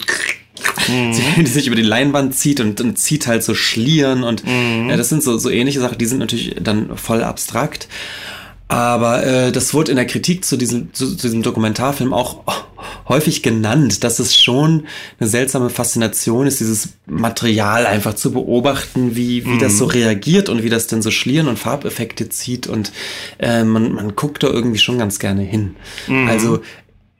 [0.88, 1.12] Mhm.
[1.44, 4.88] die sich über die Leinwand zieht und, und zieht halt so Schlieren und Mhm.
[4.88, 7.88] ja, das sind so, so ähnliche Sachen, die sind natürlich dann voll abstrakt.
[8.66, 12.42] Aber äh, das wurde in der Kritik zu diesem, zu, zu diesem Dokumentarfilm auch
[13.08, 14.86] häufig genannt, dass es schon
[15.20, 20.62] eine seltsame Faszination ist, dieses Material einfach zu beobachten, wie, wie das so reagiert und
[20.62, 22.66] wie das denn so Schlieren und Farbeffekte zieht.
[22.66, 22.90] Und
[23.38, 25.76] äh, man, man guckt da irgendwie schon ganz gerne hin.
[26.26, 26.60] Also,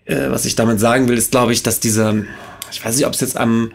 [0.07, 2.15] äh, was ich damit sagen will, ist, glaube ich, dass dieser,
[2.73, 3.73] ich weiß nicht, ob es jetzt am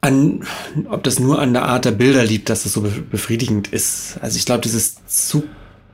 [0.00, 0.44] an,
[0.90, 4.18] ob das nur an der Art der Bilder liegt, dass es so be- befriedigend ist.
[4.20, 4.96] Also ich glaube, dieses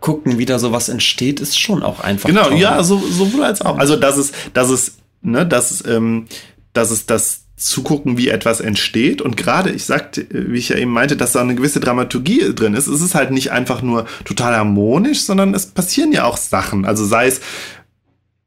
[0.00, 2.28] Zugucken, wie da sowas entsteht, ist schon auch einfach.
[2.28, 2.58] Genau, toll.
[2.58, 3.78] ja, so, sowohl als auch.
[3.78, 6.26] Also, dass es, dass es, ne, dass es, ähm,
[6.72, 9.20] dass es das Zugucken, wie etwas entsteht.
[9.20, 12.54] Und gerade, ich sagte, äh, wie ich ja eben meinte, dass da eine gewisse Dramaturgie
[12.54, 12.86] drin ist.
[12.86, 16.84] Es ist halt nicht einfach nur total harmonisch, sondern es passieren ja auch Sachen.
[16.84, 17.40] Also sei es,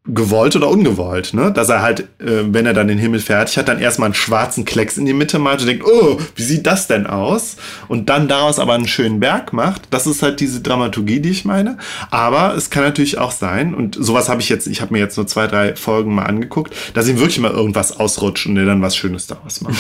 [0.08, 1.52] gewollt oder ungewollt, ne?
[1.52, 4.66] Dass er halt, äh, wenn er dann den Himmel fertig hat, dann erstmal einen schwarzen
[4.66, 7.58] Klecks in die Mitte malt und denkt, oh, wie sieht das denn aus?
[7.88, 9.84] Und dann daraus aber einen schönen Berg macht.
[9.92, 11.78] Das ist halt diese Dramaturgie, die ich meine.
[12.10, 15.18] Aber es kann natürlich auch sein, und sowas habe ich jetzt, ich habe mir jetzt
[15.18, 18.82] nur zwei, drei Folgen mal angeguckt, dass ihm wirklich mal irgendwas ausrutscht und er dann
[18.82, 19.76] was Schönes daraus macht.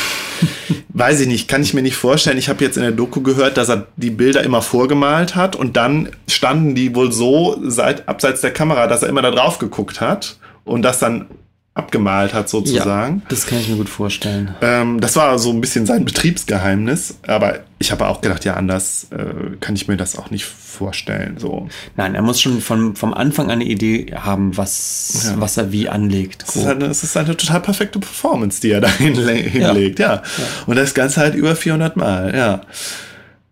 [0.89, 2.37] Weiß ich nicht, kann ich mir nicht vorstellen.
[2.37, 5.77] Ich habe jetzt in der Doku gehört, dass er die Bilder immer vorgemalt hat und
[5.77, 9.99] dann standen die wohl so seit, abseits der Kamera, dass er immer da drauf geguckt
[9.99, 11.27] hat hat und das dann
[11.73, 13.19] abgemalt hat sozusagen.
[13.19, 14.55] Ja, das kann ich mir gut vorstellen.
[14.61, 19.07] Ähm, das war so ein bisschen sein Betriebsgeheimnis, aber ich habe auch gedacht, ja, anders
[19.11, 21.37] äh, kann ich mir das auch nicht vorstellen.
[21.37, 21.69] So.
[21.95, 25.39] Nein, er muss schon von, vom Anfang an eine Idee haben, was, ja.
[25.39, 26.43] was er wie anlegt.
[26.45, 30.15] Es ist, halt, es ist eine total perfekte Performance, die er da hinle hinlegt, ja.
[30.15, 30.23] ja.
[30.65, 32.61] Und das Ganze halt über 400 Mal, ja.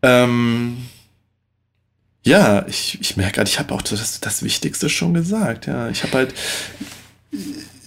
[0.02, 0.78] Ähm,
[2.24, 5.68] ja, ich, ich merke gerade, ich habe auch das, das Wichtigste schon gesagt.
[5.68, 6.34] Ja, ich habe halt.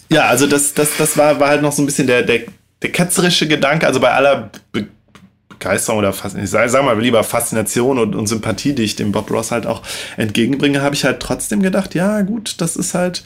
[0.09, 2.43] Ja, also das, das, das war, war halt noch so ein bisschen der, der,
[2.83, 3.87] der ketzerische Gedanke.
[3.87, 4.89] Also bei aller Be
[5.49, 9.13] Begeisterung oder fast, ich sage sag mal lieber Faszination und, und Sympathie, die ich dem
[9.13, 9.83] Bob Ross halt auch
[10.17, 13.23] entgegenbringe, habe ich halt trotzdem gedacht, ja, gut, das ist halt.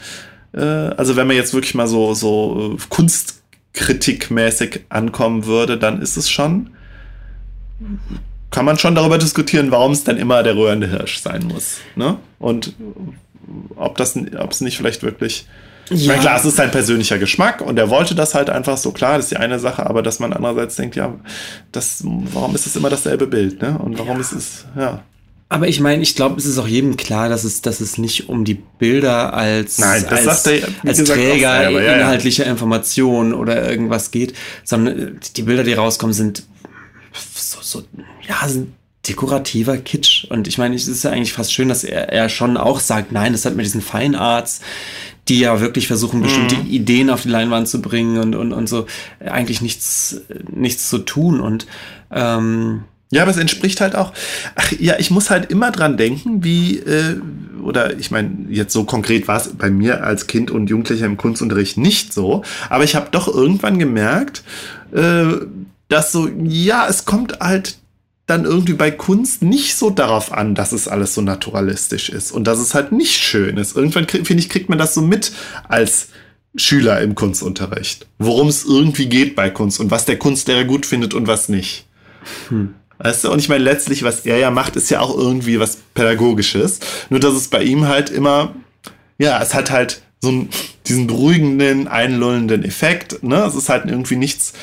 [0.53, 6.19] Äh, also wenn man jetzt wirklich mal so, so äh, kunstkritikmäßig ankommen würde, dann ist
[6.19, 6.71] es schon
[8.51, 11.79] kann man schon darüber diskutieren, warum es dann immer der röhrende Hirsch sein muss.
[11.95, 12.17] Ne?
[12.39, 12.75] Und
[13.77, 15.47] ob das ob es nicht vielleicht wirklich.
[15.89, 15.97] Ja.
[15.97, 18.91] Ich meine, klar, es ist sein persönlicher Geschmack und er wollte das halt einfach so
[18.91, 21.15] klar, das ist die eine Sache, aber dass man andererseits denkt, ja,
[21.71, 23.79] das, warum ist es immer dasselbe Bild, ne?
[23.79, 24.21] Und warum ja.
[24.21, 25.05] ist es, ja.
[25.49, 28.29] Aber ich meine, ich glaube, es ist auch jedem klar, dass es, dass es nicht
[28.29, 34.11] um die Bilder als, Nein, als, der, als Träger selber, ja, inhaltlicher Informationen oder irgendwas
[34.11, 36.43] geht, sondern die Bilder, die rauskommen, sind
[37.51, 37.85] so, so
[38.27, 38.37] ja,
[39.09, 40.25] dekorativer Kitsch.
[40.31, 43.13] Und ich meine, es ist ja eigentlich fast schön, dass er, er schon auch sagt,
[43.13, 44.61] nein, das hat mit diesen Fine Arts,
[45.29, 46.67] die ja wirklich versuchen, bestimmte mhm.
[46.67, 48.87] Ideen auf die Leinwand zu bringen und, und, und so
[49.21, 51.41] eigentlich nichts, nichts zu tun.
[51.41, 51.67] Und
[52.11, 54.13] ähm, ja, aber es entspricht halt auch.
[54.57, 57.21] Ach ja, ich muss halt immer dran denken, wie, äh,
[57.63, 61.17] oder ich meine, jetzt so konkret war es bei mir als Kind und Jugendlicher im
[61.17, 64.43] Kunstunterricht nicht so, aber ich habe doch irgendwann gemerkt,
[64.93, 65.25] äh,
[65.89, 67.79] dass so, ja, es kommt halt
[68.27, 72.45] dann irgendwie bei Kunst nicht so darauf an, dass es alles so naturalistisch ist und
[72.47, 73.77] dass es halt nicht schön ist.
[73.77, 75.33] Irgendwann, finde ich, kriegt man das so mit
[75.69, 76.09] als
[76.57, 78.07] Schüler im Kunstunterricht.
[78.19, 81.87] Worum es irgendwie geht bei Kunst und was der Kunstlehrer gut findet und was nicht.
[82.49, 82.75] Hm.
[82.99, 85.79] Weißt du, und ich meine, letztlich, was er ja macht, ist ja auch irgendwie was
[85.95, 86.81] Pädagogisches.
[87.11, 88.55] Nur, dass es bei ihm halt immer,
[89.19, 90.49] ja, es hat halt so einen,
[90.87, 93.23] diesen beruhigenden, einlullenden Effekt.
[93.23, 93.37] Ne?
[93.45, 94.55] Es ist halt irgendwie nichts,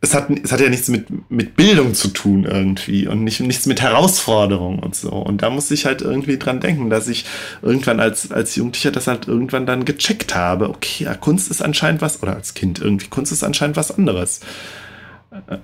[0.00, 3.66] es hat, es hat ja nichts mit, mit Bildung zu tun irgendwie und nicht, nichts
[3.66, 5.10] mit Herausforderung und so.
[5.10, 7.24] Und da muss ich halt irgendwie dran denken, dass ich
[7.62, 10.68] irgendwann als, als Jugendlicher das halt irgendwann dann gecheckt habe.
[10.68, 14.40] Okay, ja, Kunst ist anscheinend was, oder als Kind irgendwie, Kunst ist anscheinend was anderes.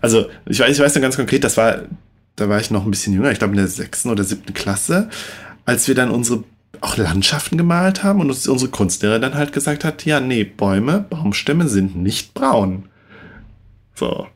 [0.01, 1.83] Also, ich weiß, ich weiß noch ganz konkret, das war,
[2.37, 5.09] da war ich noch ein bisschen jünger, ich glaube in der sechsten oder siebten Klasse,
[5.65, 6.45] als wir dann unsere
[6.81, 11.05] auch Landschaften gemalt haben und uns unsere Kunstlehrer dann halt gesagt hat, ja, nee, Bäume,
[11.09, 12.89] Baumstämme sind nicht braun.
[13.95, 14.27] So.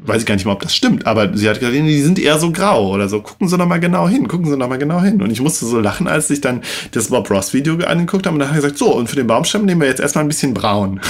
[0.00, 2.38] Weiß ich gar nicht mal, ob das stimmt, aber sie hat gesagt, die sind eher
[2.38, 3.20] so grau oder so.
[3.20, 5.20] Gucken Sie doch mal genau hin, gucken Sie doch mal genau hin.
[5.20, 6.62] Und ich musste so lachen, als ich dann
[6.92, 9.26] das Bob Ross Video angeguckt habe und dann habe ich gesagt, so, und für den
[9.26, 11.00] Baumstamm nehmen wir jetzt erstmal ein bisschen braun.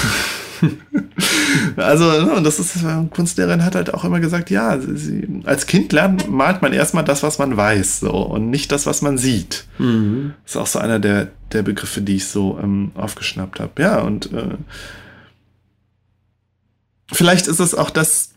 [1.77, 2.79] also, ne, und das ist,
[3.11, 7.23] Kunstlehrerin hat halt auch immer gesagt, ja, sie, als Kind lernt, malt man erstmal das,
[7.23, 9.67] was man weiß, so, und nicht das, was man sieht.
[9.79, 10.33] Mhm.
[10.45, 13.83] Das ist auch so einer der, der Begriffe, die ich so ähm, aufgeschnappt habe.
[13.83, 14.57] Ja, und äh,
[17.13, 18.31] vielleicht ist es auch das,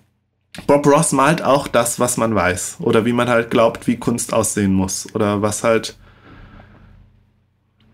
[0.68, 2.78] Bob Ross malt auch das, was man weiß.
[2.80, 5.08] Oder wie man halt glaubt, wie Kunst aussehen muss.
[5.14, 5.96] Oder was halt,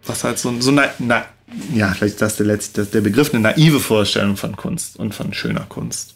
[0.06, 1.26] was halt so, so na, na,
[1.74, 5.34] ja, vielleicht ist das der, letzte, der Begriff, eine naive Vorstellung von Kunst und von
[5.34, 6.16] schöner Kunst.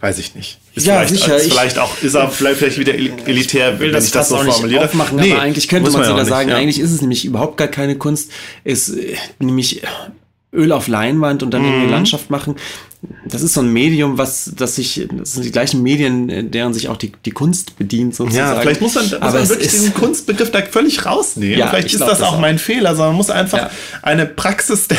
[0.00, 0.58] Weiß ich nicht.
[0.74, 1.36] Ist ja, vielleicht, sicher.
[1.36, 4.86] Ist vielleicht auch, ist er vielleicht, wieder elitär, will wenn ich das so formuliere.
[4.86, 6.56] Aufmachen, nee, aber eigentlich könnte man, sogar sagen, ja.
[6.56, 8.32] eigentlich ist es nämlich überhaupt gar keine Kunst.
[8.64, 9.82] Es ist nämlich
[10.52, 11.68] Öl auf Leinwand und dann mhm.
[11.68, 12.56] irgendwie Landschaft machen
[13.24, 16.88] das ist so ein Medium, was, das sich, das sind die gleichen Medien, deren sich
[16.88, 18.54] auch die, die Kunst bedient, sozusagen.
[18.54, 21.58] Ja, vielleicht muss man, muss Aber man wirklich diesen Kunstbegriff da völlig rausnehmen.
[21.58, 23.70] Ja, vielleicht ist das, das auch, auch mein Fehler, sondern man muss einfach ja.
[24.02, 24.98] eine Praxis der,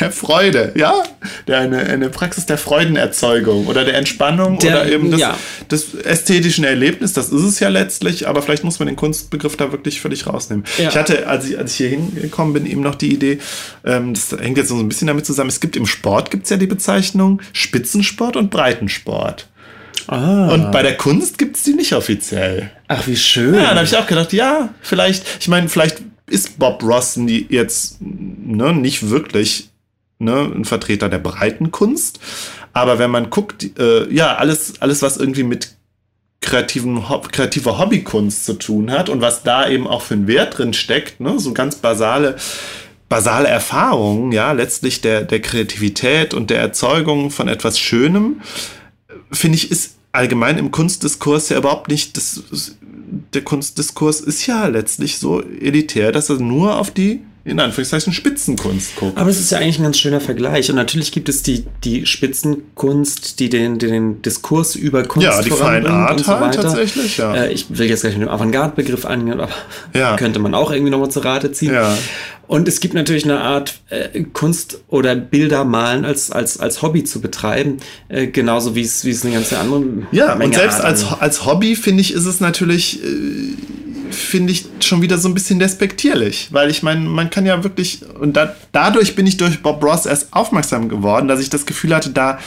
[0.00, 1.02] der Freude, ja?
[1.46, 5.36] Der eine, eine Praxis der Freudenerzeugung oder der Entspannung der, oder eben des, ja.
[5.70, 9.72] des ästhetischen Erlebnisses, das ist es ja letztlich, aber vielleicht muss man den Kunstbegriff da
[9.72, 10.64] wirklich völlig rausnehmen.
[10.78, 10.88] Ja.
[10.88, 13.38] Ich hatte, als ich, als ich hier hingekommen bin, eben noch die Idee,
[13.84, 16.56] ähm, das hängt jetzt so ein bisschen damit zusammen, es gibt im Sport gibt's ja
[16.56, 19.48] die Bezeichnung Spitzensport und Breitensport.
[20.06, 20.52] Ah.
[20.52, 22.70] Und bei der Kunst gibt es die nicht offiziell.
[22.88, 23.54] Ach, wie schön.
[23.54, 27.98] Ja, dann habe ich auch gedacht, ja, vielleicht, ich meine, vielleicht ist Bob Ross jetzt
[28.00, 29.70] ne, nicht wirklich
[30.18, 32.20] ne, ein Vertreter der breiten Kunst.
[32.72, 35.76] Aber wenn man guckt, äh, ja, alles, alles, was irgendwie mit
[36.40, 40.58] kreativen, Ho- kreativer Hobbykunst zu tun hat und was da eben auch für einen Wert
[40.58, 42.36] drin steckt, ne, so ganz basale,
[43.08, 48.40] basale Erfahrungen, ja, letztlich der, der Kreativität und der Erzeugung von etwas Schönem,
[49.30, 52.42] finde ich, ist allgemein im Kunstdiskurs ja überhaupt nicht, das,
[53.32, 58.96] der Kunstdiskurs ist ja letztlich so elitär, dass er nur auf die, in Anführungszeichen, Spitzenkunst
[58.96, 59.18] guckt.
[59.18, 60.70] Aber es ist ja eigentlich ein ganz schöner Vergleich.
[60.70, 65.50] Und natürlich gibt es die, die Spitzenkunst, die den, den Diskurs über Kunst Ja, die
[65.50, 67.34] Fine Art so halt tatsächlich, ja.
[67.34, 69.52] Äh, ich will jetzt gleich mit dem Avantgarde-Begriff angehen, aber
[69.92, 70.16] Ja.
[70.24, 71.74] könnte man auch irgendwie nochmal zur Rate ziehen.
[71.74, 71.96] Ja.
[72.46, 77.04] Und es gibt natürlich eine Art, äh, Kunst oder Bilder malen als, als, als Hobby
[77.04, 80.76] zu betreiben, äh, genauso wie es, wie es eine ganze andere Ja, Menge und selbst
[80.76, 83.54] Art als, als Hobby finde ich, ist es natürlich, äh,
[84.14, 88.00] finde ich schon wieder so ein bisschen despektierlich, weil ich meine, man kann ja wirklich,
[88.20, 91.94] und da, dadurch bin ich durch Bob Ross erst aufmerksam geworden, dass ich das Gefühl
[91.94, 92.38] hatte, da,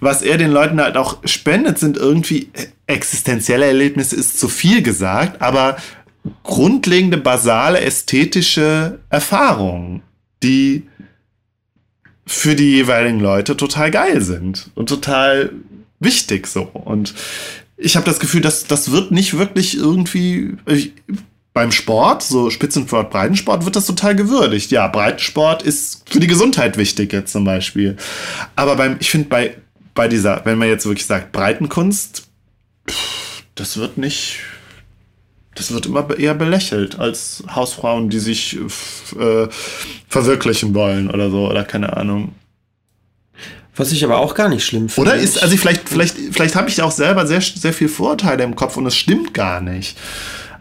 [0.00, 2.50] was er den Leuten halt auch spendet, sind irgendwie
[2.86, 5.76] existenzielle Erlebnisse, ist zu viel gesagt, aber
[6.42, 10.02] grundlegende, basale, ästhetische Erfahrungen,
[10.42, 10.84] die
[12.26, 15.52] für die jeweiligen Leute total geil sind und total
[15.98, 16.62] wichtig so.
[16.62, 17.14] Und
[17.78, 20.92] ich habe das Gefühl, dass das wird nicht wirklich irgendwie ich,
[21.54, 24.70] beim Sport, so Spitzensport, Breitensport, wird das total gewürdigt.
[24.70, 27.96] Ja, Breitensport ist für die Gesundheit wichtig jetzt zum Beispiel.
[28.56, 29.56] Aber beim, ich finde bei,
[29.94, 32.28] bei dieser, wenn man jetzt wirklich sagt Breitenkunst,
[33.54, 34.38] das wird nicht,
[35.54, 38.58] das wird immer eher belächelt als Hausfrauen, die sich
[39.18, 39.48] äh,
[40.08, 42.34] verwirklichen wollen oder so, oder keine Ahnung.
[43.78, 45.10] Was ich aber auch gar nicht schlimm finde.
[45.12, 48.56] Oder ist, also vielleicht, vielleicht, vielleicht habe ich auch selber sehr, sehr viel Vorurteile im
[48.56, 49.96] Kopf und es stimmt gar nicht.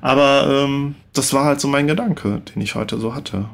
[0.01, 3.49] Aber ähm, das war halt so mein Gedanke, den ich heute so hatte.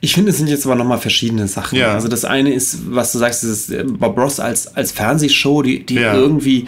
[0.00, 1.78] Ich finde, es sind jetzt aber nochmal verschiedene Sachen.
[1.78, 1.92] Ja.
[1.92, 5.84] Also das eine ist, was du sagst, dieses äh, Bob Ross als, als Fernsehshow, die,
[5.84, 6.14] die Ja.
[6.14, 6.66] irgendwie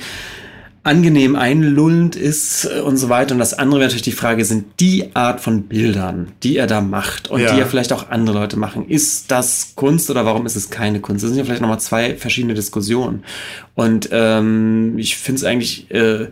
[0.82, 3.34] angenehm einlullend ist äh, und so weiter.
[3.34, 6.80] Und das andere wäre natürlich die Frage, sind die Art von Bildern, die er da
[6.80, 7.52] macht und Ja.
[7.52, 11.00] die ja vielleicht auch andere Leute machen, ist das Kunst oder warum ist es keine
[11.00, 11.22] Kunst?
[11.22, 13.24] Das sind ja vielleicht nochmal zwei verschiedene Diskussionen.
[13.74, 16.28] Und ähm, ich finde es eigentlich äh,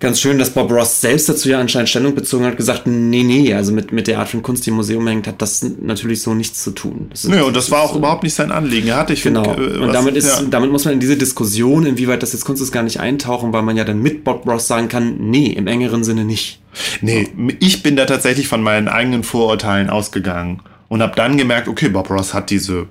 [0.00, 3.54] ganz schön, dass Bob Ross selbst dazu ja anscheinend Stellung bezogen hat, gesagt, nee, nee,
[3.54, 6.34] also mit, mit der Art von Kunst, die im Museum hängt, hat das natürlich so
[6.34, 7.06] nichts zu tun.
[7.10, 8.88] Das ist- Nö, und das war auch ist, überhaupt nicht sein Anliegen.
[8.88, 9.44] Er hatte, ich Genau.
[9.44, 10.42] finde, äh, und was- damit ist, ja.
[10.50, 13.62] damit muss man in diese Diskussion, inwieweit das jetzt Kunst ist, gar nicht eintauchen, weil
[13.62, 16.60] man ja dann mit Bob Ross sagen kann, nee, im engeren Sinne nicht.
[17.00, 17.28] Nee,
[17.60, 22.10] ich bin da tatsächlich von meinen eigenen Vorurteilen ausgegangen und habe dann gemerkt, okay, Bob
[22.10, 22.86] Ross hat diese,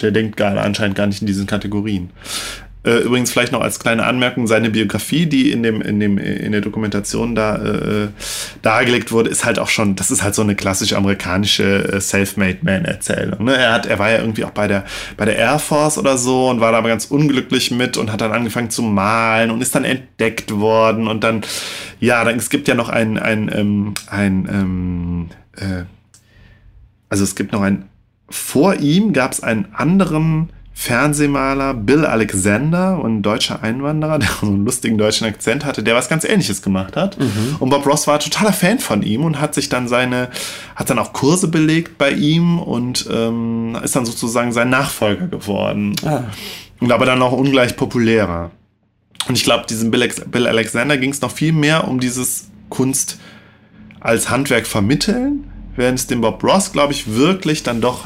[0.00, 2.10] der denkt gar anscheinend gar nicht in diesen Kategorien.
[2.86, 6.52] Äh, Übrigens vielleicht noch als kleine Anmerkung, seine Biografie, die in dem, in dem, in
[6.52, 8.08] der Dokumentation da äh,
[8.62, 12.58] dargelegt wurde, ist halt auch schon, das ist halt so eine klassische amerikanische äh, Self-Made
[12.62, 13.44] Man-Erzählung.
[13.44, 13.56] Ne?
[13.56, 14.84] Er hat, er war ja irgendwie auch bei der,
[15.16, 18.20] bei der Air Force oder so und war da aber ganz unglücklich mit und hat
[18.20, 21.42] dann angefangen zu malen und ist dann entdeckt worden und dann,
[21.98, 25.84] ja, dann, es gibt ja noch ein, ein, ähm, ein, ähm, äh,
[27.08, 27.86] also es gibt noch ein,
[28.30, 34.66] vor ihm gab es einen anderen Fernsehmaler, Bill Alexander, ein deutscher Einwanderer, der so einen
[34.66, 37.16] lustigen deutschen Akzent hatte, der was ganz ähnliches gemacht hat.
[37.58, 40.28] Und Bob Ross war totaler Fan von ihm und hat sich dann seine,
[40.76, 45.96] hat dann auch Kurse belegt bei ihm und ähm, ist dann sozusagen sein Nachfolger geworden.
[46.04, 46.24] Ah.
[46.78, 48.50] Und aber dann auch ungleich populärer.
[49.28, 53.18] Und ich glaube, diesem Bill, Bill Alexander ging es noch viel mehr um dieses Kunst
[53.98, 58.04] als Handwerk vermitteln, während es dem Bob Ross, glaube ich, wirklich dann doch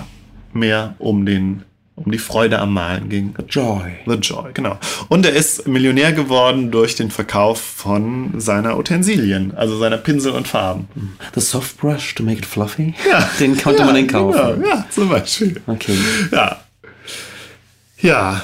[0.52, 1.64] mehr um den
[2.04, 3.34] um die Freude am Malen ging.
[3.48, 3.92] Joy.
[4.06, 4.78] The Joy, genau.
[5.08, 10.48] Und er ist Millionär geworden durch den Verkauf von seiner Utensilien, also seiner Pinsel und
[10.48, 10.88] Farben.
[11.34, 12.94] The soft brush to make it fluffy?
[13.08, 13.28] Ja.
[13.38, 14.62] Den konnte man den kaufen.
[14.62, 15.60] Genau, ja, zum Beispiel.
[15.66, 15.96] Okay.
[16.32, 16.60] Ja.
[18.00, 18.42] Ja.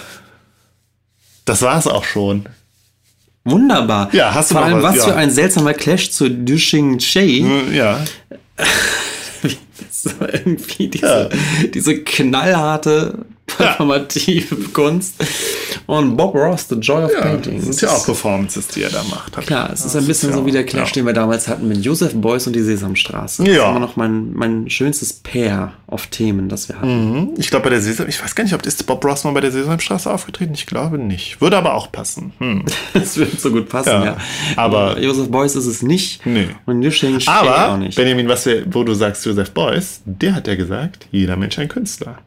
[1.46, 2.46] Das war's auch schon.
[3.44, 4.12] Wunderbar.
[4.12, 4.96] Ja, hast du Vor noch allem, was?
[4.96, 5.12] was Ja.
[5.12, 7.44] für ein seltsamer Clash zu Dushing Shay.
[7.72, 8.04] Ja.
[9.90, 11.30] So irgendwie diese,
[11.74, 15.14] diese knallharte, performative Kunst.
[15.86, 17.56] Und Bob Ross, The Joy of Painting.
[17.64, 19.36] Das sind ja auch Performances, die er da macht.
[19.36, 20.94] Hab Klar, es ist ein bisschen ja, so wie der Clash, ja.
[20.94, 23.44] den wir damals hatten mit Joseph Beuys und die Sesamstraße.
[23.44, 23.64] Das Ja.
[23.64, 27.10] ist immer noch mein, mein schönstes Pair auf Themen, das wir hatten.
[27.12, 27.28] Mhm.
[27.36, 29.40] Ich glaube, bei der Sesam, ich weiß gar nicht, ob ist Bob Ross mal bei
[29.40, 30.54] der Sesamstraße aufgetreten?
[30.54, 31.40] Ich glaube nicht.
[31.40, 32.32] Würde aber auch passen.
[32.38, 32.64] Hm.
[32.94, 34.04] Das würde so gut passen, Ja.
[34.04, 34.16] ja.
[34.56, 36.24] Aber- Joseph Beuys ist es nicht.
[36.26, 36.48] Nee.
[36.64, 36.84] Und
[37.28, 37.94] Aber, auch nicht.
[37.96, 41.68] Benjamin, was wir, wo du sagst, Joseph Beuys, der hat ja gesagt, jeder Mensch ein
[41.68, 42.18] Künstler.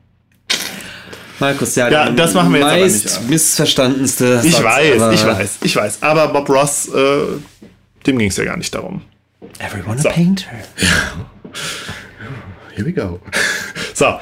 [1.40, 3.24] Markus, ja, Ja, das machen wir jetzt aber meist nicht ab.
[3.30, 6.04] missverstandenste Ich Satz weiß, ich weiß, ich weiß.
[6.04, 7.26] Aber Bob Ross, äh,
[8.06, 9.02] dem ging es ja gar nicht darum.
[9.60, 10.10] Everyone So.
[10.10, 10.46] a painter.
[12.76, 13.20] Here we go.
[13.94, 14.20] So, kommen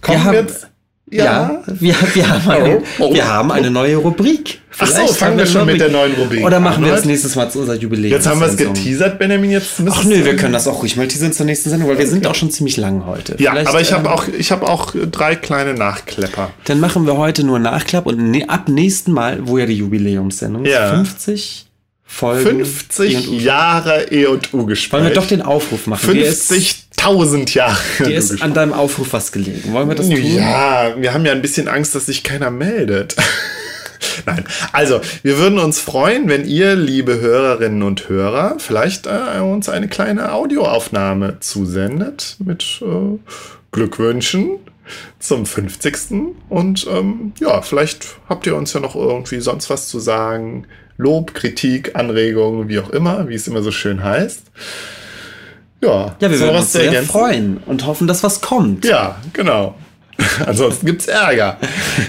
[0.00, 0.68] Wir wir haben- jetzt.
[1.10, 2.50] Ja, ja wir, wir, haben oh.
[2.50, 4.60] eine, oh, oh, wir haben eine neue Rubrik.
[4.70, 5.74] Vielleicht Ach so, fangen wir schon Rubrik.
[5.74, 8.12] mit der neuen Rubrik Oder machen an, wir das nächstes Mal zu unserer Jubiläum.
[8.12, 9.50] Jetzt haben wir es geteasert, Benjamin.
[9.50, 12.04] Jetzt Ach nö, wir können das auch ruhig mal teasern zur nächsten Sendung, weil okay.
[12.04, 13.36] wir sind auch schon ziemlich lang heute.
[13.38, 16.50] Ja, Vielleicht, aber ich habe ähm, auch, ich hab auch drei kleine Nachklepper.
[16.64, 20.64] Dann machen wir heute nur Nachklapp und ne, ab nächsten Mal, wo ja die Jubiläumssendung
[20.64, 21.68] ist, 50
[22.10, 22.64] Folgen.
[22.64, 24.92] 50 e Jahre E und U gespielt.
[24.94, 26.08] Wollen wir doch den Aufruf machen.
[26.08, 27.78] 50 tausend Jahre.
[27.98, 29.72] Dir ist an deinem Aufruf was gelegen.
[29.72, 30.16] Wollen wir das tun?
[30.16, 33.16] Ja, wir haben ja ein bisschen Angst, dass sich keiner meldet.
[34.26, 34.44] Nein.
[34.72, 39.88] Also, wir würden uns freuen, wenn ihr, liebe Hörerinnen und Hörer, vielleicht äh, uns eine
[39.88, 43.18] kleine Audioaufnahme zusendet mit äh,
[43.72, 44.58] Glückwünschen
[45.18, 45.96] zum 50.
[46.48, 50.66] Und ähm, ja, vielleicht habt ihr uns ja noch irgendwie sonst was zu sagen.
[50.96, 54.42] Lob, Kritik, Anregungen, wie auch immer, wie es immer so schön heißt.
[55.82, 57.10] Ja, Ja, wir würden uns sehr ergänzen?
[57.10, 58.84] freuen und hoffen, dass was kommt.
[58.84, 59.76] Ja, genau.
[60.46, 61.58] Ansonsten gibt's Ärger.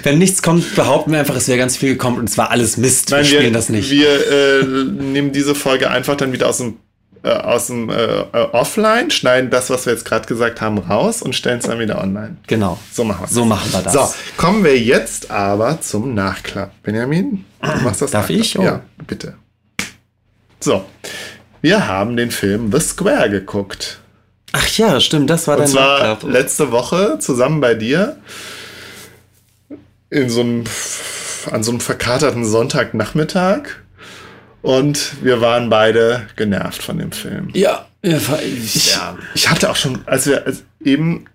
[0.01, 2.77] Wenn nichts kommt, behaupten wir einfach, es wäre ganz viel gekommen und es war alles
[2.77, 3.11] Mist.
[3.11, 3.91] wir spielen das nicht.
[3.91, 6.77] Wir äh, nehmen diese Folge einfach dann wieder aus dem,
[7.21, 7.93] äh, aus dem äh,
[8.51, 12.01] Offline, schneiden das, was wir jetzt gerade gesagt haben, raus und stellen es dann wieder
[12.01, 12.37] online.
[12.47, 12.79] genau.
[12.91, 13.93] So machen wir So machen wir das.
[13.93, 16.71] So, kommen wir jetzt aber zum Nachklapp.
[16.81, 18.41] Benjamin, du machst das Darf Nachklapp.
[18.41, 18.57] ich?
[18.57, 18.63] Oh.
[18.63, 19.35] Ja, bitte.
[20.61, 20.83] So,
[21.61, 23.99] wir haben den Film The Square geguckt.
[24.51, 26.31] Ach ja, stimmt, das war Und dein zwar Nachklapp.
[26.31, 28.17] letzte Woche zusammen bei dir
[30.09, 30.63] in so einem
[31.51, 33.61] an so einem verkaterten Sonntagnachmittag
[34.61, 37.49] und wir waren beide genervt von dem Film.
[37.53, 37.85] Ja,
[38.65, 39.17] Ich, ja.
[39.33, 41.25] ich hatte auch schon, als wir als eben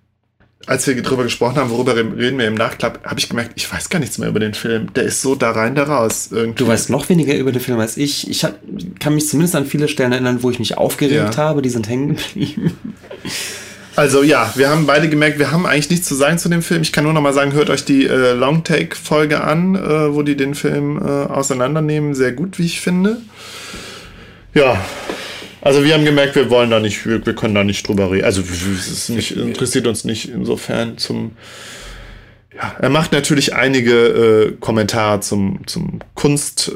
[0.67, 3.89] als wir darüber gesprochen haben, worüber reden wir im Nachklapp, habe ich gemerkt, ich weiß
[3.91, 4.93] gar nichts mehr über den Film.
[4.95, 6.29] Der ist so da rein, da raus.
[6.33, 6.65] Irgendwie.
[6.65, 8.31] Du weißt noch weniger über den Film als ich.
[8.31, 8.55] Ich hab,
[9.01, 11.37] kann mich zumindest an viele Stellen erinnern, wo ich mich aufgeregt Ja.
[11.37, 11.63] habe.
[11.63, 12.73] Die sind hängen geblieben.
[13.97, 16.83] Also ja, wir haben beide gemerkt, wir haben eigentlich nichts zu sagen zu dem Film.
[16.83, 20.37] Ich kann nur noch mal sagen, hört euch die äh, Longtake-Folge an, äh, wo die
[20.37, 22.13] den Film äh, auseinandernehmen.
[22.17, 23.19] Sehr gut, wie ich finde.
[24.53, 24.85] Ja,
[25.65, 28.25] also wir haben gemerkt, wir wollen da nicht, wir, wir können da nicht drüber reden.
[28.25, 31.33] Also es ist nicht, interessiert uns nicht insofern zum...
[32.55, 36.71] Ja, er macht natürlich einige äh, Kommentare zum, zum Kunst,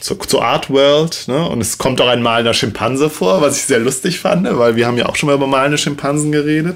[0.00, 1.48] zur, zur Art World, ne?
[1.48, 4.58] Und es kommt auch ein malender Schimpanse vor, was ich sehr lustig fand, ne?
[4.58, 6.74] weil wir haben ja auch schon mal über malende Schimpansen geredet.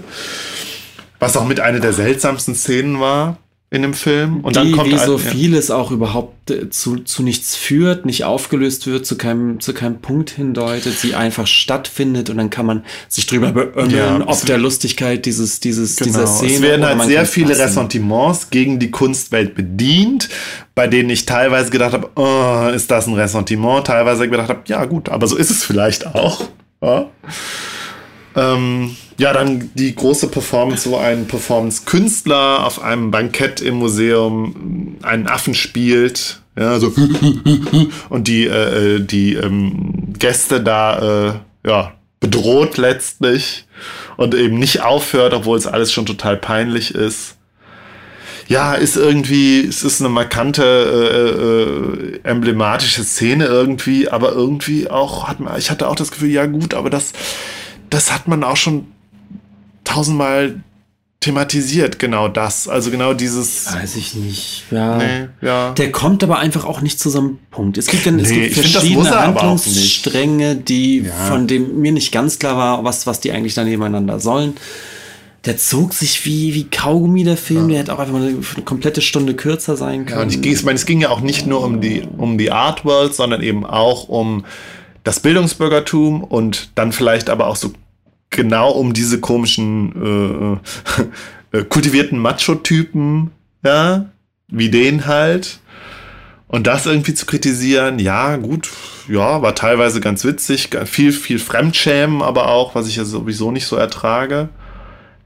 [1.18, 3.36] Was auch mit einer der seltsamsten Szenen war
[3.70, 4.40] in dem Film.
[4.40, 8.24] Und dann die, kommt wie so vieles auch überhaupt äh, zu, zu nichts führt, nicht
[8.24, 12.82] aufgelöst wird, zu keinem, zu keinem Punkt hindeutet, sie einfach stattfindet und dann kann man
[13.08, 16.36] sich drüber beömmeln, Ja, ob der Lustigkeit dieses, dieses, dieser Genau.
[16.36, 16.52] Szene.
[16.54, 17.60] Es werden halt sehr viele passen.
[17.60, 20.30] Ressentiments gegen die Kunstwelt bedient,
[20.74, 23.86] bei denen ich teilweise gedacht habe, oh, ist das ein Ressentiment?
[23.86, 26.44] Teilweise gedacht habe, ja gut, aber so ist es vielleicht auch.
[26.80, 27.10] Ja,
[28.38, 35.26] ähm, ja dann die große Performance, wo ein Performance-Künstler auf einem Bankett im Museum einen
[35.26, 36.40] Affen spielt.
[36.58, 36.92] Ja, so
[38.08, 43.66] und die, äh, die ähm, Gäste da äh, ja, bedroht letztlich
[44.16, 47.36] und eben nicht aufhört, obwohl es alles schon total peinlich ist.
[48.48, 55.28] Ja, ist irgendwie, es ist eine markante, äh, äh, emblematische Szene irgendwie, aber irgendwie auch,
[55.28, 57.12] hat man, ich hatte auch das Gefühl, ja gut, aber das,
[57.90, 58.86] das hat man auch schon
[59.84, 60.60] tausendmal
[61.20, 62.68] thematisiert, genau das.
[62.68, 63.72] Also genau dieses.
[63.74, 64.64] Weiß ich nicht.
[64.70, 64.98] Ja.
[64.98, 65.72] Nee, ja.
[65.72, 67.76] Der kommt aber einfach auch nicht zu so einem Punkt.
[67.76, 71.12] Es gibt, dann, es Nee, gibt verschiedene er Handlungsstränge, die Ja.
[71.28, 74.54] von dem mir nicht ganz klar war, was, was die eigentlich da nebeneinander sollen.
[75.44, 77.68] Der zog sich wie, wie Kaugummi, der Film.
[77.68, 80.18] Der hätte auch einfach mal eine, eine komplette Stunde kürzer sein können.
[80.18, 82.50] Ja, und ich, ich meine, es ging ja auch nicht nur um die, um die
[82.52, 84.44] Art World, sondern eben auch um
[85.08, 87.72] das Bildungsbürgertum und dann vielleicht aber auch so
[88.28, 90.60] genau um diese komischen
[91.52, 93.30] äh, äh, kultivierten Macho-Typen,
[93.64, 94.10] ja,
[94.48, 95.60] wie den halt.
[96.46, 98.70] Und das irgendwie zu kritisieren, ja, gut,
[99.08, 103.66] ja, war teilweise ganz witzig, viel, viel Fremdschämen, aber auch, was ich ja sowieso nicht
[103.66, 104.50] so ertrage.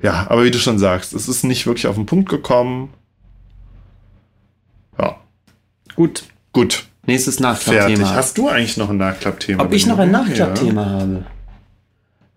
[0.00, 2.90] Ja, aber wie du schon sagst, es ist nicht wirklich auf den Punkt gekommen.
[4.96, 5.16] Ja,
[5.96, 6.22] Gut,
[6.52, 7.40] gut, nächstes.
[7.40, 8.14] Nachklappthema.
[8.14, 9.62] Hast du eigentlich noch ein Nachklappthema?
[9.62, 10.18] Ob ich noch ein Ja.
[10.22, 11.24] Nachklappthema habe?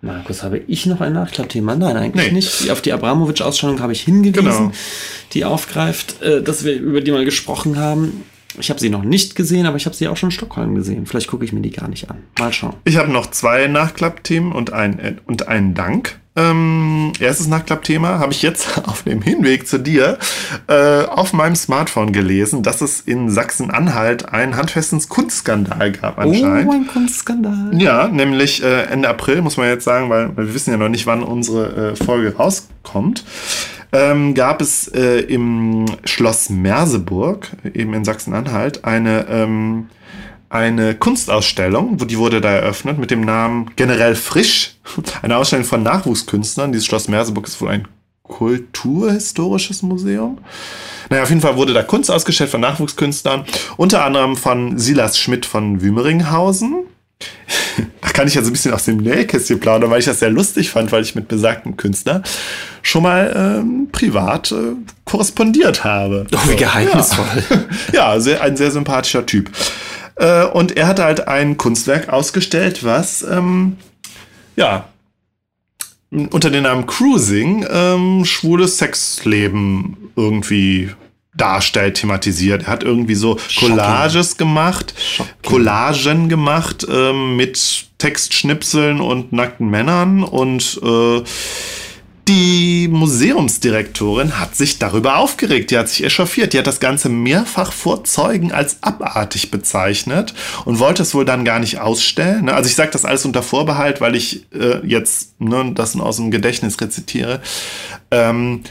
[0.02, 1.76] Markus, habe ich noch ein Nachklappthema?
[1.76, 2.34] Nein, eigentlich Nee.
[2.34, 2.70] nicht.
[2.70, 4.72] Auf die Abramowitsch-Ausstellung habe ich hingewiesen, Genau.
[5.34, 8.24] die aufgreift, äh, dass wir über die mal gesprochen haben.
[8.60, 11.06] Ich habe sie noch nicht gesehen, aber ich habe sie auch schon in Stockholm gesehen.
[11.08, 12.20] Vielleicht gucke ich mir die gar nicht an.
[12.40, 12.76] Mal schauen.
[12.86, 16.20] Ich habe noch zwei Nachklappthemen und, ein, und einen Dank.
[16.36, 20.18] Ähm, erstes Nachtclub-Thema, habe ich jetzt auf dem Hinweg zu dir
[20.68, 26.70] äh, auf meinem Smartphone gelesen, dass es in Sachsen-Anhalt einen handfesten Kunstskandal gab anscheinend.
[26.70, 27.72] Oh, ein Kunstskandal.
[27.74, 30.90] Ja, nämlich äh, Ende April, muss man jetzt sagen, weil, weil wir wissen ja noch
[30.90, 33.24] nicht, wann unsere äh, Folge rauskommt.
[33.92, 39.88] Ähm, gab es äh, im Schloss Merseburg, eben in Sachsen-Anhalt, eine ähm,
[40.56, 44.76] eine Kunstausstellung, wo die wurde da eröffnet mit dem Namen Generell Frisch.
[45.22, 46.72] Eine Ausstellung von Nachwuchskünstlern.
[46.72, 47.88] Dieses Schloss Merseburg ist wohl ein
[48.24, 50.40] kulturhistorisches Museum.
[51.10, 53.44] Naja, auf jeden Fall wurde da Kunst ausgestellt von Nachwuchskünstlern,
[53.78, 56.86] unter anderem von Silas Schmidt von Wümeringhausen.
[58.02, 60.30] Da kann ich ja so ein bisschen aus dem Nähkästchen plaudern, weil ich das sehr
[60.30, 62.24] lustig fand, weil ich mit besagtem Künstler
[62.82, 66.26] schon mal ähm, privat äh, korrespondiert habe.
[66.34, 67.44] Oh, wie geheimnisvoll.
[67.92, 69.52] Ja, ja sehr, ein sehr sympathischer Typ.
[70.16, 73.78] Äh, und er hat halt ein Kunstwerk ausgestellt, was ähm,
[74.56, 74.86] ja
[76.12, 80.92] unter dem Namen Cruising ähm, schwules Sexleben irgendwie
[81.36, 82.64] darstellt, thematisiert.
[82.64, 84.38] Er hat irgendwie so Collages Shocking.
[84.38, 85.34] gemacht, Shocking.
[85.44, 91.24] Collagen gemacht ähm, mit Textschnipseln und nackten Männern und äh,
[92.28, 97.72] die Museumsdirektorin hat sich darüber aufgeregt, die hat sich echauffiert, die hat das Ganze mehrfach
[97.72, 100.34] vor Zeugen als abartig bezeichnet
[100.66, 102.50] und wollte es wohl dann gar nicht ausstellen.
[102.50, 106.32] Also ich sage das alles unter Vorbehalt, weil ich äh, jetzt ne, das aus dem
[106.32, 107.42] Gedächtnis rezitiere.
[108.10, 108.62] Ähm,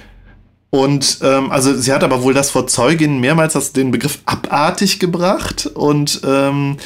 [0.70, 4.98] und ähm, also sie hat aber wohl das vor Zeuginnen mehrmals das, den Begriff abartig
[4.98, 6.78] gebracht und ähm,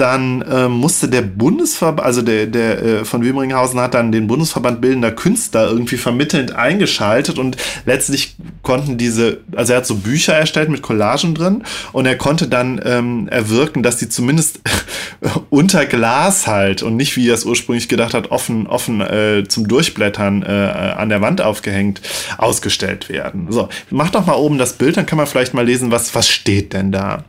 [0.00, 4.80] dann äh, musste der Bundesverband, also der, der äh, von Wimringhausen hat dann den Bundesverband
[4.80, 10.70] Bildender Künstler irgendwie vermittelnd eingeschaltet und letztlich konnten diese, also er hat so Bücher erstellt
[10.70, 14.60] mit Collagen drin und er konnte dann ähm, erwirken, dass die zumindest
[15.50, 19.68] unter Glas halt und nicht, wie er es ursprünglich gedacht hat, offen, offen äh, zum
[19.68, 22.00] Durchblättern äh, an der Wand aufgehängt
[22.38, 23.48] ausgestellt werden.
[23.50, 26.28] So, mach doch mal oben das Bild, dann kann man vielleicht mal lesen, was, was
[26.28, 27.24] steht denn da.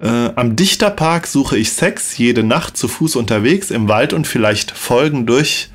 [0.00, 4.70] Äh, am Dichterpark suche ich Sex, jede Nacht zu Fuß unterwegs, im Wald und vielleicht
[4.70, 5.68] Folgen durch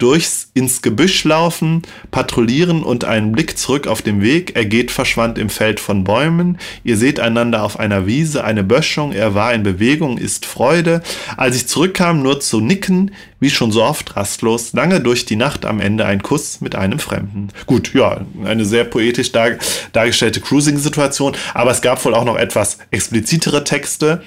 [0.00, 4.56] durchs ins Gebüsch laufen, patrouillieren und einen Blick zurück auf dem Weg.
[4.56, 6.58] Er geht verschwand im Feld von Bäumen.
[6.82, 9.12] Ihr seht einander auf einer Wiese, eine Böschung.
[9.12, 11.02] Er war in Bewegung, ist Freude.
[11.36, 14.72] Als ich zurückkam, nur zu nicken, wie schon so oft rastlos.
[14.72, 17.48] Lange durch die Nacht am Ende ein Kuss mit einem Fremden.
[17.66, 19.52] Gut, ja, eine sehr poetisch dar
[19.92, 21.36] dargestellte Cruising-Situation.
[21.54, 24.22] Aber es gab wohl auch noch etwas explizitere Texte,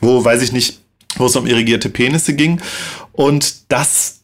[0.00, 0.80] wo, weiß ich nicht,
[1.16, 2.60] wo es um irrigierte Penisse ging.
[3.12, 4.15] Und das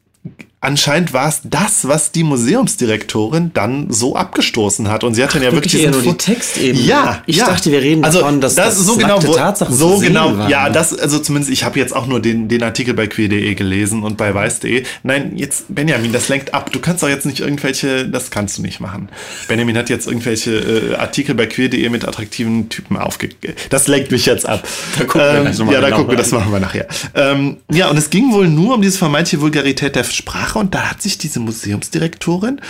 [0.62, 5.04] anscheinend war es das, was die Museumsdirektorin dann so abgestoßen hat.
[5.04, 6.80] Und sie hat dann ja wirklich, wirklich eher nur die Textebene.
[6.80, 7.46] Ja, ich ja.
[7.46, 10.48] dachte, wir reden also, davon, dass das, das so genau, wo, Tatsachen so genau, waren.
[10.48, 14.04] ja, das also zumindest ich habe jetzt auch nur den den Artikel bei queer.de gelesen
[14.04, 14.84] und bei weiß.de.
[15.02, 16.70] Nein, jetzt Benjamin, das lenkt ab.
[16.72, 19.08] Du kannst doch jetzt nicht irgendwelche, das kannst du nicht machen.
[19.48, 23.54] Benjamin hat jetzt irgendwelche äh, Artikel bei queer.de mit attraktiven Typen aufgegeben.
[23.70, 24.66] Das lenkt mich jetzt ab.
[24.96, 26.86] Da gucken ähm, wir ja, da gucken wir, das machen wir nachher.
[27.14, 30.90] Ähm, ja, und es ging wohl nur um diese vermeintliche Vulgarität der Sprache und da
[30.90, 32.60] hat sich diese Museumsdirektorin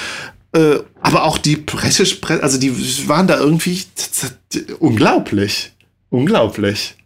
[0.55, 2.05] äh, aber auch die Presse,
[2.43, 3.85] also die waren da irgendwie
[4.79, 5.73] unglaublich.
[6.11, 6.97] Unglaublich.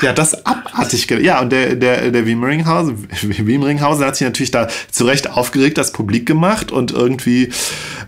[0.00, 1.08] Hat das abartig.
[1.10, 3.08] Ja, und der, der, der Wiemeringhausen,
[3.46, 7.50] Wiemeringhausen hat sich natürlich da zu Recht aufgeregt, das publik gemacht und irgendwie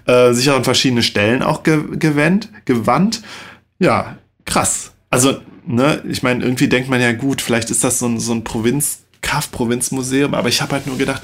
[0.06, 3.22] äh, sich an verschiedene Stellen auch ge gewandt, gewandt.
[3.80, 4.92] Ja, krass.
[5.08, 8.32] Also, ne, ich meine, irgendwie denkt man ja, gut, vielleicht ist das so ein, so
[8.32, 11.22] ein Provinz, Kaff-Provinzmuseum, aber ich habe halt nur gedacht,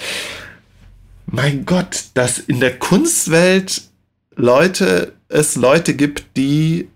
[1.26, 3.82] mein Gott, dass in der Kunstwelt
[4.34, 6.88] Leute, es Leute gibt, die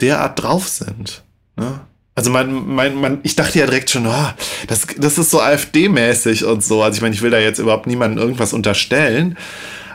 [0.00, 1.22] derart drauf sind.
[1.56, 1.80] Ne?
[2.14, 4.28] Also mein, mein, mein, ich dachte ja direkt schon, oh,
[4.66, 6.82] das, das ist so AfD-mäßig und so.
[6.82, 9.38] Also ich meine, ich will da jetzt überhaupt niemandem irgendwas unterstellen.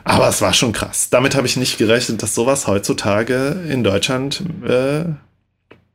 [0.03, 1.09] Aber es war schon krass.
[1.09, 5.05] Damit habe ich nicht gerechnet, dass sowas heutzutage in Deutschland äh,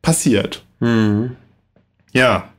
[0.02, 0.64] passiert.
[0.80, 1.36] Mhm.
[2.12, 2.49] Ja.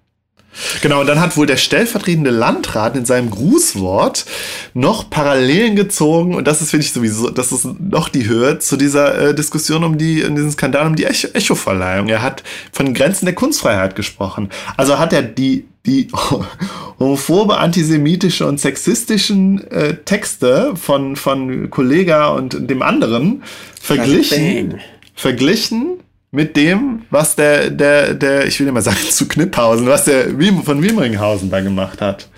[0.81, 4.25] Genau, und dann hat wohl der stellvertretende Landrat in seinem Grußwort
[4.73, 8.77] noch Parallelen gezogen, und das ist, finde ich, sowieso, das ist noch die Höhe zu
[8.77, 12.09] dieser äh, Diskussion um die, in diesem Skandal um die Echo-Verleihung.
[12.09, 14.49] Er hat von den Grenzen der Kunstfreiheit gesprochen.
[14.77, 16.09] Also hat er die, die
[16.99, 23.43] homophobe, antisemitische und sexistischen äh, Texte von, von Kollega und dem anderen
[23.79, 24.79] verglichen,
[25.15, 25.99] verglichen
[26.31, 30.29] mit dem, was der, der, der, ich will immer sagen, zu Kniphausen, was der
[30.63, 32.29] von Wiemringhausen da gemacht hat.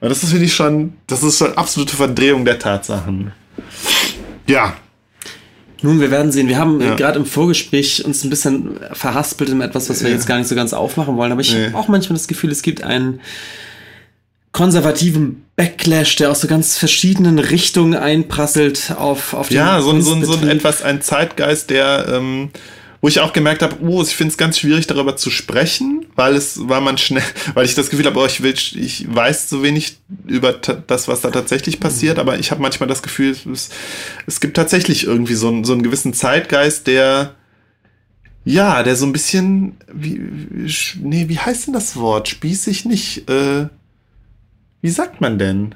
[0.00, 3.32] Und das ist, finde ich, schon, das ist schon absolute Verdrehung der Tatsachen.
[4.46, 4.76] Ja.
[5.82, 6.48] Nun, wir werden sehen.
[6.48, 6.94] Wir haben ja.
[6.94, 10.14] gerade im Vorgespräch uns ein bisschen verhaspelt in etwas, was wir ja.
[10.14, 11.32] jetzt gar nicht so ganz aufmachen wollen.
[11.32, 11.66] Aber ich ja.
[11.66, 13.20] habe auch manchmal das Gefühl, es gibt einen
[14.52, 20.02] konservativen Backlash, der aus so ganz verschiedenen Richtungen einprasselt auf, auf den Ja, so, ein-
[20.02, 22.50] so, so ein etwas ein Zeitgeist, der, ähm,
[23.00, 26.34] wo ich auch gemerkt habe, oh, ich finde es ganz schwierig, darüber zu sprechen, weil
[26.34, 27.22] es, weil man schnell,
[27.54, 31.20] weil ich das Gefühl habe, oh, ich will, ich weiß so wenig über das, was
[31.20, 33.68] da tatsächlich passiert, aber ich habe manchmal das Gefühl, es,
[34.26, 37.34] es gibt tatsächlich irgendwie so, einen- so einen gewissen Zeitgeist, der
[38.48, 40.20] ja, der so ein bisschen, wie,
[41.00, 42.28] nee, wie heißt denn das Wort?
[42.28, 43.66] Spießig nicht, äh,
[44.82, 45.74] wie sagt man denn?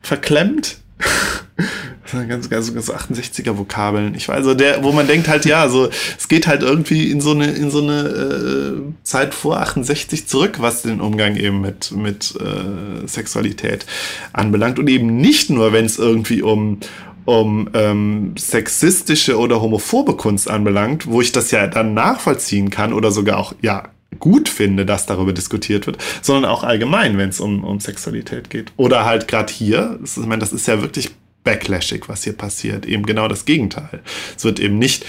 [0.00, 0.78] Verklemmt?
[2.28, 4.14] Ganz, ganz, ganz 68er Vokabeln.
[4.14, 5.88] Ich weiß, also der, wo man denkt halt, ja, so,
[6.18, 10.56] es geht halt irgendwie in so eine, in so eine äh, Zeit vor 68 zurück,
[10.60, 13.86] was den Umgang eben mit, mit äh, Sexualität
[14.32, 14.78] anbelangt.
[14.78, 16.78] Und eben nicht nur, wenn es irgendwie um,
[17.24, 23.10] um ähm, sexistische oder homophobe Kunst anbelangt, wo ich das ja dann nachvollziehen kann oder
[23.10, 27.64] sogar auch, ja, gut finde, dass darüber diskutiert wird, sondern auch allgemein, wenn es um,
[27.64, 28.72] um Sexualität geht.
[28.76, 31.10] Oder halt gerade hier, ich meine, das ist ja wirklich
[31.46, 32.84] backlashig, was hier passiert.
[32.84, 34.02] Eben genau das Gegenteil.
[34.36, 35.06] Es wird eben nicht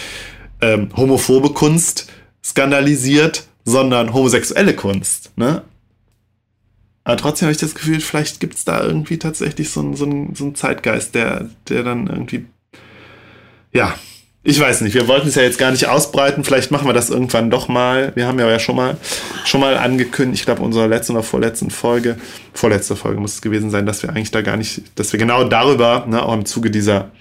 [0.61, 2.09] ähm, homophobe Kunst
[2.45, 5.31] skandalisiert, sondern homosexuelle Kunst.
[5.35, 5.63] Ne?
[7.03, 10.05] Aber trotzdem habe ich das Gefühl, vielleicht gibt es da irgendwie tatsächlich so einen so
[10.33, 12.45] so einen Zeitgeist, der, der dann irgendwie,
[13.73, 13.95] ja,
[14.47, 17.09] ich weiß nicht, wir wollten es ja jetzt gar nicht ausbreiten, vielleicht machen wir das
[17.09, 18.13] irgendwann doch mal.
[18.15, 18.95] Wir haben ja schon mal,
[19.43, 22.15] schon mal angekündigt, ich glaube, unserer letzten oder vorletzten Folge,
[22.53, 25.43] vorletzte Folge muss es gewesen sein, dass wir eigentlich da gar nicht, dass wir genau
[25.43, 27.11] darüber, ne, auch im Zuge dieser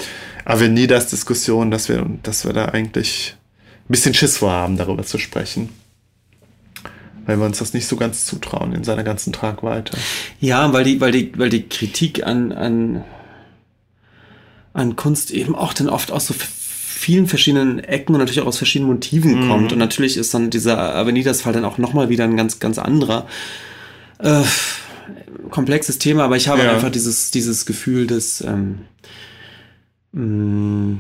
[0.45, 3.35] Avenidas-Diskussion, dass wir, dass wir da eigentlich
[3.81, 5.71] ein bisschen Schiss vorhaben, darüber zu sprechen.
[7.27, 9.99] Weil wir uns das nicht so ganz zutrauen in seiner ganzen Tragweite.
[10.39, 13.05] Ja, weil die, weil die, weil die Kritik an, an,
[14.73, 16.35] an Kunst eben auch dann oft aus so
[16.99, 19.73] vielen verschiedenen Ecken und natürlich auch aus verschiedenen Motiven kommt.
[19.73, 23.27] Und natürlich ist dann dieser Avenidas-Fall dann auch nochmal wieder ein ganz, ganz anderer.
[24.19, 24.43] Äh,
[25.51, 26.73] komplexes Thema, aber ich habe Ja.
[26.73, 28.79] einfach dieses, dieses Gefühl des, ähm,
[30.13, 30.99] mh,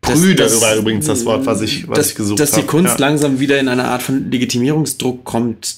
[0.00, 2.58] Das- Brüder das- war übrigens das Wort, was ich, was dass, ich gesucht dass die
[2.58, 2.66] habe.
[2.68, 3.06] Kunst ja.
[3.06, 5.76] langsam wieder in eine Art von Legitimierungsdruck kommt,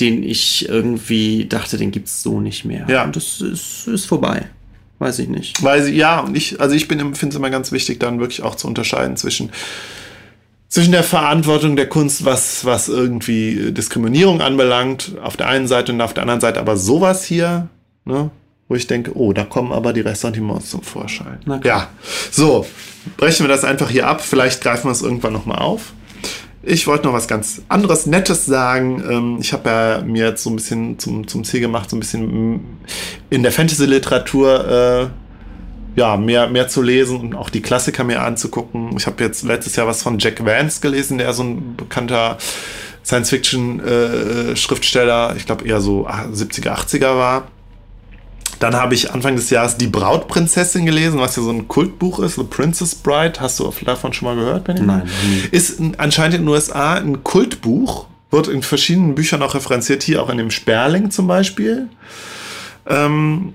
[0.00, 2.86] den ich irgendwie dachte, den gibt's so nicht mehr.
[2.88, 3.04] Ja.
[3.04, 4.46] Und das ist, ist vorbei.
[5.00, 5.62] Weiß ich nicht.
[5.64, 8.42] Weil sie, ja, und ich, also ich bin, finde es immer ganz wichtig, dann wirklich
[8.42, 9.50] auch zu unterscheiden zwischen,
[10.68, 16.02] zwischen der Verantwortung der Kunst, was, was irgendwie Diskriminierung anbelangt, auf der einen Seite und
[16.02, 17.68] auf der anderen Seite aber sowas hier,
[18.04, 18.30] ne,
[18.68, 21.38] wo ich denke, oh, da kommen aber die Ressentiments zum Vorschein.
[21.64, 21.88] Ja,
[22.30, 22.66] so,
[23.16, 25.94] brechen wir das einfach hier ab, vielleicht greifen wir es irgendwann nochmal auf.
[26.62, 29.02] Ich wollte noch was ganz anderes, Nettes sagen.
[29.08, 32.00] Ähm, Ich habe ja mir jetzt so ein bisschen zum, zum Ziel gemacht, so ein
[32.00, 32.76] bisschen
[33.30, 35.06] in der Fantasy-Literatur äh,
[35.98, 38.96] ja, mehr, mehr zu lesen und auch die Klassiker mir anzugucken.
[38.96, 42.36] Ich habe jetzt letztes Jahr was von Jack Vance gelesen, der so ein bekannter
[43.04, 47.48] Science-Fiction-Schriftsteller, ich glaube eher so 70er, 80er war.
[48.60, 52.36] Dann habe ich Anfang des Jahres Die Brautprinzessin gelesen, was ja so ein Kultbuch ist,
[52.36, 53.40] The Princess Bride.
[53.40, 54.98] Hast du davon schon mal gehört, Benjamin?
[54.98, 55.48] Nein, nie.
[55.50, 60.22] Ist ein, anscheinend in den USA ein Kultbuch, wird in verschiedenen Büchern auch referenziert, hier
[60.22, 61.88] auch in dem Sperling zum Beispiel.
[62.86, 63.54] Ähm,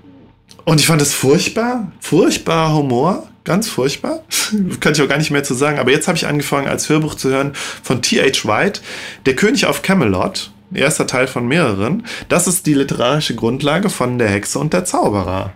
[0.64, 4.24] und ich fand es furchtbar, furchtbar Humor, ganz furchtbar.
[4.80, 5.78] Kann ich auch gar nicht mehr zu sagen.
[5.78, 8.44] Aber jetzt habe ich angefangen, als Hörbuch zu hören von T.H.
[8.44, 8.80] White,
[9.24, 12.04] Der König auf Camelot, erster Teil von mehreren.
[12.28, 15.52] Das ist die literarische Grundlage von Der Hexe und der Zauberer.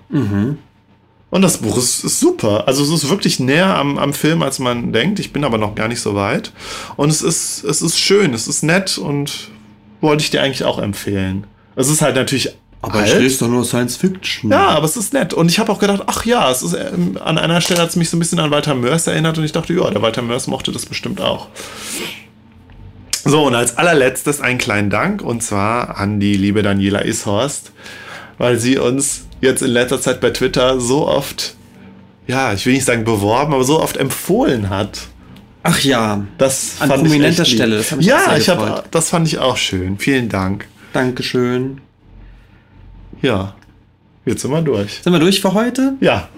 [1.30, 2.64] Und das Buch ist, ist super.
[2.66, 5.20] Also es ist wirklich näher am, am Film, als man denkt.
[5.20, 6.52] Ich bin aber noch gar nicht so weit.
[6.96, 9.48] Und es ist, es ist schön, es ist nett und
[10.00, 11.44] wollte ich dir eigentlich auch empfehlen.
[11.76, 12.50] Es ist halt natürlich
[12.82, 14.50] Aber ich lese doch nur Science Fiction.
[14.50, 15.32] ja, aber es ist nett.
[15.32, 17.96] Und ich habe auch gedacht, ach ja, es ist ähm, an einer Stelle hat es
[17.96, 20.46] mich so ein bisschen an Walter Mörs erinnert und ich dachte, ja, der Walter Mörs
[20.48, 21.46] mochte das bestimmt auch.
[23.24, 27.72] So, und als allerletztes einen kleinen Dank und zwar an die liebe Daniela Ishorst,
[28.38, 31.54] weil sie uns jetzt in letzter Zeit bei Twitter so oft,
[32.26, 35.08] ja, ich will nicht sagen beworben, aber so oft empfohlen hat.
[35.62, 36.24] Ach ja.
[36.38, 37.52] Das An fand ich prominenter lieb.
[37.54, 39.98] Stelle, das auch Ja, ich habe, das fand ich auch schön.
[39.98, 40.66] Vielen Dank.
[40.92, 41.80] Dankeschön.
[43.20, 43.54] Ja,
[44.24, 45.00] jetzt sind wir durch.
[45.02, 45.94] Sind wir durch für heute?
[46.00, 46.28] Ja,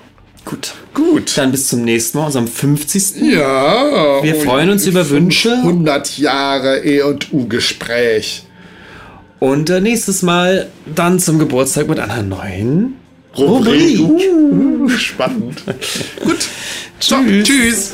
[0.44, 0.74] Gut.
[0.92, 1.38] gut.
[1.38, 3.22] Dann bis zum nächsten Mal, unserem 50.
[3.22, 4.22] Ja.
[4.22, 5.52] Wir freuen uns über Wünsche.
[5.52, 8.44] 100 Jahre E&U-Gespräch.
[9.38, 12.94] Und äh, nächstes Mal dann zum Geburtstag mit einer neuen
[13.36, 13.98] Rubrik.
[14.00, 15.62] Uh, spannend.
[16.24, 16.48] Gut.
[17.00, 17.44] So, Tschüss.
[17.48, 17.92] tschüss.